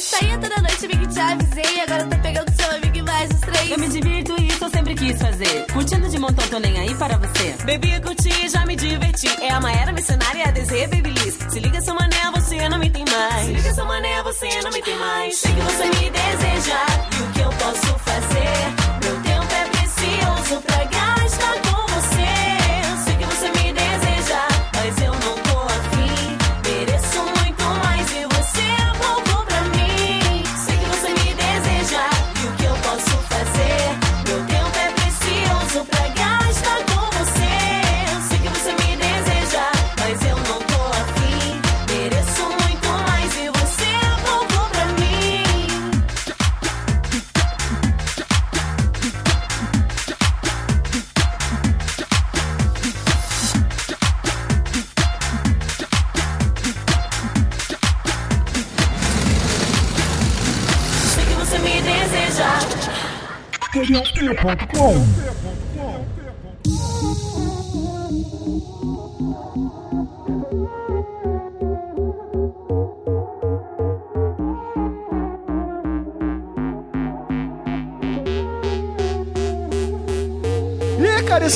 Você 0.00 0.16
saía 0.16 0.38
toda 0.38 0.56
noite, 0.62 0.86
que 0.86 1.06
te 1.08 1.20
avisei. 1.20 1.80
Agora 1.80 2.06
tá 2.06 2.16
pegando 2.18 2.50
seu 2.52 2.70
amigo 2.70 3.04
mais 3.04 3.30
os 3.30 3.40
três. 3.40 3.70
Eu 3.70 3.78
me 3.78 3.88
eu 3.88 4.19
sempre 4.90 4.94
quis 4.94 5.18
fazer. 5.20 5.66
Curtindo 5.72 6.08
de 6.08 6.18
montão, 6.18 6.46
tô 6.48 6.58
nem 6.58 6.78
aí 6.78 6.94
para 6.94 7.16
você. 7.18 7.54
Bebi, 7.64 8.00
curti, 8.00 8.48
já 8.48 8.64
me 8.66 8.74
diverti. 8.76 9.28
É 9.40 9.50
a 9.50 9.60
Maera 9.60 9.92
mercenária, 9.92 10.44
a 10.48 10.50
Desirê 10.50 10.86
Babyliss. 10.86 11.38
Se 11.48 11.60
liga, 11.60 11.80
seu 11.80 11.94
mané, 11.94 12.30
você 12.34 12.68
não 12.68 12.78
me 12.78 12.90
tem 12.90 13.04
mais. 13.04 13.46
Se 13.46 13.52
liga, 13.52 13.74
seu 13.74 13.84
mané, 13.84 14.22
você 14.22 14.48
não 14.62 14.70
me 14.70 14.82
tem 14.82 14.96
mais. 14.98 15.36
Sei 15.36 15.52
que 15.52 15.60
você 15.60 15.84
me 15.84 16.10
deseja 16.10 16.78
e 17.18 17.22
o 17.22 17.32
que 17.32 17.40
eu 17.40 17.50
posso 17.50 17.98
fazer? 17.98 19.04
Meu 19.04 19.22
tempo 19.22 19.54
é 19.54 19.68
precioso 19.68 20.60
pra 20.62 20.84
gastar 20.84 21.19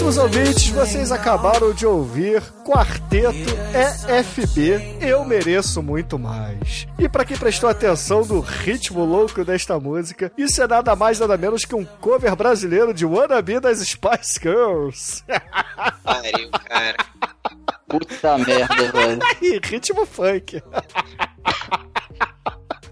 caríssimos 0.05 0.19
ouvintes, 0.19 0.69
vocês 0.69 1.13
acabaram 1.13 1.73
de 1.73 1.87
ouvir 1.87 2.43
Quarteto 2.63 3.33
EFB 4.07 4.99
Eu 5.01 5.25
Mereço 5.25 5.83
Muito 5.83 6.19
Mais. 6.19 6.87
E 6.99 7.09
para 7.09 7.25
quem 7.25 7.37
prestou 7.37 7.71
atenção 7.71 8.23
no 8.25 8.41
ritmo 8.41 9.05
louco 9.05 9.45
desta 9.45 9.81
música, 9.81 10.31
isso 10.37 10.63
é 10.63 10.67
nada 10.67 10.95
mais 10.95 11.19
nada 11.19 11.39
menos 11.39 11.65
que 11.65 11.75
um 11.75 11.85
cover 11.85 12.37
brasileiro 12.37 12.93
de 12.93 13.07
Wannabe 13.07 13.61
das 13.61 13.79
Spice 13.79 14.39
Girls. 14.43 15.25
Pariu, 16.05 16.51
cara. 16.51 16.97
Puta 17.89 18.39
merda, 18.39 18.93
velho. 18.93 19.21
ritmo 19.65 20.05
funk. 20.05 20.63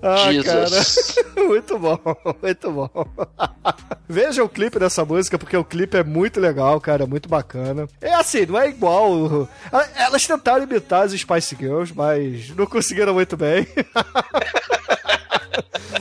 Ah, 0.02 0.32
Jesus. 0.32 1.14
cara. 1.14 1.22
Muito 1.46 1.78
bom, 1.78 1.98
muito 2.40 2.70
bom. 2.70 2.88
Veja 4.08 4.42
o 4.42 4.48
clipe 4.48 4.78
dessa 4.78 5.04
música, 5.04 5.38
porque 5.38 5.56
o 5.56 5.64
clipe 5.64 5.96
é 5.96 6.04
muito 6.04 6.40
legal, 6.40 6.80
cara, 6.80 7.04
é 7.04 7.06
muito 7.06 7.28
bacana. 7.28 7.86
É 8.00 8.14
assim, 8.14 8.46
não 8.46 8.58
é 8.58 8.68
igual. 8.68 9.48
Elas 9.96 10.26
tentaram 10.26 10.64
imitar 10.64 11.04
as 11.04 11.12
Spice 11.12 11.56
Girls, 11.58 11.92
mas 11.94 12.50
não 12.50 12.66
conseguiram 12.66 13.14
muito 13.14 13.36
bem. 13.36 13.66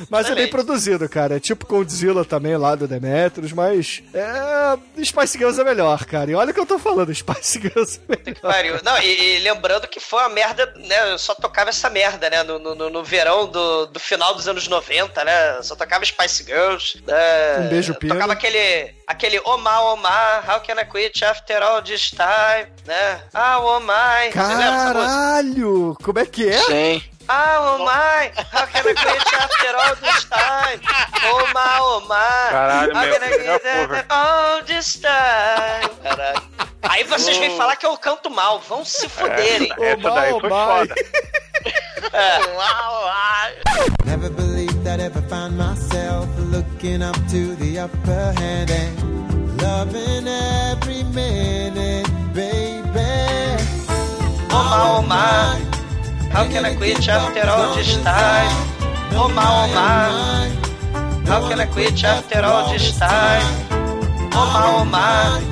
Mas 0.10 0.30
é 0.30 0.36
bem 0.36 0.48
produzido, 0.48 1.08
cara. 1.08 1.38
É 1.38 1.40
tipo 1.40 1.66
Godzilla 1.66 2.24
também 2.26 2.58
lá 2.58 2.76
do 2.76 2.88
Demetrius, 2.88 3.52
mas 3.52 4.04
é... 4.14 5.04
Spice 5.04 5.38
Girls 5.38 5.60
é 5.60 5.64
melhor, 5.64 6.06
cara. 6.06 6.32
E 6.32 6.36
olha 6.36 6.52
o 6.52 6.54
que 6.54 6.60
eu 6.60 6.66
tô 6.66 6.80
falando, 6.80 7.14
Spice 7.16 7.60
Girls 7.60 8.00
é 8.08 8.18
melhor. 8.18 8.42
Pariu. 8.42 8.80
Não, 8.84 8.98
e, 9.00 9.38
e 9.38 9.40
lembrando 9.40 9.88
que 9.88 10.00
foi 10.00 10.20
uma 10.20 10.30
merda, 10.30 10.74
né? 10.78 11.12
Eu 11.12 11.18
só 11.18 11.34
tocava 11.36 11.70
essa 11.70 11.90
merda, 11.90 12.30
né? 12.30 12.44
No, 12.44 12.60
no, 12.60 12.90
no 12.90 13.04
verão 13.04 13.48
do, 13.48 13.88
do 13.88 14.00
final 14.00 14.34
dos 14.34 14.48
anos 14.48 14.68
90, 14.68 15.24
né? 15.24 15.58
Eu 15.58 15.64
só 15.64 15.76
tocava 15.76 16.06
Spice 16.06 16.44
Girls. 16.44 17.02
Né? 17.06 17.60
Um 17.60 17.70
beijo, 17.70 17.96
Pino. 17.96 18.14
Tocava 18.14 18.34
aquele, 18.34 18.94
aquele 19.08 19.40
Omar, 19.46 19.84
Omar, 19.86 20.44
how 20.50 20.60
can 20.62 20.80
I 20.80 20.86
quit 20.86 21.24
after 21.24 21.62
all 21.62 21.82
this 21.82 22.10
time, 22.12 22.68
né? 22.86 23.22
Ah, 23.34 23.60
oh 23.60 23.80
my. 23.80 24.32
Caralho! 24.32 25.98
Como 26.04 26.20
é 26.20 26.26
que 26.26 26.50
é? 26.50 26.58
Sim. 26.58 27.04
Ah, 27.34 27.60
oh 27.62 27.86
my, 27.86 28.30
how 28.52 28.66
can 28.66 28.84
I 28.86 28.92
quit 28.92 29.24
after 29.40 29.72
all 29.80 29.96
this 30.04 30.26
time? 30.26 30.82
Oh 31.24 31.48
my, 31.54 31.78
oh 31.80 32.04
my, 32.10 32.50
Caralho, 32.52 32.94
how 32.94 33.06
can 33.08 33.24
I 33.24 33.30
quit 33.30 33.66
after 33.66 34.06
all 34.10 34.62
this 34.64 35.00
time? 35.00 35.90
Caralho. 36.04 36.42
Aí 36.84 37.06
vocês 37.06 37.38
vêm 37.38 37.56
falar 37.56 37.78
que 37.78 37.86
eu 37.86 37.98
canto 37.98 38.30
mal, 38.30 38.60
vão 38.60 38.84
se 38.84 39.08
fuderem. 39.08 39.72
Essa, 39.72 39.86
essa 39.86 40.12
daí 40.12 40.32
foi 40.42 40.50
foda. 40.50 40.96
Never 44.04 44.30
believed 44.30 44.86
I'd 44.86 45.00
ever 45.00 45.22
find 45.30 45.56
myself 45.58 46.28
looking 46.52 47.02
up 47.02 47.16
to 47.30 47.56
the 47.56 47.80
upper 47.80 48.34
hand 48.38 48.72
and 48.72 49.62
loving 49.62 50.28
every 50.28 51.06
minute, 51.06 52.10
baby. 52.34 52.82
Oh 54.52 54.52
my, 54.54 54.82
oh 54.84 55.02
my, 55.04 55.81
how 56.34 56.48
can 56.48 56.66
I 56.66 56.76
quit 56.76 57.08
after 57.08 57.48
all 57.50 57.76
this 57.76 57.96
time? 58.04 58.52
Oh 59.14 59.28
my, 59.30 59.44
oh 59.44 59.68
my, 59.76 61.30
how 61.30 61.48
can 61.50 61.60
I 61.60 61.66
quit 61.66 62.04
after 62.04 62.42
all 62.44 62.72
this 62.72 62.98
time? 62.98 63.44
Oh 64.34 64.48
my, 64.54 64.66
oh 64.76 64.86
my. 64.86 65.52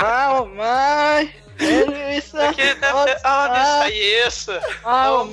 Ah, 0.00 0.44
mãe. 0.54 1.34
Isso. 1.58 2.36
Que 2.54 2.74
deve 2.74 3.04
ter... 3.04 3.20
Ah, 3.24 3.88
isso, 3.88 4.28
isso. 4.28 4.52
Ah, 4.84 5.10
Oh 5.10 5.24
my, 5.24 5.32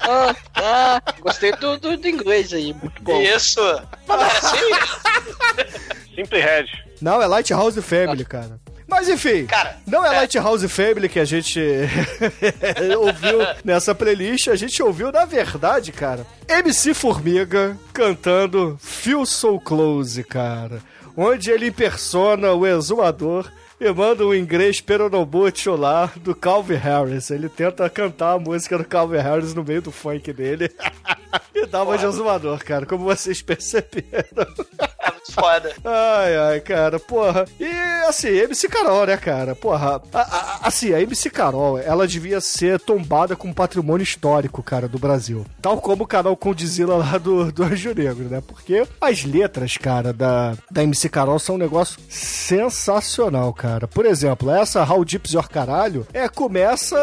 Ah, 0.00 0.34
ah, 0.56 1.00
Gostei 1.20 1.52
do, 1.52 1.76
do, 1.78 1.96
do 1.96 2.08
inglês 2.08 2.52
aí, 2.52 2.72
muito 2.74 3.00
oh 3.00 3.04
bom. 3.04 3.18
my. 3.18 3.24
Isso. 3.24 3.60
Mas 4.08 4.18
não 4.18 4.24
era 4.26 4.38
assim? 4.38 6.14
Simply 6.16 6.40
Red. 6.40 6.66
Não, 7.00 7.22
é 7.22 7.26
Lighthouse 7.26 7.80
Family, 7.80 8.24
cara. 8.24 8.58
Mas 8.86 9.08
enfim, 9.08 9.46
Cara, 9.46 9.78
não 9.86 10.04
é, 10.04 10.08
é. 10.08 10.18
Lighthouse 10.18 10.68
Family 10.68 11.08
que 11.08 11.20
a 11.20 11.24
gente 11.24 11.60
ouviu 12.98 13.38
nessa 13.64 13.94
playlist, 13.94 14.48
a 14.48 14.56
gente 14.56 14.82
ouviu, 14.82 15.10
na 15.10 15.24
verdade, 15.24 15.92
cara, 15.92 16.26
MC 16.48 16.94
Formiga 16.94 17.76
cantando 17.92 18.78
Feel 18.80 19.24
So 19.24 19.58
Close, 19.60 20.22
cara. 20.24 20.80
Onde 21.16 21.50
ele 21.50 21.68
impersona 21.68 22.52
o 22.52 22.66
exumador 22.66 23.50
e 23.84 23.92
manda 23.92 24.24
um 24.24 24.32
inglês 24.32 24.80
peronomútil 24.80 25.76
lá 25.76 26.10
do 26.16 26.36
Calvin 26.36 26.76
Harris. 26.76 27.30
Ele 27.30 27.48
tenta 27.48 27.90
cantar 27.90 28.34
a 28.34 28.38
música 28.38 28.78
do 28.78 28.84
Calvin 28.84 29.18
Harris 29.18 29.54
no 29.54 29.64
meio 29.64 29.82
do 29.82 29.90
funk 29.90 30.32
dele. 30.32 30.70
e 31.52 31.66
dá 31.66 31.82
uma 31.82 31.98
de 31.98 32.06
exumador, 32.06 32.64
cara, 32.64 32.86
como 32.86 33.04
vocês 33.04 33.42
perceberam. 33.42 34.46
É 35.04 35.10
muito 35.10 35.32
foda. 35.32 35.72
Ai, 35.84 36.36
ai, 36.36 36.60
cara, 36.60 37.00
porra. 37.00 37.44
E 37.58 37.66
assim, 38.06 38.28
MC 38.28 38.68
Carol, 38.68 39.04
né, 39.06 39.16
cara? 39.16 39.54
Porra, 39.54 40.00
a- 40.12 40.20
a- 40.20 40.58
assim, 40.68 40.92
a 40.94 41.00
MC 41.00 41.28
Carol, 41.28 41.78
ela 41.78 42.06
devia 42.06 42.40
ser 42.40 42.78
tombada 42.78 43.34
com 43.34 43.52
patrimônio 43.52 44.04
histórico, 44.04 44.62
cara, 44.62 44.86
do 44.86 44.98
Brasil. 44.98 45.44
Tal 45.60 45.80
como 45.80 46.04
o 46.04 46.06
canal 46.06 46.36
Condizila 46.36 46.96
lá 46.96 47.18
do, 47.18 47.50
do 47.50 47.64
Anjo 47.64 47.92
Negro, 47.94 48.24
né? 48.28 48.40
Porque 48.46 48.86
as 49.00 49.24
letras, 49.24 49.76
cara, 49.76 50.12
da, 50.12 50.54
da 50.70 50.82
MC 50.84 51.08
Carol 51.08 51.38
são 51.38 51.56
um 51.56 51.58
negócio 51.58 51.98
sensacional, 52.08 53.52
cara. 53.52 53.88
Por 53.88 54.06
exemplo, 54.06 54.50
essa 54.50 54.84
How 54.84 55.04
Deep's 55.04 55.32
Your 55.32 55.48
Caralho 55.48 56.06
é, 56.12 56.28
começa 56.28 56.96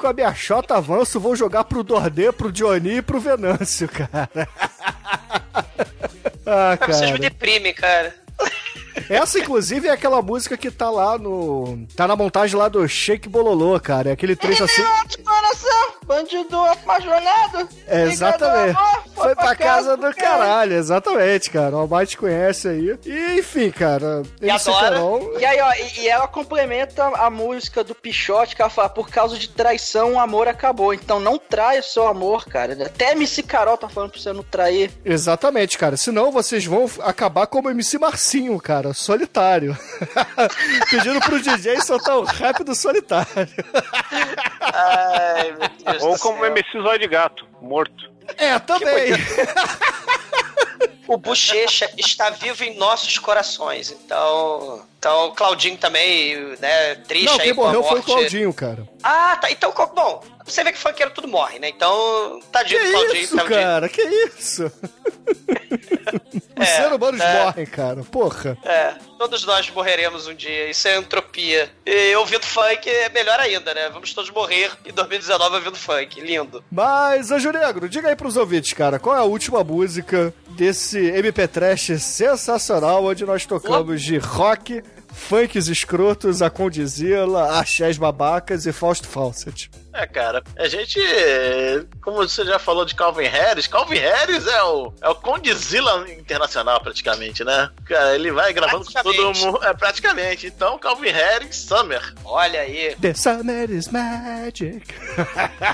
com 0.00 0.06
a 0.06 0.12
minha 0.12 0.32
chota 0.34 0.76
avanço, 0.76 1.20
vou 1.20 1.36
jogar 1.36 1.64
pro 1.64 1.82
Dordê, 1.82 2.32
pro 2.32 2.50
Johnny 2.50 2.96
e 2.96 3.02
pro 3.02 3.20
Venâncio, 3.20 3.88
cara. 3.92 4.48
Ah, 6.46 6.76
cara. 6.76 6.92
Vocês 6.92 7.10
me 7.10 7.18
deprimem, 7.18 7.72
cara. 7.74 8.21
Essa, 9.08 9.38
inclusive, 9.38 9.88
é 9.88 9.90
aquela 9.90 10.20
música 10.22 10.56
que 10.56 10.70
tá 10.70 10.90
lá 10.90 11.18
no. 11.18 11.86
Tá 11.96 12.06
na 12.06 12.16
montagem 12.16 12.56
lá 12.56 12.68
do 12.68 12.86
Shake 12.88 13.28
Bololô, 13.28 13.78
cara. 13.80 14.10
É 14.10 14.12
aquele 14.12 14.36
trecho 14.36 14.64
assim. 14.64 14.82
Coração, 15.24 15.92
bandido 16.04 16.58
apaixonado. 16.58 17.68
É, 17.86 18.02
exatamente. 18.02 18.78
Foi 19.14 19.34
pra 19.34 19.54
casa 19.54 19.96
do 19.96 20.14
caralho, 20.14 20.74
exatamente, 20.74 21.50
cara. 21.50 21.76
O 21.76 21.80
Almighty 21.80 22.16
conhece 22.16 22.68
aí. 22.68 22.98
E, 23.04 23.38
enfim, 23.38 23.70
cara. 23.70 24.22
E 24.40 24.50
adora. 24.50 24.82
Carol. 24.82 25.38
E 25.38 25.44
aí, 25.44 25.60
ó, 25.60 25.72
e, 25.72 26.00
e 26.00 26.08
ela 26.08 26.26
complementa 26.26 27.04
a 27.06 27.30
música 27.30 27.84
do 27.84 27.94
Pichote, 27.94 28.56
que 28.56 28.62
ela 28.62 28.70
fala, 28.70 28.88
por 28.88 29.08
causa 29.08 29.38
de 29.38 29.48
traição, 29.48 30.14
o 30.14 30.20
amor 30.20 30.48
acabou. 30.48 30.92
Então 30.92 31.20
não 31.20 31.38
traia 31.38 31.82
seu 31.82 32.06
amor, 32.06 32.46
cara. 32.46 32.72
Até 32.84 33.12
MC 33.12 33.42
Carol 33.42 33.78
tá 33.78 33.88
falando 33.88 34.10
pra 34.10 34.20
você 34.20 34.32
não 34.32 34.42
trair. 34.42 34.90
Exatamente, 35.04 35.78
cara. 35.78 35.96
Senão 35.96 36.30
vocês 36.32 36.64
vão 36.64 36.90
acabar 37.00 37.46
como 37.46 37.70
MC 37.70 37.98
Marcinho, 37.98 38.58
cara. 38.60 38.81
Solitário. 38.92 39.76
Pedindo 40.90 41.20
pro 41.20 41.40
DJ 41.40 41.80
soltar 41.80 42.18
o 42.18 42.24
rap 42.24 42.64
do 42.64 42.74
solitário. 42.74 43.48
Ai, 44.60 45.52
meu 45.52 45.68
Deus 45.92 46.02
Ou 46.02 46.12
do 46.14 46.18
como 46.18 46.38
céu. 46.38 46.46
MC 46.46 46.82
Zóio 46.82 46.98
de 46.98 47.08
Gato, 47.08 47.46
morto. 47.60 48.10
É, 48.36 48.58
também. 48.58 49.12
O 51.06 51.16
Bochecha 51.16 51.90
está 51.98 52.30
vivo 52.30 52.64
em 52.64 52.76
nossos 52.76 53.18
corações. 53.18 53.90
Então, 53.90 54.82
então 55.02 55.26
o 55.26 55.32
Claudinho 55.32 55.76
também, 55.78 56.36
né, 56.60 56.94
triste 56.94 57.24
Não, 57.26 57.32
aí 57.34 57.40
quem 57.40 57.52
morreu 57.54 57.82
foi 57.82 57.98
o. 57.98 58.02
Claudinho, 58.04 58.54
cara. 58.54 58.86
Ah, 59.02 59.36
tá. 59.36 59.50
Então, 59.50 59.74
bom, 59.92 60.22
você 60.44 60.62
vê 60.62 60.70
que 60.70 60.78
funkeiro 60.78 61.10
tudo 61.10 61.26
morre, 61.26 61.58
né? 61.58 61.68
Então, 61.70 62.38
tadinho 62.52 62.78
Que 62.80 62.86
do 62.86 62.92
Claudinho. 62.92 63.24
isso, 63.24 63.36
tadinho. 63.36 63.60
cara? 63.60 63.88
Que 63.88 64.00
isso? 64.00 64.72
Os 66.56 66.68
É, 66.68 66.76
seres 66.76 66.92
humanos 66.92 67.20
é. 67.20 67.44
morrem, 67.44 67.66
cara. 67.66 68.02
Porra. 68.04 68.56
É, 68.64 68.94
todos 69.18 69.44
nós 69.44 69.68
morreremos 69.70 70.28
um 70.28 70.34
dia. 70.34 70.70
Isso 70.70 70.86
é 70.86 70.96
entropia. 70.96 71.68
E 71.84 72.14
ouvindo 72.16 72.44
funk 72.44 72.88
é 72.88 73.08
melhor 73.08 73.40
ainda, 73.40 73.74
né? 73.74 73.88
Vamos 73.92 74.12
todos 74.14 74.30
morrer 74.30 74.70
em 74.84 74.92
2019 74.92 75.56
ouvindo 75.56 75.76
funk. 75.76 76.20
Lindo. 76.20 76.62
Mas, 76.70 77.32
Anjo 77.32 77.50
Negro, 77.50 77.88
diga 77.88 78.08
aí 78.08 78.14
pros 78.14 78.36
ouvintes, 78.36 78.72
cara, 78.72 78.98
qual 79.00 79.16
é 79.16 79.18
a 79.18 79.24
última 79.24 79.64
música 79.64 80.32
desse 80.56 80.98
MP 80.98 81.48
Trash 81.48 81.98
sensacional 81.98 83.04
onde 83.04 83.24
nós 83.24 83.44
tocamos 83.44 84.02
de 84.02 84.18
rock, 84.18 84.82
funks 85.12 85.68
escrotos, 85.68 86.42
a 86.42 86.50
Condizila, 86.50 87.58
axés 87.58 87.98
babacas 87.98 88.66
e 88.66 88.72
Fausto 88.72 89.08
Fawcett. 89.08 89.70
É, 89.94 90.06
cara, 90.06 90.42
a 90.56 90.68
gente, 90.68 90.98
como 92.00 92.16
você 92.16 92.44
já 92.44 92.58
falou 92.58 92.84
de 92.84 92.94
Calvin 92.94 93.26
Harris, 93.26 93.66
Calvin 93.66 93.98
Harris 93.98 94.46
é 94.46 94.62
o, 94.62 94.92
é 95.02 95.08
o 95.10 95.14
Condizila 95.14 96.10
internacional 96.10 96.80
praticamente, 96.80 97.44
né? 97.44 97.68
Cara, 97.84 98.14
ele 98.14 98.32
vai 98.32 98.52
gravando 98.54 98.86
com 98.86 99.02
todo 99.02 99.34
mundo, 99.34 99.62
é, 99.62 99.74
praticamente. 99.74 100.46
Então, 100.46 100.78
Calvin 100.78 101.10
Harris, 101.10 101.56
Summer. 101.56 102.00
Olha 102.24 102.60
aí. 102.60 102.96
The 103.00 103.12
Summer 103.12 103.70
is 103.70 103.88
Magic. 103.88 104.82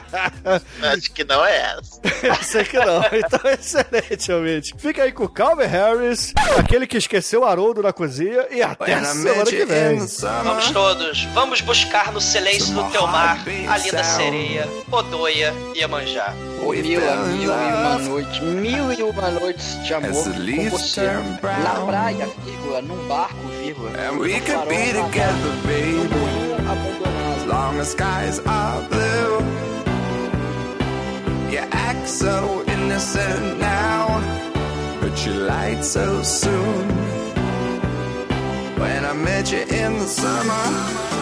Acho 0.82 1.12
que 1.12 1.22
não 1.22 1.44
é 1.44 1.78
essa. 1.78 2.00
Eu 2.26 2.34
sei 2.42 2.64
que 2.64 2.78
não, 2.78 3.00
então 3.12 3.50
excelente, 3.50 4.32
ouvinte. 4.32 4.74
Fica 4.78 5.04
aí 5.04 5.12
com 5.12 5.24
o 5.24 5.28
Calvin 5.28 5.66
Harris, 5.66 6.32
aquele 6.58 6.88
que 6.88 6.96
esqueceu 6.96 7.42
o 7.42 7.44
Haroldo 7.44 7.82
na 7.82 7.92
cozinha, 7.92 8.48
e 8.50 8.62
até 8.62 8.94
a 8.94 9.04
semana 9.04 9.44
que 9.44 9.64
vem. 9.64 9.98
Vamos 9.98 10.70
todos, 10.72 11.24
vamos 11.26 11.60
buscar 11.60 12.12
no 12.12 12.20
silêncio 12.20 12.74
do 12.74 12.90
teu 12.90 13.06
mar 13.06 13.38
a 13.68 13.78
linda 13.78 14.07
sereia, 14.08 14.68
Odoia 14.90 15.54
e 15.74 15.78
Iemanjá. 15.78 16.34
Mil, 16.60 16.82
mil 16.82 17.00
e 17.40 17.46
uma 17.46 17.98
noite, 17.98 18.42
mil 18.42 18.92
e 18.92 19.02
uma 19.02 19.30
noites 19.30 19.82
de 19.84 19.94
amor 19.94 20.12
com 20.12 20.70
você. 20.70 21.10
Na 21.62 21.80
praia, 21.86 22.28
vírgula, 22.44 22.82
num 22.82 23.08
barco, 23.08 23.34
vírgula. 23.62 23.90
And 23.90 24.18
we 24.18 24.40
could 24.40 24.68
be 24.68 24.92
together, 24.92 25.52
baby. 25.64 26.08
As 27.36 27.46
long 27.46 27.80
as 27.80 27.88
skies 27.88 28.40
are 28.46 28.82
blue. 28.88 29.42
You 31.50 31.60
act 31.70 32.06
so 32.08 32.64
innocent 32.66 33.58
now, 33.58 34.20
but 35.00 35.24
you 35.24 35.32
lied 35.32 35.82
so 35.84 36.22
soon. 36.22 36.86
When 38.78 39.04
I 39.04 39.14
met 39.14 39.50
you 39.50 39.60
in 39.60 39.98
the 39.98 40.06
summer. 40.06 41.17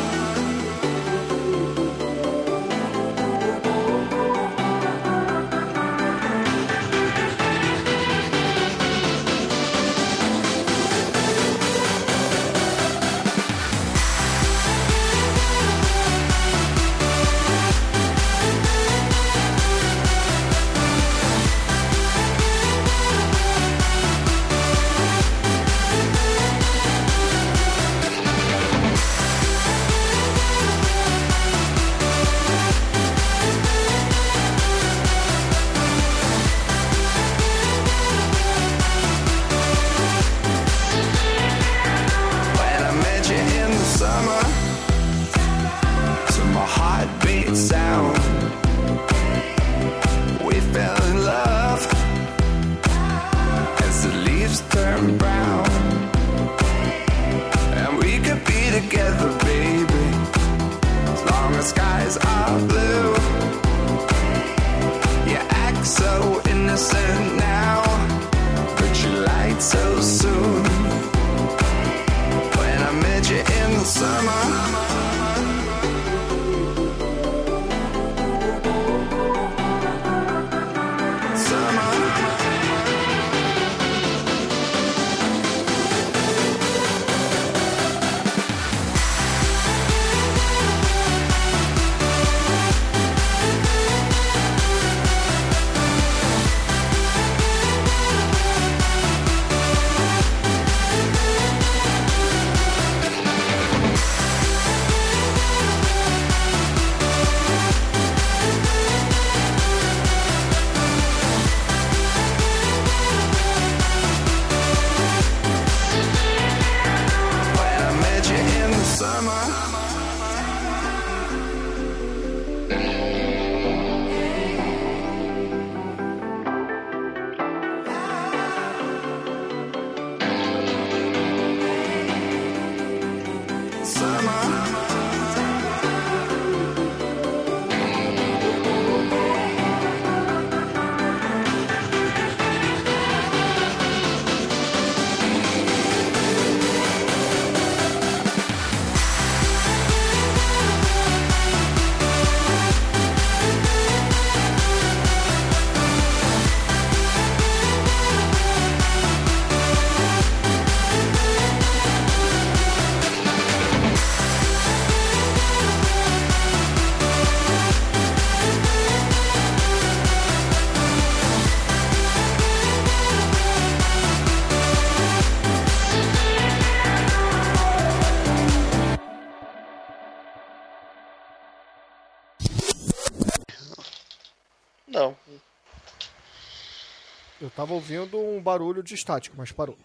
Tava 187.66 187.74
ouvindo 187.74 188.16
um 188.16 188.40
barulho 188.40 188.80
de 188.80 188.94
estático, 188.94 189.34
mas 189.36 189.50
parou. 189.50 189.76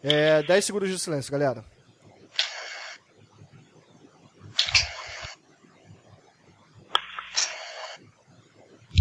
É, 0.00 0.42
10 0.44 0.64
segundos 0.64 0.88
de 0.88 0.96
silêncio, 0.96 1.32
galera. 1.32 1.64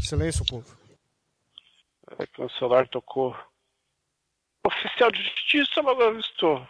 Silêncio, 0.01 0.43
povo. 0.43 0.75
É 2.17 2.25
que 2.25 2.41
o 2.41 2.49
celular 2.49 2.87
tocou. 2.87 3.37
Oficial 4.65 5.11
de 5.11 5.21
justiça, 5.21 5.81
logo 5.81 6.01
avistou. 6.01 6.67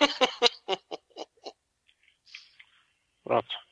Pronto. 3.24 3.67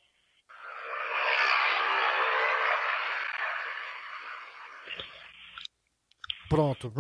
Pronto. 6.48 6.92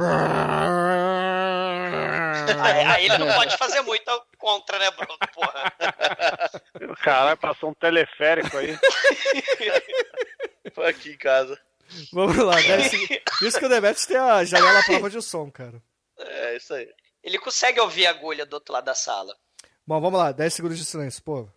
Aí, 2.62 2.84
aí 2.84 3.04
ele 3.06 3.18
não 3.18 3.32
pode 3.34 3.56
fazer 3.56 3.80
muito 3.82 4.10
contra, 4.38 4.78
né, 4.78 4.90
Bruno? 4.90 5.18
Porra. 5.34 5.72
Caralho, 7.02 7.36
passou 7.36 7.70
um 7.70 7.74
teleférico 7.74 8.56
aí. 8.56 8.78
Foi 10.74 10.88
aqui 10.88 11.10
em 11.10 11.18
casa. 11.18 11.58
Vamos 12.12 12.36
lá, 12.38 12.56
10 12.56 12.90
segundos. 12.90 13.18
Isso 13.42 13.58
que 13.58 13.66
o 13.66 13.68
Demetrius 13.68 14.06
tem 14.06 14.16
a 14.16 14.44
janela 14.44 14.82
prova 14.84 15.08
de 15.10 15.22
som, 15.22 15.50
cara. 15.50 15.80
É, 16.18 16.56
isso 16.56 16.74
aí. 16.74 16.88
Ele 17.22 17.38
consegue 17.38 17.80
ouvir 17.80 18.06
a 18.06 18.10
agulha 18.10 18.44
do 18.46 18.54
outro 18.54 18.72
lado 18.72 18.84
da 18.84 18.94
sala. 18.94 19.34
Bom, 19.86 20.00
vamos 20.00 20.18
lá, 20.18 20.32
10 20.32 20.54
segundos 20.54 20.78
de 20.78 20.84
silêncio, 20.84 21.22
povo. 21.22 21.52